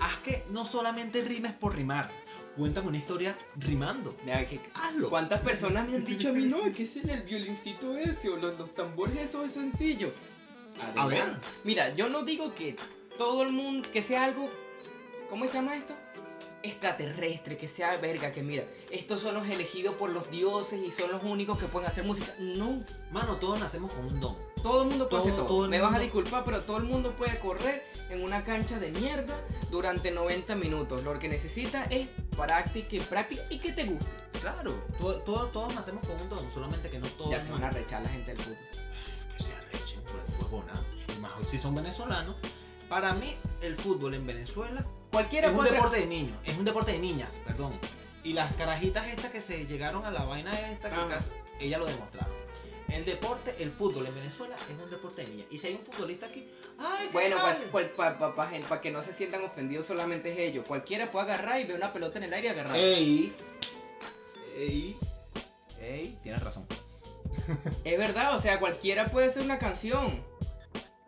Haz 0.00 0.16
que 0.24 0.44
no 0.50 0.64
solamente 0.66 1.22
rimes 1.22 1.52
por 1.52 1.76
rimar. 1.76 2.10
Cuéntame 2.56 2.88
una 2.88 2.98
historia 2.98 3.36
rimando. 3.56 4.14
Mira, 4.24 4.46
que- 4.46 4.60
Hazlo. 4.74 5.08
¿Cuántas 5.08 5.40
personas 5.40 5.88
me 5.88 5.96
han 5.96 6.04
dicho 6.04 6.28
a 6.28 6.32
mí, 6.32 6.44
no, 6.46 6.64
que 6.74 6.82
es 6.82 6.96
el, 6.96 7.08
el 7.08 7.22
violincito 7.22 7.96
ese 7.96 8.28
o 8.28 8.36
los, 8.36 8.58
los 8.58 8.74
tambores, 8.74 9.16
eso 9.30 9.42
es 9.44 9.52
sencillo? 9.52 10.12
A 10.96 11.06
ver. 11.06 11.20
Adelante. 11.22 11.46
Mira, 11.64 11.94
yo 11.94 12.08
no 12.08 12.22
digo 12.22 12.54
que 12.54 12.76
todo 13.18 13.42
el 13.42 13.52
mundo, 13.52 13.88
que 13.92 14.02
sea 14.02 14.24
algo, 14.24 14.48
¿cómo 15.30 15.46
se 15.46 15.52
llama 15.54 15.76
esto? 15.76 15.94
Extraterrestre, 16.64 17.56
que 17.58 17.66
sea 17.66 17.96
verga, 17.96 18.30
que 18.30 18.42
mira, 18.42 18.64
estos 18.90 19.20
son 19.20 19.34
los 19.34 19.48
elegidos 19.48 19.96
por 19.96 20.10
los 20.10 20.30
dioses 20.30 20.80
y 20.80 20.92
son 20.92 21.10
los 21.10 21.22
únicos 21.24 21.58
que 21.58 21.66
pueden 21.66 21.88
hacer 21.88 22.04
música. 22.04 22.32
No, 22.38 22.84
Mano, 23.10 23.36
todos 23.36 23.58
nacemos 23.58 23.92
con 23.92 24.06
un 24.06 24.20
don. 24.20 24.36
todo 24.62 24.82
el 24.82 24.88
mundo 24.88 25.08
puede 25.08 25.22
Todo- 25.22 25.32
hacer 25.32 25.36
todo. 25.44 25.46
todo 25.48 25.64
el 25.64 25.70
Me 25.70 25.80
vas 25.80 25.94
a 25.96 25.98
disculpar, 25.98 26.44
pero 26.44 26.62
todo 26.62 26.76
el 26.76 26.84
mundo 26.84 27.10
puede 27.16 27.36
correr 27.40 27.82
en 28.10 28.22
una 28.22 28.44
cancha 28.44 28.78
de 28.78 28.90
mierda 28.92 29.36
durante 29.72 30.12
90 30.12 30.54
minutos. 30.54 31.02
Lo 31.02 31.18
que 31.18 31.28
necesita 31.28 31.84
es 31.84 32.06
práctica 32.36 32.94
y 32.96 33.00
práctica 33.00 33.42
y 33.50 33.58
que 33.58 33.72
te 33.72 33.84
guste. 33.84 34.06
Claro, 34.40 34.72
todo- 35.00 35.20
todo- 35.22 35.46
todos 35.48 35.74
nacemos 35.74 36.06
con 36.06 36.20
un 36.20 36.28
don, 36.28 36.48
solamente 36.52 36.90
que 36.90 37.00
no 37.00 37.08
todos. 37.08 37.30
Ya 37.32 37.40
se 37.40 37.50
van 37.50 37.64
a 37.64 37.70
rechar 37.70 38.02
la 38.02 38.08
gente 38.08 38.34
del 38.34 38.40
fútbol. 38.40 38.58
Que 40.52 40.56
huevona. 40.56 40.72
Y 41.16 41.20
más 41.20 41.32
si 41.46 41.58
son 41.58 41.74
venezolanos. 41.74 42.36
Para 42.88 43.14
mí, 43.14 43.34
el 43.62 43.74
fútbol 43.76 44.14
en 44.14 44.26
Venezuela 44.26 44.84
Cualquiera 45.10 45.48
es 45.48 45.54
un 45.54 45.64
deporte 45.64 46.00
de 46.00 46.06
niños, 46.06 46.36
es 46.44 46.56
un 46.56 46.64
deporte 46.64 46.92
de 46.92 46.98
niñas, 46.98 47.40
perdón. 47.46 47.72
Y 48.24 48.32
las 48.34 48.52
carajitas 48.54 49.06
estas 49.08 49.30
que 49.30 49.40
se 49.40 49.66
llegaron 49.66 50.04
a 50.04 50.10
la 50.10 50.24
vaina 50.24 50.52
esta, 50.70 50.88
que 50.90 50.94
Ajá. 50.96 51.08
casi- 51.08 51.30
ellas 51.60 51.80
lo 51.80 51.86
demostraron. 51.86 52.32
El 52.88 53.04
deporte, 53.06 53.54
el 53.62 53.70
fútbol 53.72 54.06
en 54.06 54.14
Venezuela 54.14 54.54
es 54.68 54.82
un 54.82 54.90
deporte 54.90 55.22
de 55.22 55.28
niñas. 55.28 55.46
Y 55.50 55.58
si 55.58 55.66
hay 55.68 55.74
un 55.74 55.80
futbolista 55.80 56.26
aquí, 56.26 56.46
¡ay, 56.78 57.06
qué 57.06 57.12
Bueno, 57.12 57.36
tal! 57.36 57.70
para 58.68 58.80
que 58.80 58.90
no 58.90 59.02
se 59.02 59.14
sientan 59.14 59.42
ofendidos 59.44 59.86
solamente 59.86 60.30
es 60.32 60.38
ellos. 60.38 60.64
Cualquiera 60.66 61.10
puede 61.10 61.24
agarrar 61.32 61.60
y 61.60 61.64
ver 61.64 61.76
una 61.76 61.92
pelota 61.92 62.18
en 62.18 62.24
el 62.24 62.32
aire 62.34 62.48
y 62.48 62.50
agarrar. 62.50 62.76
¡Ey! 62.76 63.32
¡Ey! 64.56 64.96
¡Ey! 65.80 66.18
Tienes 66.22 66.42
razón. 66.42 66.66
Es 67.84 67.98
verdad, 67.98 68.36
o 68.36 68.40
sea, 68.42 68.58
cualquiera 68.60 69.06
puede 69.06 69.28
hacer 69.28 69.42
una 69.42 69.58
canción. 69.58 70.22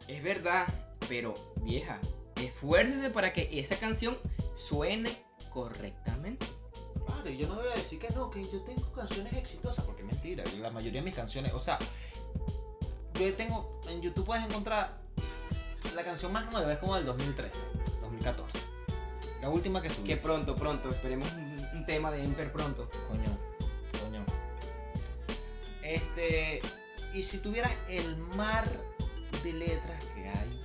Es 0.09 0.23
verdad, 0.23 0.67
pero 1.09 1.35
vieja, 1.63 1.99
esfuércese 2.37 3.11
para 3.11 3.33
que 3.33 3.49
esa 3.59 3.77
canción 3.77 4.17
suene 4.55 5.11
correctamente. 5.51 6.47
Claro, 7.07 7.31
y 7.31 7.37
yo 7.37 7.49
no 7.49 7.57
voy 7.57 7.69
a 7.69 7.75
decir 7.75 7.99
que 7.99 8.09
no, 8.11 8.31
que 8.31 8.43
yo 8.45 8.61
tengo 8.63 8.93
canciones 8.93 9.33
exitosas, 9.35 9.85
porque 9.85 10.03
mentira. 10.03 10.45
La 10.61 10.71
mayoría 10.71 11.01
de 11.01 11.05
mis 11.05 11.15
canciones, 11.15 11.53
o 11.53 11.59
sea, 11.59 11.79
yo 13.19 13.35
tengo, 13.35 13.81
en 13.89 14.03
YouTube 14.03 14.27
puedes 14.27 14.45
encontrar 14.45 14.99
la 15.95 16.03
canción 16.03 16.33
más 16.33 16.51
nueva, 16.51 16.73
es 16.73 16.79
como 16.79 16.97
del 16.97 17.07
2013, 17.07 17.61
2014. 18.01 18.59
La 19.41 19.51
última 19.51 19.83
que 19.83 19.91
subí. 19.91 20.09
Que 20.09 20.17
pronto, 20.17 20.55
pronto, 20.57 20.91
esperemos 20.91 21.33
un, 21.35 21.67
un 21.75 21.87
tema 21.87 22.11
de 22.11 22.25
Emper 22.25 22.51
pronto. 22.51 22.89
Coño, 23.09 23.39
coño. 24.03 24.25
Este, 25.83 26.63
y 27.13 27.23
si 27.23 27.39
tuvieras 27.39 27.73
el 27.89 28.17
mar 28.37 28.67
letras 29.53 30.05
que 30.15 30.29
hay 30.29 30.65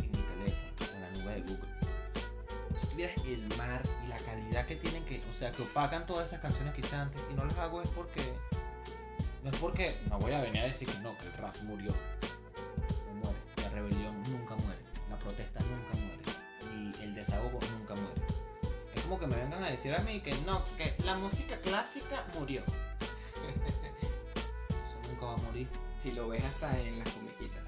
en 0.00 0.10
mi 0.10 0.18
teléfono, 0.18 0.94
en 0.94 1.00
la 1.00 1.10
nube 1.10 1.34
de 1.34 1.40
Google, 1.40 1.68
si 2.80 2.86
tuvieras 2.88 3.26
el 3.26 3.48
mar 3.56 3.82
y 4.04 4.08
la 4.08 4.16
calidad 4.18 4.66
que 4.66 4.76
tienen 4.76 5.04
que, 5.04 5.22
o 5.34 5.38
sea, 5.38 5.52
que 5.52 5.62
opacan 5.62 6.06
todas 6.06 6.28
esas 6.28 6.40
canciones 6.40 6.74
que 6.74 6.80
hice 6.80 6.96
antes, 6.96 7.20
y 7.30 7.34
no 7.34 7.44
las 7.44 7.58
hago 7.58 7.82
es 7.82 7.88
porque, 7.90 8.22
no 9.42 9.50
es 9.50 9.56
porque, 9.58 9.96
no 10.08 10.18
voy 10.18 10.32
a 10.32 10.40
venir 10.40 10.62
a 10.62 10.66
decir 10.66 10.88
que 10.88 10.98
no, 11.00 11.16
que 11.18 11.26
el 11.26 11.32
rap 11.34 11.56
murió, 11.62 11.92
no 13.08 13.14
muere, 13.14 13.38
la 13.56 13.68
rebelión 13.70 14.22
nunca 14.24 14.54
muere, 14.56 14.80
la 15.10 15.18
protesta 15.18 15.60
nunca 15.60 15.94
muere, 15.94 16.22
y 16.98 17.02
el 17.02 17.14
desahogo 17.14 17.58
nunca 17.78 17.94
muere. 17.94 18.22
Es 18.94 19.02
como 19.04 19.18
que 19.18 19.26
me 19.26 19.36
vengan 19.36 19.64
a 19.64 19.70
decir 19.70 19.94
a 19.94 19.98
mí 20.00 20.20
que 20.20 20.34
no, 20.46 20.62
que 20.76 20.94
la 21.04 21.14
música 21.16 21.58
clásica 21.60 22.26
murió. 22.38 22.62
Eso 24.68 25.10
nunca 25.10 25.26
va 25.26 25.34
a 25.34 25.38
morir. 25.38 25.68
Si 26.02 26.12
lo 26.12 26.28
ves 26.28 26.44
hasta 26.44 26.78
en 26.80 26.98
las 26.98 27.10
comiquitas. 27.10 27.61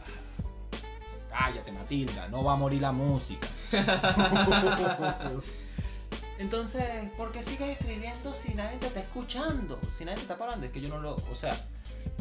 Cállate, 1.37 1.72
Matilda, 1.72 2.28
no 2.28 2.45
va 2.45 2.53
a 2.53 2.57
morir 2.57 2.80
la 2.80 2.93
música. 2.93 3.49
Entonces, 6.39 6.85
¿por 7.16 7.32
qué 7.32 7.43
sigues 7.43 7.70
escribiendo 7.78 8.35
si 8.35 8.55
nadie 8.55 8.78
te 8.78 8.87
está 8.87 9.01
escuchando? 9.01 9.78
Si 9.93 10.05
nadie 10.05 10.16
te 10.16 10.22
está 10.22 10.37
parando, 10.37 10.66
es 10.66 10.72
que 10.72 10.80
yo 10.80 10.89
no 10.89 10.99
lo. 11.01 11.16
O 11.30 11.35
sea, 11.35 11.57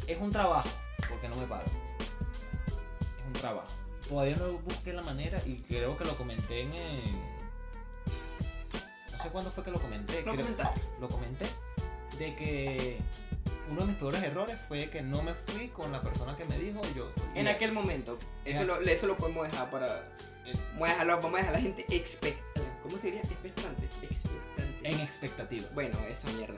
es 0.08 0.18
un 0.20 0.32
trabajo, 0.32 0.70
porque 1.10 1.30
no 1.30 1.36
me 1.36 1.46
paro. 1.46 1.64
Es 1.66 3.28
un 3.28 3.34
trabajo. 3.34 3.68
Todavía 4.08 4.36
no 4.36 4.54
busqué 4.60 4.94
la 4.94 5.02
manera 5.04 5.40
y 5.46 5.56
creo 5.62 5.98
que 5.98 6.06
lo 6.06 6.16
comenté 6.18 6.62
en. 6.62 6.72
eh, 6.74 7.04
No 9.12 9.18
sé 9.20 9.30
cuándo 9.30 9.52
fue 9.52 9.64
que 9.64 9.72
lo 9.72 9.80
comenté. 9.80 10.22
Lo 10.24 10.32
creo- 10.34 10.44
comentaste. 10.46 10.82
Lo 11.00 11.08
comenté. 11.10 11.46
De 12.18 12.36
que 12.36 13.00
uno 13.72 13.82
de 13.82 13.88
mis 13.88 13.96
peores 13.98 14.22
errores 14.24 14.56
fue 14.68 14.90
que 14.90 15.02
no 15.02 15.22
me 15.24 15.34
fui 15.34 15.68
con 15.70 15.92
la 15.92 16.02
persona 16.02 16.36
que 16.36 16.46
me 16.46 16.58
dijo 16.58 16.82
yo. 16.96 17.12
En 17.36 17.48
aquel 17.48 17.72
momento, 17.72 18.20
eso 18.46 18.64
lo, 18.66 18.80
eso 18.82 19.08
lo 19.08 19.16
podemos 19.18 19.50
dejar 19.52 19.70
para. 19.72 19.88
Vamos 20.74 20.90
a 20.90 20.94
dejarlo- 20.94 21.16
vamos 21.22 21.34
a 21.34 21.38
dejar 21.38 21.50
a 21.50 21.58
la 21.58 21.62
gente 21.62 21.86
expectante. 21.90 22.62
¿Cómo 22.84 22.98
se 22.98 23.08
diría? 23.08 23.22
Expectante. 23.22 23.86
Expectante. 23.86 24.34
En 24.84 25.00
expectativa. 25.00 25.66
Bueno, 25.74 25.98
esa 26.10 26.36
mierda. 26.38 26.56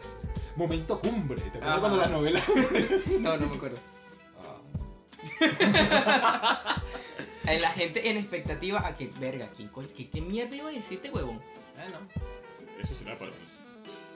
Momento 0.55 0.99
cumbre. 0.99 1.39
¿Te 1.41 1.47
acuerdas 1.49 1.69
Ajá. 1.69 1.79
cuando 1.79 1.97
la 1.97 2.07
novela? 2.07 2.41
No, 3.19 3.37
no 3.37 3.47
me 3.47 3.55
acuerdo. 3.55 3.77
Eh, 7.47 7.59
La 7.59 7.69
gente 7.71 8.09
en 8.09 8.17
expectativa 8.17 8.85
a 8.87 8.95
que, 8.95 9.11
verga, 9.19 9.49
¿quién, 9.55 9.67
co- 9.69 9.83
qué, 9.95 10.09
qué 10.09 10.21
mierda 10.21 10.55
iba 10.55 10.69
a 10.69 10.71
decir 10.71 10.93
este 10.97 11.11
huevón? 11.11 11.39
Bueno. 11.75 11.99
Eso 12.81 12.95
será 12.95 13.17
para 13.17 13.29
el 13.31 13.37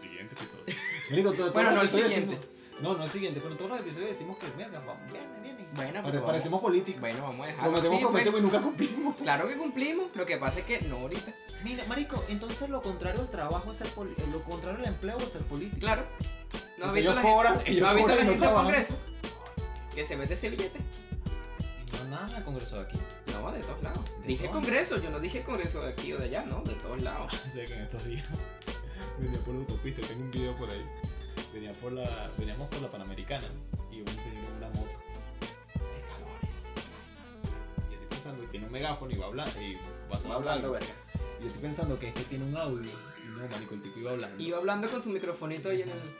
siguiente 0.02 0.34
episodio. 0.36 0.64
Marico, 1.12 1.30
todo- 1.34 1.38
todos 1.52 1.54
Bueno, 1.54 1.72
no 1.74 1.82
el 1.84 1.88
siguiente. 1.90 2.20
decimos- 2.22 2.59
no, 2.82 2.96
no 2.96 3.04
el 3.04 3.10
siguiente, 3.10 3.40
pero 3.40 3.52
en 3.54 3.58
todos 3.58 3.72
los 3.72 3.80
episodios 3.82 4.10
decimos 4.10 4.38
que 4.38 4.48
verga, 4.58 4.80
vamos, 4.80 4.98
viene, 5.12 5.28
viene. 5.42 5.68
Bueno, 5.74 6.02
pero 6.04 6.26
parecemos 6.26 6.62
políticos. 6.62 7.02
Bueno, 7.02 7.24
vamos 7.24 7.44
a 7.44 7.48
dejarlo. 7.48 7.72
Prometemos, 7.74 7.96
así, 7.98 8.02
pues. 8.02 8.12
prometemos 8.12 8.40
y 8.40 8.44
nunca 8.44 8.62
cumplimos. 8.62 9.16
Claro 9.18 9.48
que 9.48 9.58
cumplimos, 9.58 10.08
lo 10.16 10.26
que 10.26 10.38
pasa 10.38 10.60
es 10.60 10.66
que 10.66 10.82
no 10.82 10.98
ahorita. 10.98 11.32
Mira, 11.64 11.84
marico, 11.88 12.24
entonces 12.30 12.70
lo 12.70 12.82
contrario 12.82 13.22
al 13.22 13.30
trabajo 13.30 13.72
es 13.72 13.78
ser 13.78 13.88
poli- 13.90 14.14
eh, 14.18 14.26
lo 14.32 14.44
contrario 14.44 14.80
al 14.80 14.86
empleo 14.86 15.18
es 15.18 15.26
ser 15.26 15.42
político. 15.44 15.80
Claro. 15.82 16.04
¿No 16.78 16.86
Porque 16.86 17.02
visto 17.02 17.12
ellos 17.12 17.16
la 17.16 17.22
gente, 17.22 17.36
cobran, 17.36 17.62
ellos 17.66 17.82
¿no 17.82 17.88
has 17.88 17.96
visto 17.96 18.10
cobran 18.10 18.18
la 18.26 18.32
gente 18.32 18.46
del. 18.46 18.54
Congreso? 18.56 18.94
Que 19.94 20.08
se 20.08 20.18
mete 20.18 20.34
ese 20.36 20.50
billete. 20.50 20.80
No 21.94 22.10
nada 22.10 22.38
el 22.38 22.44
Congreso 22.44 22.76
de 22.78 22.82
aquí. 22.84 22.98
No, 23.34 23.52
de 23.52 23.62
todos 23.62 23.84
lados. 23.84 24.00
¿De 24.22 24.28
dije 24.28 24.44
dónde? 24.48 24.60
congreso, 24.62 24.98
yo 24.98 25.10
no 25.10 25.20
dije 25.20 25.44
congreso 25.44 25.82
de 25.82 25.90
aquí 25.92 26.14
o 26.14 26.18
de 26.18 26.26
allá, 26.26 26.46
no, 26.46 26.62
de 26.64 26.74
todos 26.76 27.02
lados. 27.02 27.34
sé 27.54 27.66
que 27.66 27.74
en 27.74 27.82
estos 27.82 28.06
días 28.06 28.26
venía 29.20 29.40
por 29.40 29.54
la 29.54 29.60
autopista, 29.62 30.02
tengo 30.08 30.24
un 30.24 30.32
video 30.32 30.56
por 30.56 30.70
ahí. 30.70 30.84
Venía 31.54 31.74
por 31.74 31.92
la, 31.92 32.10
veníamos 32.38 32.68
por 32.70 32.82
la 32.82 32.90
Panamericana 32.90 33.48
y 33.92 34.02
un 34.02 34.08
señor 34.08 34.46
en 34.46 34.56
una 34.58 34.68
moto. 34.70 35.02
Y 37.90 37.94
estoy 37.94 38.08
pensando 38.10 38.42
que 38.42 38.48
tiene 38.48 38.66
un 38.66 38.72
megáfono 38.72 39.12
y 39.12 39.18
va 39.18 39.26
a 39.26 39.28
hablar 39.28 39.50
y 39.60 39.76
va 40.12 40.34
a 40.34 40.36
hablando, 40.36 40.72
verga. 40.72 40.94
Y 41.42 41.48
estoy 41.48 41.62
pensando 41.62 41.98
que 41.98 42.08
este 42.08 42.24
tiene 42.24 42.46
un 42.46 42.58
audio. 42.58 42.92
Y 43.24 43.28
no, 43.30 43.48
marico, 43.48 43.74
el 43.74 43.82
tipo 43.82 44.00
iba 44.00 44.12
hablando. 44.12 44.44
Iba 44.44 44.58
hablando 44.58 44.90
con 44.90 45.04
su 45.04 45.10
microfonito 45.10 45.70
ahí 45.70 45.82
en 45.82 45.90
el. 45.90 46.16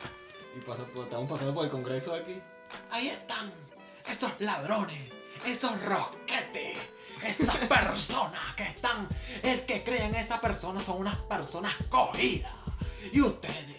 Y 0.58 0.62
pasa 0.62 0.84
estamos 1.04 1.30
pasando 1.30 1.54
por 1.54 1.66
el 1.66 1.72
congreso 1.72 2.14
aquí. 2.14 2.40
Ahí 2.92 3.10
están 3.10 3.52
esos 4.10 4.32
ladrones, 4.40 5.12
esos 5.46 5.84
roquetes, 5.84 6.78
esas 7.24 7.58
personas 7.68 8.56
que 8.56 8.64
están. 8.64 9.08
El 9.44 9.66
que 9.66 9.84
cree 9.84 10.06
en 10.06 10.16
esa 10.16 10.42
persona 10.42 10.82
son 10.82 11.00
unas 11.00 11.18
personas 11.20 11.76
cogidas. 11.90 12.52
Y 13.12 13.22
ustedes 13.22 13.79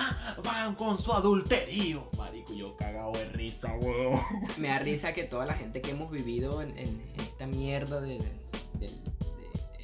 van 0.44 0.74
con 0.74 0.98
su 0.98 1.12
adulterio. 1.12 2.08
Marico, 2.16 2.52
yo 2.52 2.76
cagado 2.76 3.12
de 3.12 3.24
risa, 3.26 3.74
weón. 3.76 4.20
Me 4.58 4.68
da 4.68 4.78
risa 4.78 5.12
que 5.12 5.24
toda 5.24 5.46
la 5.46 5.54
gente 5.54 5.80
que 5.80 5.90
hemos 5.92 6.10
vivido 6.10 6.62
en, 6.62 6.76
en 6.78 7.12
esta 7.18 7.46
mierda 7.46 8.00
de, 8.00 8.18
de- 8.18 8.40
del 8.74 9.04
de- 9.04 9.10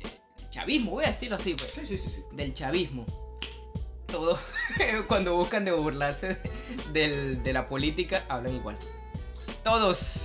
de- 0.02 0.50
chavismo, 0.50 0.92
voy 0.92 1.04
a 1.04 1.08
decirlo 1.08 1.36
así, 1.36 1.54
pues. 1.54 1.70
Sí, 1.72 1.86
sí, 1.86 1.98
sí, 1.98 2.08
sí. 2.10 2.22
Del 2.32 2.54
chavismo. 2.54 3.04
Todo, 4.06 4.38
cuando 5.08 5.34
buscan 5.36 5.64
de 5.64 5.72
burlarse 5.72 6.38
del- 6.92 7.42
de 7.42 7.52
la 7.52 7.66
política, 7.66 8.22
hablan 8.28 8.54
igual. 8.54 8.78
Todos. 9.64 10.20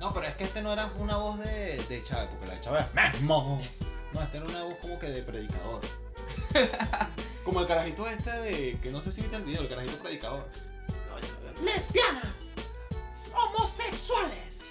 No, 0.00 0.12
pero 0.12 0.26
es 0.26 0.34
que 0.34 0.44
este 0.44 0.62
no 0.62 0.72
era 0.72 0.92
una 0.98 1.16
voz 1.18 1.38
de, 1.38 1.76
de 1.88 2.02
Chávez, 2.02 2.28
porque 2.30 2.46
la 2.48 2.54
de 2.54 2.60
Chávez 2.60 2.86
es 2.96 3.12
mismo. 3.20 3.60
No, 4.12 4.20
este 4.22 4.38
era 4.38 4.46
una 4.46 4.64
voz 4.64 4.74
como 4.80 4.98
que 4.98 5.06
de 5.10 5.22
predicador. 5.22 5.80
Como 7.44 7.60
el 7.60 7.66
carajito 7.66 8.08
este 8.08 8.30
de. 8.30 8.78
que 8.82 8.90
no 8.90 9.00
sé 9.02 9.10
si 9.12 9.20
viste 9.20 9.36
el 9.36 9.42
video, 9.44 9.62
el 9.62 9.68
carajito 9.68 9.96
predicador. 10.02 10.48
Lesbianas, 11.64 12.54
homosexuales, 13.34 14.64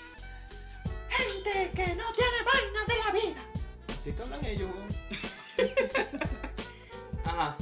gente 1.09 1.72
que 1.74 1.88
no 1.95 2.03
tiene 2.11 2.38
vaina 2.45 2.80
de 2.88 2.95
la 3.05 3.11
vida. 3.13 3.41
Así 3.88 4.11
que 4.11 4.22
hablan 4.24 4.43
ellos, 4.45 4.69
weón. 4.74 5.69
Ajá. 7.26 7.55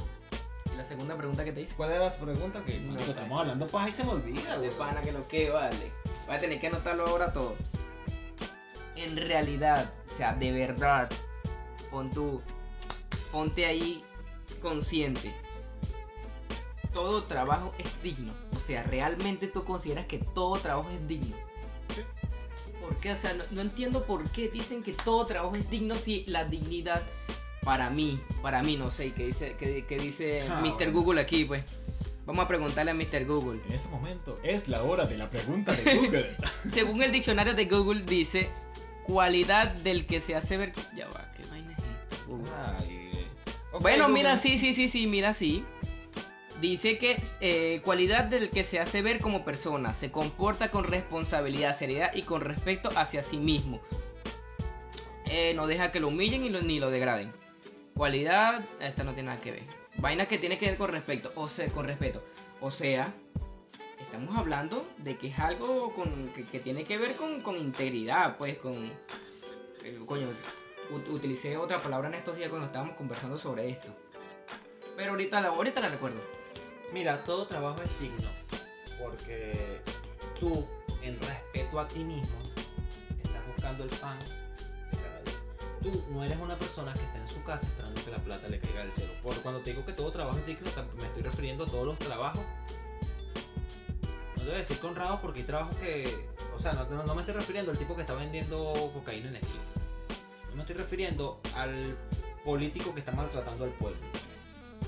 Y 0.72 0.76
la 0.76 0.84
segunda 0.88 1.16
pregunta 1.16 1.44
que 1.44 1.52
te 1.52 1.60
hice. 1.62 1.74
¿Cuál 1.74 1.90
era 1.90 2.04
la 2.08 2.16
pregunta? 2.16 2.62
Que 2.64 2.80
No 2.80 2.92
marico, 2.92 3.10
estamos 3.10 3.40
hablando 3.40 3.68
paja 3.68 3.88
y 3.88 3.92
se 3.92 4.04
me 4.04 4.10
olvida, 4.10 4.58
De 4.58 4.68
weón. 4.68 4.78
pana 4.78 5.02
que 5.02 5.12
lo 5.12 5.28
que 5.28 5.50
vale. 5.50 5.92
Voy 6.26 6.36
a 6.36 6.38
tener 6.38 6.60
que 6.60 6.66
anotarlo 6.68 7.06
ahora 7.06 7.32
todo. 7.32 7.54
En 8.96 9.16
realidad, 9.16 9.92
o 10.12 10.16
sea, 10.16 10.34
de 10.34 10.50
verdad, 10.52 11.08
pon 11.90 12.10
tú, 12.10 12.42
ponte 13.30 13.64
ahí 13.64 14.04
consciente. 14.60 15.32
Todo 16.92 17.22
trabajo 17.22 17.72
es 17.78 18.02
digno. 18.02 18.32
O 18.54 18.58
sea, 18.66 18.82
realmente 18.82 19.46
tú 19.48 19.64
consideras 19.64 20.06
que 20.06 20.18
todo 20.18 20.54
trabajo 20.58 20.88
es 20.90 21.06
digno. 21.08 21.36
Sí. 21.94 22.02
¿Por 22.80 22.96
qué? 22.96 23.12
O 23.12 23.16
sea, 23.20 23.32
no, 23.34 23.44
no 23.52 23.60
entiendo 23.60 24.04
por 24.04 24.28
qué 24.30 24.48
dicen 24.48 24.82
que 24.82 24.92
todo 24.92 25.24
trabajo 25.26 25.54
es 25.54 25.70
digno 25.70 25.94
si 25.94 26.24
la 26.26 26.44
dignidad, 26.44 27.02
para 27.62 27.90
mí, 27.90 28.20
para 28.42 28.62
mí, 28.62 28.76
no 28.76 28.90
sé, 28.90 29.12
que 29.12 29.26
dice, 29.26 29.56
que, 29.56 29.84
que 29.86 29.98
dice 29.98 30.46
Ah, 30.48 30.60
Mr. 30.62 30.72
bueno. 30.74 30.92
Google 30.92 31.20
aquí, 31.20 31.44
pues. 31.44 31.62
Vamos 32.26 32.44
a 32.44 32.48
preguntarle 32.48 32.90
a 32.90 32.94
Mr. 32.94 33.24
Google. 33.26 33.60
En 33.68 33.72
este 33.74 33.88
momento 33.88 34.38
es 34.42 34.68
la 34.68 34.82
hora 34.82 35.04
de 35.06 35.16
la 35.16 35.28
pregunta 35.30 35.72
de 35.72 35.96
Google. 35.96 36.36
Según 36.72 37.02
el 37.02 37.12
diccionario 37.12 37.54
de 37.54 37.64
Google 37.66 38.02
dice 38.02 38.48
cualidad 39.04 39.70
del 39.76 40.06
que 40.06 40.20
se 40.20 40.34
hace 40.34 40.56
ver. 40.56 40.72
Ya 40.96 41.06
va, 41.08 41.32
qué 41.36 41.44
vaina 41.50 41.72
es 41.72 41.78
esta? 42.12 42.24
Google. 42.26 42.50
Ay, 42.78 43.09
bueno, 43.78 44.08
Google. 44.08 44.14
mira, 44.14 44.36
sí, 44.36 44.58
sí, 44.58 44.74
sí, 44.74 44.88
sí, 44.88 45.06
mira, 45.06 45.34
sí. 45.34 45.64
Dice 46.60 46.98
que 46.98 47.22
eh, 47.40 47.80
cualidad 47.84 48.24
del 48.24 48.50
que 48.50 48.64
se 48.64 48.80
hace 48.80 49.00
ver 49.00 49.20
como 49.20 49.44
persona, 49.44 49.94
se 49.94 50.10
comporta 50.10 50.70
con 50.70 50.84
responsabilidad, 50.84 51.78
seriedad 51.78 52.12
y 52.14 52.22
con 52.22 52.42
respeto 52.42 52.90
hacia 52.96 53.22
sí 53.22 53.38
mismo. 53.38 53.80
Eh, 55.26 55.54
no 55.54 55.66
deja 55.66 55.90
que 55.92 56.00
lo 56.00 56.08
humillen 56.08 56.42
ni 56.42 56.50
lo, 56.50 56.60
ni 56.60 56.78
lo 56.80 56.90
degraden. 56.90 57.32
Cualidad, 57.94 58.62
esta 58.80 59.04
no 59.04 59.14
tiene 59.14 59.28
nada 59.28 59.40
que 59.40 59.52
ver. 59.52 59.62
Vaina 59.96 60.26
que 60.26 60.38
tiene 60.38 60.58
que 60.58 60.66
ver 60.66 60.76
con 60.76 60.90
respeto, 60.90 61.32
o 61.34 61.48
sea, 61.48 61.68
con 61.68 61.86
respeto. 61.86 62.22
O 62.60 62.70
sea, 62.70 63.12
estamos 63.98 64.36
hablando 64.36 64.86
de 64.98 65.16
que 65.16 65.28
es 65.28 65.38
algo 65.38 65.94
con, 65.94 66.28
que, 66.34 66.44
que 66.44 66.58
tiene 66.58 66.84
que 66.84 66.98
ver 66.98 67.14
con, 67.14 67.40
con 67.42 67.56
integridad, 67.56 68.36
pues 68.36 68.58
con... 68.58 68.74
eh, 69.84 69.98
coño, 70.04 70.26
utilicé 70.90 71.56
otra 71.56 71.82
palabra 71.82 72.08
en 72.08 72.14
estos 72.14 72.36
días 72.36 72.50
cuando 72.50 72.66
estábamos 72.66 72.96
conversando 72.96 73.38
sobre 73.38 73.70
esto. 73.70 73.88
Pero 74.96 75.12
ahorita 75.12 75.40
la, 75.40 75.48
ahorita 75.48 75.80
la 75.80 75.88
recuerdo. 75.88 76.20
Mira, 76.92 77.22
todo 77.24 77.46
trabajo 77.46 77.80
es 77.82 78.00
digno 78.00 78.28
porque 79.00 79.80
tú, 80.38 80.66
en 81.02 81.18
respeto 81.20 81.80
a 81.80 81.88
ti 81.88 82.04
mismo, 82.04 82.36
estás 83.16 83.46
buscando 83.46 83.84
el 83.84 83.90
pan. 83.90 84.18
Tú 85.82 86.04
no 86.10 86.22
eres 86.22 86.36
una 86.38 86.58
persona 86.58 86.92
que 86.92 87.00
está 87.00 87.18
en 87.18 87.28
su 87.28 87.42
casa 87.42 87.66
esperando 87.66 88.04
que 88.04 88.10
la 88.10 88.18
plata 88.18 88.48
le 88.48 88.58
caiga 88.60 88.82
del 88.82 88.92
cielo. 88.92 89.10
Por 89.22 89.34
cuando 89.36 89.60
te 89.60 89.70
digo 89.70 89.86
que 89.86 89.94
todo 89.94 90.12
trabajo 90.12 90.36
es 90.38 90.44
digno, 90.44 90.68
me 90.98 91.04
estoy 91.04 91.22
refiriendo 91.22 91.64
a 91.64 91.66
todos 91.66 91.86
los 91.86 91.98
trabajos. 91.98 92.42
No 94.36 94.44
debo 94.44 94.56
decir 94.56 94.78
que 94.78 94.86
honrados 94.86 95.20
porque 95.20 95.40
hay 95.40 95.46
trabajos 95.46 95.74
que. 95.76 96.28
O 96.54 96.58
sea, 96.58 96.74
no 96.74 97.14
me 97.14 97.22
estoy 97.22 97.34
refiriendo 97.34 97.72
al 97.72 97.78
tipo 97.78 97.94
que 97.94 98.02
está 98.02 98.14
vendiendo 98.14 98.90
cocaína 98.92 99.28
en 99.28 99.32
la 99.32 99.38
esquina. 99.38 99.79
Me 100.54 100.60
estoy 100.60 100.76
refiriendo 100.76 101.40
al 101.56 101.96
político 102.44 102.92
que 102.94 103.00
está 103.00 103.12
maltratando 103.12 103.64
al 103.64 103.70
pueblo. 103.70 103.98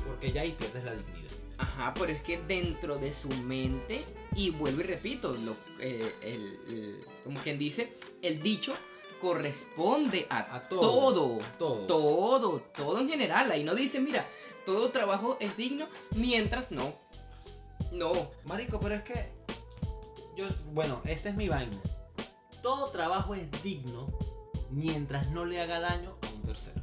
Porque 0.06 0.32
ya 0.32 0.42
ahí 0.42 0.52
pierdes 0.52 0.84
la 0.84 0.94
dignidad. 0.94 1.30
Ajá, 1.58 1.94
pero 1.94 2.10
es 2.12 2.22
que 2.22 2.42
dentro 2.42 2.98
de 2.98 3.12
su 3.12 3.28
mente, 3.44 4.02
y 4.34 4.50
vuelvo 4.50 4.80
y 4.80 4.84
repito, 4.84 5.32
lo, 5.32 5.54
eh, 5.78 6.14
el- 6.22 6.60
el- 6.68 7.06
como 7.24 7.40
quien 7.40 7.58
dice, 7.58 7.92
el 8.20 8.42
dicho 8.42 8.74
corresponde 9.20 10.26
a, 10.28 10.56
A 10.56 10.68
todo. 10.68 10.80
todo. 10.80 11.38
Todo. 11.58 11.86
Todo, 11.86 12.60
todo 12.76 12.98
en 12.98 13.08
general. 13.08 13.50
Ahí 13.52 13.62
no 13.62 13.74
dice, 13.76 14.00
mira, 14.00 14.26
todo 14.66 14.90
trabajo 14.90 15.36
es 15.40 15.56
digno, 15.56 15.86
mientras 16.16 16.72
no. 16.72 16.94
No. 17.92 18.12
Marico, 18.44 18.80
pero 18.80 18.96
es 18.96 19.02
que. 19.04 19.32
Yo, 20.36 20.46
bueno, 20.72 21.00
esta 21.04 21.28
es 21.28 21.36
mi 21.36 21.48
vaina. 21.48 21.76
Todo 22.62 22.88
trabajo 22.90 23.34
es 23.34 23.48
digno 23.62 24.08
mientras 24.72 25.30
no 25.30 25.44
le 25.44 25.60
haga 25.60 25.80
daño 25.80 26.16
a 26.22 26.34
un 26.34 26.42
tercero. 26.42 26.80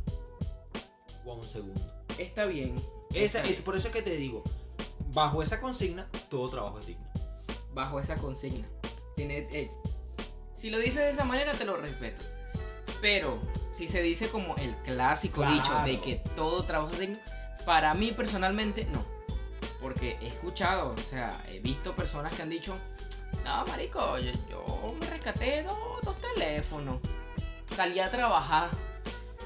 O 1.26 1.34
a 1.34 1.36
un 1.36 1.44
segundo. 1.44 1.82
Está 2.18 2.46
bien. 2.46 2.76
Esa, 3.14 3.40
está 3.40 3.50
es, 3.50 3.62
por 3.62 3.76
eso 3.76 3.88
es 3.88 3.94
que 3.94 4.02
te 4.02 4.16
digo, 4.16 4.44
bajo 5.14 5.42
esa 5.44 5.60
consigna, 5.60 6.08
todo 6.30 6.50
trabajo 6.50 6.80
es 6.80 6.88
digno. 6.88 7.08
bajo 7.74 8.00
esa 8.00 8.16
consigna. 8.16 8.68
Tiene, 9.16 9.48
eh, 9.52 9.72
si 10.56 10.70
lo 10.70 10.78
dices 10.80 10.96
de 10.98 11.12
esa 11.12 11.24
manera, 11.24 11.54
te 11.54 11.66
lo 11.66 11.78
respeto. 11.78 12.22
Pero 13.02 13.40
si 13.78 13.88
se 13.88 14.02
dice 14.02 14.30
como 14.30 14.56
el 14.58 14.76
clásico 14.78 15.38
Claro. 15.42 15.54
dicho 15.54 15.74
de 15.86 16.00
que 16.02 16.16
todo 16.36 16.64
trabajo 16.64 16.92
es 16.94 17.00
digno, 17.00 17.18
para 17.66 17.94
mí 17.94 18.12
personalmente 18.12 18.86
no. 18.86 19.04
Porque 19.82 20.18
he 20.22 20.28
escuchado, 20.28 20.92
o 20.92 20.98
sea, 20.98 21.42
he 21.48 21.60
visto 21.60 21.96
personas 21.96 22.34
que 22.36 22.42
han 22.42 22.50
dicho, 22.50 22.76
no, 23.46 23.66
marico, 23.68 24.18
yo, 24.20 24.32
yo 24.50 24.96
me 25.00 25.06
rescaté 25.10 25.64
dos, 25.64 25.78
dos 26.04 26.16
teléfonos. 26.36 27.00
Salí 27.76 28.00
a 28.00 28.10
trabajar. 28.10 28.70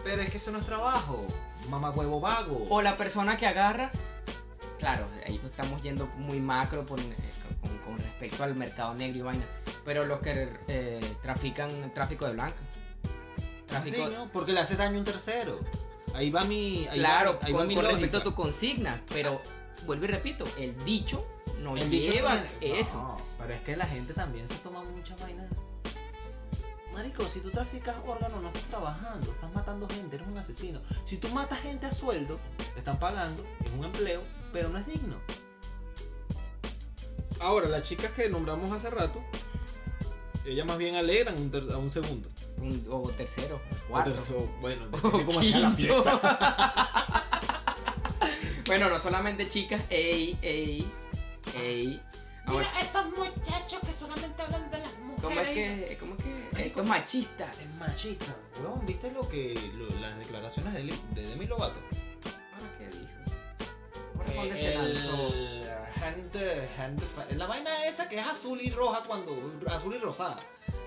Pero 0.03 0.21
es 0.21 0.29
que 0.31 0.37
eso 0.37 0.51
no 0.51 0.59
es 0.59 0.65
trabajo. 0.65 1.25
Mamá 1.69 1.91
huevo 1.91 2.19
vago. 2.19 2.65
O 2.69 2.81
la 2.81 2.97
persona 2.97 3.37
que 3.37 3.47
agarra, 3.47 3.89
claro, 4.79 5.05
ahí 5.25 5.39
estamos 5.43 5.81
yendo 5.81 6.07
muy 6.17 6.39
macro 6.39 6.85
por- 6.85 6.99
eh, 6.99 7.15
con, 7.61 7.77
con 7.79 7.97
respecto 7.97 8.43
al 8.43 8.55
mercado 8.55 8.93
negro 8.95 9.19
y 9.19 9.21
vaina. 9.21 9.45
Pero 9.85 10.05
los 10.05 10.19
que 10.19 10.49
eh, 10.67 11.15
trafican 11.21 11.93
tráfico 11.93 12.25
de 12.25 12.33
blanca. 12.33 12.57
Tráfico, 13.67 14.07
Digno, 14.07 14.29
porque 14.31 14.51
le 14.51 14.59
hace 14.59 14.75
daño 14.75 14.97
a 14.97 14.99
un 14.99 15.05
tercero. 15.05 15.59
Ahí 16.13 16.29
va 16.29 16.43
mi. 16.43 16.85
Ahí 16.87 16.99
claro, 16.99 17.39
va, 17.41 17.45
ahí 17.47 17.53
va 17.53 17.59
con, 17.59 17.67
mi 17.67 17.75
con 17.75 17.85
respecto 17.85 18.17
a 18.17 18.23
tu 18.23 18.35
consigna. 18.35 19.01
Pero 19.09 19.41
vuelvo 19.85 20.05
y 20.05 20.09
repito, 20.09 20.45
el 20.57 20.77
dicho 20.85 21.25
no 21.61 21.75
El 21.77 21.89
dicho 21.89 22.11
lleva 22.11 22.43
eso. 22.61 22.93
No, 22.95 23.17
pero 23.39 23.53
es 23.53 23.61
que 23.61 23.75
la 23.75 23.85
gente 23.85 24.13
también 24.13 24.47
se 24.47 24.55
toma 24.55 24.83
muchas 24.83 25.19
vainas. 25.19 25.45
Marico, 26.93 27.23
si 27.27 27.39
tú 27.39 27.49
traficas 27.49 27.95
órganos 28.05 28.41
no 28.41 28.47
estás 28.49 28.63
trabajando, 28.63 29.31
estás 29.31 29.51
matando 29.53 29.87
gente, 29.89 30.15
eres 30.15 30.27
un 30.27 30.37
asesino. 30.37 30.79
Si 31.05 31.17
tú 31.17 31.27
matas 31.29 31.59
gente 31.59 31.87
a 31.87 31.91
sueldo, 31.91 32.39
te 32.73 32.79
están 32.79 32.99
pagando, 32.99 33.43
es 33.63 33.71
un 33.71 33.83
empleo, 33.85 34.21
pero 34.51 34.69
no 34.69 34.77
es 34.77 34.85
digno. 34.85 35.15
Ahora, 37.39 37.67
las 37.67 37.81
chicas 37.81 38.11
que 38.11 38.29
nombramos 38.29 38.71
hace 38.71 38.89
rato, 38.89 39.21
ellas 40.45 40.65
más 40.65 40.77
bien 40.77 40.95
alegran 40.95 41.35
un 41.37 41.49
ter- 41.51 41.71
a 41.71 41.77
un 41.77 41.89
segundo. 41.89 42.29
Un- 42.57 42.85
o 42.89 43.09
tercero, 43.09 43.59
o 43.89 43.97
O 43.99 44.03
tercero, 44.03 44.49
bueno, 44.61 44.85
o 44.91 44.95
depende 44.97 45.25
cómo 45.25 45.41
sea 45.43 45.59
la 45.59 45.75
quinto. 45.75 46.03
fiesta. 46.03 47.27
bueno, 48.67 48.89
no 48.89 48.99
solamente 48.99 49.49
chicas, 49.49 49.81
ey, 49.89 50.37
ey, 50.41 50.87
ey. 51.55 52.01
Ahora, 52.45 52.67
estos 52.79 53.05
muchachos 53.17 53.79
que 53.85 53.93
solamente 53.93 54.41
hablan 54.41 54.69
de 54.69 54.77
las. 54.79 54.91
¿Cómo 55.29 55.41
es 55.41 55.47
que, 55.49 55.97
cómo 55.99 56.15
es 56.15 56.23
que 56.73 56.81
machistas? 56.83 57.59
Es 57.59 57.69
machista, 57.75 58.35
weón. 58.61 58.85
¿Viste 58.85 59.11
lo 59.11 59.27
que, 59.27 59.55
lo- 59.75 59.99
las 59.99 60.17
declaraciones 60.19 60.73
de, 60.73 60.83
de 60.83 61.27
Demi 61.29 61.47
Lovato? 61.47 61.79
Ahora, 61.79 62.77
¿qué 62.77 62.87
dijo? 62.89 63.09
Ahora, 64.17 64.33
¿dónde 64.35 64.55
se 64.55 64.73
Eh, 64.73 64.77
lanzó? 64.77 65.27
el 65.27 65.63
hand, 66.03 66.35
hand 66.77 67.31
la 67.37 67.47
vaina 67.47 67.85
esa 67.85 68.09
que 68.09 68.19
es 68.19 68.25
azul 68.27 68.59
y 68.61 68.69
roja 68.71 69.01
cuando 69.03 69.31
azul 69.67 69.95
y 69.95 69.99
rosada 69.99 70.39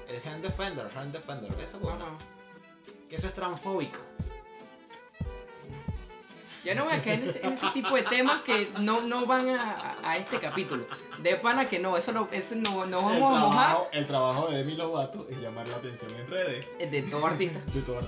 el 0.09 0.21
hand 0.29 0.43
defender 0.45 0.87
hand 0.95 1.13
defender 1.13 1.53
esa 1.61 1.79
buena 1.79 2.05
Ajá. 2.05 2.19
que 3.09 3.17
eso 3.17 3.27
es 3.27 3.35
transfóbico 3.35 3.99
Ya 6.67 6.75
no 6.75 6.85
voy 6.85 6.95
a 6.95 7.01
caer 7.03 7.21
en 7.23 7.31
ese, 7.31 7.47
en 7.47 7.53
ese 7.53 7.67
tipo 7.71 7.95
de 7.95 8.03
temas 8.03 8.43
que 8.43 8.73
no, 8.81 9.01
no 9.03 9.25
van 9.25 9.49
a, 9.51 9.97
a- 10.03 10.17
este 10.17 10.41
capítulo. 10.41 10.85
De 11.23 11.37
pana 11.37 11.69
que 11.69 11.79
no, 11.79 11.97
eso, 11.97 12.11
lo, 12.11 12.29
eso 12.33 12.57
no, 12.57 12.85
no 12.87 13.03
vamos 13.03 13.37
a 13.37 13.45
mojar 13.47 13.77
el 13.93 14.05
trabajo 14.05 14.49
de 14.49 14.59
Demi 14.59 14.75
Lovato 14.75 15.29
es 15.31 15.37
llamar 15.41 15.69
la 15.69 15.77
atención 15.77 16.11
en 16.17 16.27
redes 16.29 16.67
Es 16.81 16.91
de 16.91 17.03
todo 17.03 17.25
artista. 17.25 17.61
de 17.73 17.81
todo. 17.83 18.01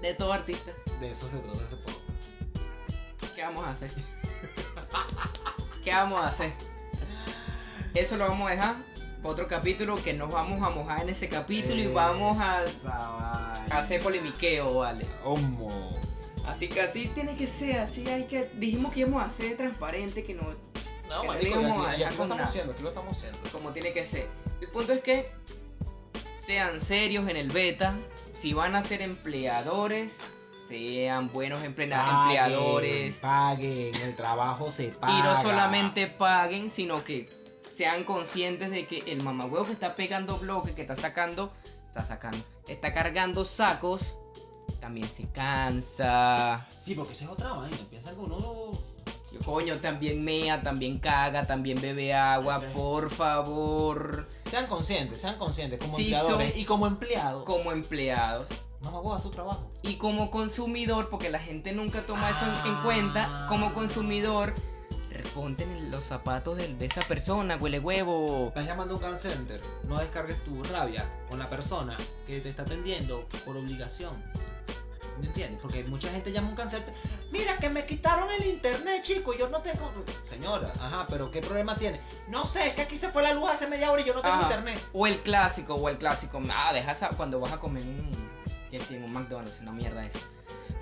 De 0.00 0.14
todo 0.14 0.32
artista. 0.32 0.70
de 1.00 1.10
eso 1.10 1.28
se 1.28 1.38
trata 1.38 1.58
este 1.64 1.76
podcast 1.76 3.34
¿Qué 3.34 3.42
vamos 3.42 3.64
a 3.66 3.70
hacer? 3.70 3.90
¿Qué 5.82 5.90
vamos 5.90 6.22
a 6.24 6.28
hacer? 6.28 6.52
Eso 7.94 8.16
lo 8.16 8.28
vamos 8.28 8.48
a 8.48 8.50
dejar 8.54 8.76
otro 9.24 9.48
capítulo 9.48 9.96
que 9.96 10.12
nos 10.12 10.30
vamos 10.30 10.62
a 10.62 10.70
mojar 10.70 11.02
en 11.02 11.08
ese 11.08 11.28
capítulo 11.28 11.74
y 11.74 11.86
vamos 11.86 12.38
a, 12.40 13.54
hacer 13.70 14.02
polemiqueo, 14.02 14.74
vale. 14.74 15.06
Homo. 15.24 15.98
Así 16.46 16.68
que 16.68 16.82
así 16.82 17.10
tiene 17.14 17.34
que 17.34 17.46
ser, 17.46 17.80
así 17.80 18.06
hay 18.08 18.24
que. 18.24 18.50
Dijimos 18.54 18.92
que 18.92 19.00
íbamos 19.00 19.22
a 19.22 19.30
ser 19.30 19.56
transparente, 19.56 20.22
que 20.22 20.34
no. 20.34 20.42
no 21.08 21.22
Que 21.22 21.26
marico 21.26 21.60
no 21.60 21.84
aquí, 21.86 22.00
lo 22.00 22.08
estamos 22.10 22.40
haciendo 22.40 22.72
aquí 22.72 22.82
lo 22.82 22.88
estamos 22.90 23.16
haciendo 23.16 23.38
como 23.50 23.70
tiene 23.70 23.92
que 23.92 24.04
ser. 24.04 24.28
El 24.60 24.68
punto 24.68 24.92
es 24.92 25.00
que 25.00 25.30
sean 26.46 26.80
serios 26.80 27.26
en 27.28 27.36
el 27.36 27.48
beta. 27.48 27.94
Si 28.40 28.52
van 28.52 28.74
a 28.74 28.82
ser 28.82 29.00
empleadores, 29.00 30.12
sean 30.68 31.32
buenos 31.32 31.64
emplena- 31.64 32.24
empleadores. 32.24 33.14
paguen 33.16 33.94
el 33.94 34.14
trabajo 34.14 34.70
se 34.70 34.88
Y 34.88 35.22
no 35.22 35.40
solamente 35.40 36.08
paguen, 36.08 36.70
sino 36.70 37.02
que 37.02 37.43
sean 37.76 38.04
conscientes 38.04 38.70
de 38.70 38.86
que 38.86 38.98
el 39.10 39.22
mamagüevo 39.22 39.66
que 39.66 39.72
está 39.72 39.94
pegando 39.94 40.36
bloques, 40.38 40.74
que 40.74 40.82
está 40.82 40.96
sacando, 40.96 41.52
está 41.88 42.06
sacando, 42.06 42.38
está 42.68 42.92
cargando 42.94 43.44
sacos, 43.44 44.16
también 44.80 45.06
se 45.06 45.26
cansa. 45.28 46.66
sí 46.82 46.94
porque 46.94 47.12
esa 47.12 47.24
es 47.24 47.30
otra 47.30 47.52
vaina 47.52 47.76
piensan 47.90 48.14
que 48.14 48.20
uno 48.20 48.72
Coño, 49.44 49.76
también 49.78 50.24
mea, 50.24 50.62
también 50.62 51.00
caga, 51.00 51.44
también 51.44 51.78
bebe 51.80 52.14
agua, 52.14 52.60
Sí. 52.60 52.66
por 52.72 53.10
favor, 53.10 54.28
sean 54.48 54.68
conscientes 54.68 55.20
sean 55.20 55.36
conscientes 55.38 55.80
como 55.80 55.96
Sí, 55.96 56.04
empleadores 56.04 56.52
son- 56.52 56.60
y 56.60 56.64
como 56.64 56.86
empleados 56.86 57.44
como 57.44 57.72
empleados. 57.72 58.46
huevo, 58.80 59.12
haz 59.14 59.22
tu 59.22 59.30
trabajo 59.30 59.70
Y 59.82 59.96
como 59.96 60.30
consumidor, 60.30 61.10
porque 61.10 61.30
la 61.30 61.40
gente 61.40 61.72
nunca 61.72 62.00
toma 62.02 62.30
eso 62.30 62.44
en, 62.68 62.72
en 62.74 62.82
cuenta, 62.84 63.46
como 63.48 63.74
consumidor, 63.74 64.54
ponte 65.28 65.64
en 65.64 65.90
los 65.90 66.04
zapatos 66.04 66.56
de, 66.56 66.74
de 66.74 66.86
esa 66.86 67.02
persona, 67.02 67.56
huele 67.56 67.80
huevo. 67.80 68.48
Estás 68.48 68.66
llamando 68.66 68.94
a 68.94 68.96
un 68.98 69.02
call 69.02 69.18
center, 69.18 69.60
no 69.84 69.98
descargues 69.98 70.42
tu 70.44 70.62
rabia 70.64 71.04
con 71.28 71.38
la 71.38 71.48
persona 71.50 71.96
que 72.26 72.40
te 72.40 72.50
está 72.50 72.62
atendiendo 72.62 73.28
por 73.44 73.56
obligación. 73.56 74.14
¿Me 75.20 75.26
entiendes? 75.28 75.60
Porque 75.62 75.84
mucha 75.84 76.08
gente 76.08 76.32
llama 76.32 76.48
a 76.48 76.62
un 76.64 76.68
center. 76.68 76.92
Mira 77.30 77.56
que 77.58 77.70
me 77.70 77.86
quitaron 77.86 78.28
el 78.32 78.46
internet, 78.46 79.02
chico, 79.02 79.32
y 79.32 79.38
yo 79.38 79.48
no 79.48 79.60
tengo. 79.60 79.92
Señora, 80.24 80.72
ajá, 80.80 81.06
pero 81.08 81.30
¿qué 81.30 81.40
problema 81.40 81.76
tiene? 81.76 82.00
No 82.28 82.44
sé, 82.46 82.68
es 82.68 82.74
que 82.74 82.82
aquí 82.82 82.96
se 82.96 83.10
fue 83.10 83.22
la 83.22 83.32
luz 83.32 83.48
hace 83.48 83.68
media 83.68 83.92
hora 83.92 84.02
y 84.02 84.04
yo 84.04 84.14
no 84.14 84.20
tengo 84.22 84.34
Ajá. 84.34 84.44
internet. 84.44 84.80
O 84.92 85.06
el 85.06 85.22
clásico, 85.22 85.76
o 85.76 85.88
el 85.88 85.98
clásico. 85.98 86.42
Ah, 86.52 86.72
deja 86.72 86.92
esa, 86.92 87.10
cuando 87.10 87.38
vas 87.38 87.52
a 87.52 87.60
comer 87.60 87.84
un, 87.84 88.10
que 88.72 88.80
sí, 88.80 88.96
en 88.96 89.04
un 89.04 89.12
McDonald's, 89.12 89.60
una 89.60 89.70
mierda 89.70 90.04
esa. 90.04 90.18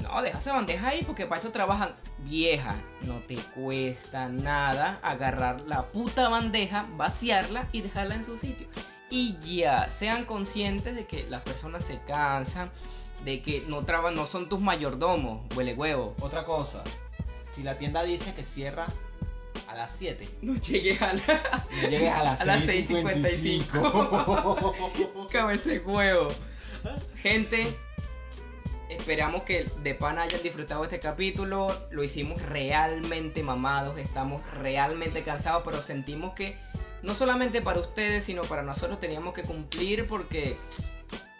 No, 0.00 0.22
deja 0.22 0.38
esa 0.38 0.52
bandeja 0.52 0.88
ahí 0.88 1.02
porque 1.04 1.26
para 1.26 1.40
eso 1.40 1.50
trabajan. 1.50 1.94
Vieja, 2.18 2.74
no 3.02 3.14
te 3.20 3.36
cuesta 3.36 4.28
nada 4.28 5.00
agarrar 5.02 5.62
la 5.62 5.90
puta 5.90 6.28
bandeja, 6.28 6.86
vaciarla 6.96 7.66
y 7.72 7.80
dejarla 7.82 8.14
en 8.14 8.24
su 8.24 8.38
sitio. 8.38 8.68
Y 9.10 9.36
ya, 9.40 9.90
sean 9.90 10.24
conscientes 10.24 10.94
de 10.94 11.06
que 11.06 11.26
las 11.28 11.42
personas 11.42 11.84
se 11.84 12.00
cansan, 12.06 12.70
de 13.24 13.42
que 13.42 13.64
no 13.68 13.84
traban, 13.84 14.14
no 14.14 14.26
son 14.26 14.48
tus 14.48 14.60
mayordomos, 14.60 15.40
huele 15.56 15.74
huevo. 15.74 16.14
Otra 16.20 16.44
cosa, 16.44 16.82
si 17.40 17.62
la 17.62 17.76
tienda 17.76 18.02
dice 18.04 18.34
que 18.34 18.44
cierra 18.44 18.86
a 19.68 19.74
las 19.74 19.94
7, 19.96 20.28
No 20.42 20.54
llegues 20.54 21.02
a 21.02 21.12
la. 21.12 21.64
no 21.82 21.88
llegues 21.88 22.10
a 22.10 22.22
las 22.24 22.40
A 22.40 22.44
las 22.44 22.62
6.55. 22.66 25.28
Cabe 25.30 25.54
ese 25.56 25.80
huevo. 25.80 26.28
Gente, 27.22 27.66
esperamos 28.92 29.42
que 29.42 29.64
de 29.82 29.94
pana 29.94 30.22
hayan 30.22 30.42
disfrutado 30.42 30.84
este 30.84 31.00
capítulo. 31.00 31.68
Lo 31.90 32.02
hicimos 32.04 32.40
realmente 32.42 33.42
mamados, 33.42 33.98
estamos 33.98 34.42
realmente 34.54 35.22
cansados, 35.22 35.62
pero 35.64 35.78
sentimos 35.80 36.34
que 36.34 36.56
no 37.02 37.14
solamente 37.14 37.60
para 37.62 37.80
ustedes, 37.80 38.24
sino 38.24 38.42
para 38.42 38.62
nosotros 38.62 39.00
teníamos 39.00 39.34
que 39.34 39.42
cumplir 39.42 40.06
porque 40.06 40.56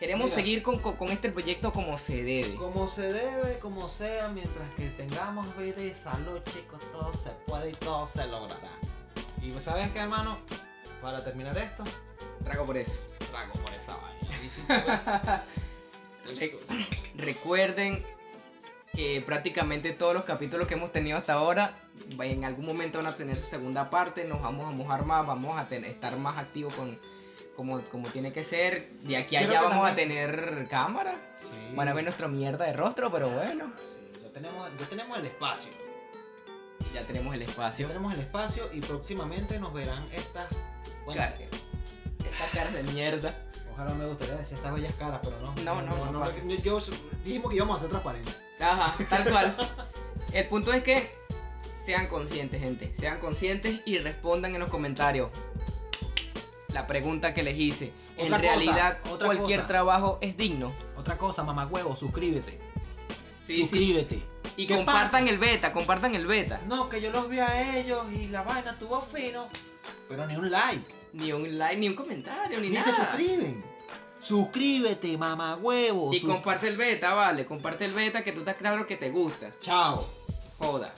queremos 0.01 0.27
Mira. 0.31 0.35
seguir 0.37 0.63
con, 0.63 0.79
con- 0.81 0.97
con 0.97 1.09
este 1.11 1.31
proyecto 1.31 1.73
como 1.73 1.97
se 1.99 2.23
debe. 2.23 2.55
Como 2.57 2.89
se 2.89 3.13
debe, 3.13 3.59
como 3.61 3.89
sea, 3.89 4.29
mientras 4.29 4.69
que 4.77 4.89
tengamos 4.91 5.47
vida 5.57 5.81
y 5.83 5.95
salud, 5.95 6.41
chicos, 6.53 6.81
todo 6.93 7.13
se 7.15 7.31
puede 7.47 7.71
y 7.71 7.75
todo 7.75 8.05
se 8.07 8.27
logrará. 8.27 8.71
Y 9.41 9.51
pues, 9.53 9.65
¿sabes 9.65 9.91
qué, 9.93 10.01
hermano? 10.01 10.37
Para 11.01 11.23
terminar 11.23 11.57
esto, 11.57 11.85
Trago 12.45 12.67
por 12.67 12.77
eso. 12.77 12.93
trago 13.31 13.53
por 13.55 13.73
esa 13.73 13.97
vaina. 13.97 15.43
Recuerden 17.17 18.05
que 18.95 19.23
prácticamente 19.25 19.93
todos 19.93 20.15
los 20.15 20.25
capítulos 20.25 20.69
que 20.69 20.75
hemos 20.75 20.93
tenido 20.93 21.17
hasta 21.17 21.33
ahora 21.35 21.75
en 22.21 22.45
algún 22.45 22.67
momento 22.67 22.99
van 22.99 23.07
a 23.07 23.17
tener 23.17 23.39
su 23.39 23.47
segunda 23.47 23.89
parte, 23.89 24.25
nos 24.25 24.43
vamos 24.43 24.67
a 24.69 24.71
mojar 24.71 25.05
más, 25.07 25.27
vamos 25.27 25.59
a 25.59 25.67
ten- 25.67 25.85
estar 25.85 26.17
más 26.19 26.37
activos 26.39 26.75
con 26.75 26.99
como, 27.57 27.81
como 27.83 28.09
tiene 28.09 28.33
que 28.33 28.45
ser. 28.45 28.89
De 29.03 29.17
aquí 29.17 29.37
a 29.37 29.41
allá 29.41 29.61
vamos 29.63 29.91
a 29.91 29.95
tener 29.95 30.67
cámara. 30.71 31.15
Sí. 31.41 31.75
Van 31.75 31.87
a 31.89 31.93
ver 31.95 32.05
nuestra 32.05 32.27
mierda 32.29 32.65
de 32.67 32.73
rostro, 32.73 33.11
pero 33.11 33.29
bueno, 33.31 33.71
Sí, 34.15 34.21
ya 34.23 34.31
tenemos, 34.33 34.69
ya 34.79 34.87
tenemos 34.87 35.19
el 35.19 35.27
espacio. 35.27 35.71
ya 36.95 37.03
tenemos 37.03 37.35
el 37.35 37.41
Ya 37.41 37.47
espacio. 37.47 37.87
tenemos 37.89 38.15
el 38.15 38.21
espacio 38.21 38.69
y 38.73 38.81
próximamente 38.81 39.59
nos 39.61 39.73
verán 39.73 40.03
estas. 40.13 40.49
Bueno, 41.05 41.21
Ca- 41.21 41.35
Estas 42.25 42.51
caras 42.53 42.73
de 42.73 42.83
mierda. 42.85 43.35
Ojalá 43.73 43.95
me 43.95 44.07
gustaría 44.07 44.35
decir 44.37 44.57
estas 44.57 44.73
bellas 44.75 44.95
caras, 44.97 45.21
pero 45.23 45.39
no. 45.41 45.55
No, 45.65 45.83
no, 45.83 46.13
no 46.13 46.31
yo, 46.63 46.79
dijimos 47.25 47.51
que 47.51 47.57
íbamos 47.57 47.77
a 47.77 47.81
ser 47.81 47.91
transparentes. 47.91 48.41
Ajá, 48.61 48.95
tal 49.09 49.31
cual. 49.31 49.57
El 50.33 50.49
punto 50.49 50.73
es 50.73 50.83
que 50.83 51.13
sean 51.85 52.07
conscientes, 52.07 52.61
gente. 52.61 52.93
Sean 52.99 53.19
conscientes 53.19 53.81
y 53.85 53.99
respondan 53.99 54.55
en 54.55 54.61
los 54.61 54.71
comentarios. 54.71 55.31
La 56.73 56.87
pregunta 56.87 57.35
que 57.35 57.43
les 57.43 57.59
hice. 57.59 57.93
En 58.17 58.27
Otra 58.27 58.39
cosa, 58.39 58.51
realidad, 58.53 58.99
cualquier 59.19 59.61
cosa. 59.61 59.69
trabajo 59.69 60.19
es 60.21 60.37
digno. 60.37 60.73
Otra 60.97 61.19
cosa, 61.19 61.43
mamá 61.43 61.67
huevo, 61.67 61.95
suscríbete. 61.97 62.61
Sí, 63.47 63.55
sí. 63.57 63.61
suscríbete. 63.63 64.23
Y 64.57 64.67
¿Qué 64.67 64.77
compartan 64.77 65.23
pasa? 65.25 65.31
el 65.31 65.39
beta, 65.39 65.73
compartan 65.73 66.15
el 66.15 66.27
beta. 66.27 66.61
No, 66.67 66.89
que 66.89 67.01
yo 67.01 67.11
los 67.11 67.29
vi 67.29 67.39
a 67.41 67.79
ellos 67.79 68.05
y 68.13 68.29
la 68.29 68.43
vaina 68.43 68.71
estuvo 68.73 69.01
fino. 69.03 69.49
Pero 70.09 70.27
ni 70.27 70.37
un 70.37 70.51
like. 70.51 70.95
Ni 71.13 71.33
un 71.33 71.59
like, 71.59 71.77
ni 71.79 71.89
un 71.89 71.95
comentario, 71.95 72.61
ni, 72.61 72.69
Ni, 72.69 72.75
nada. 72.75 72.87
se 72.91 72.93
suscriben. 72.93 73.63
Suscríbete, 74.19 75.19
mamá 75.19 75.57
huevo. 75.57 76.13
Y 76.13 76.21
comparte 76.21 76.69
el 76.69 76.77
beta, 76.77 77.13
vale. 77.13 77.45
Comparte 77.45 77.85
el 77.85 77.93
beta 77.93 78.23
que 78.23 78.33
tú 78.33 78.41
estás 78.41 78.57
claro 78.57 78.87
que 78.87 78.97
te 78.97 79.11
gusta. 79.11 79.51
Chao. 79.61 80.07
Joda. 80.59 80.95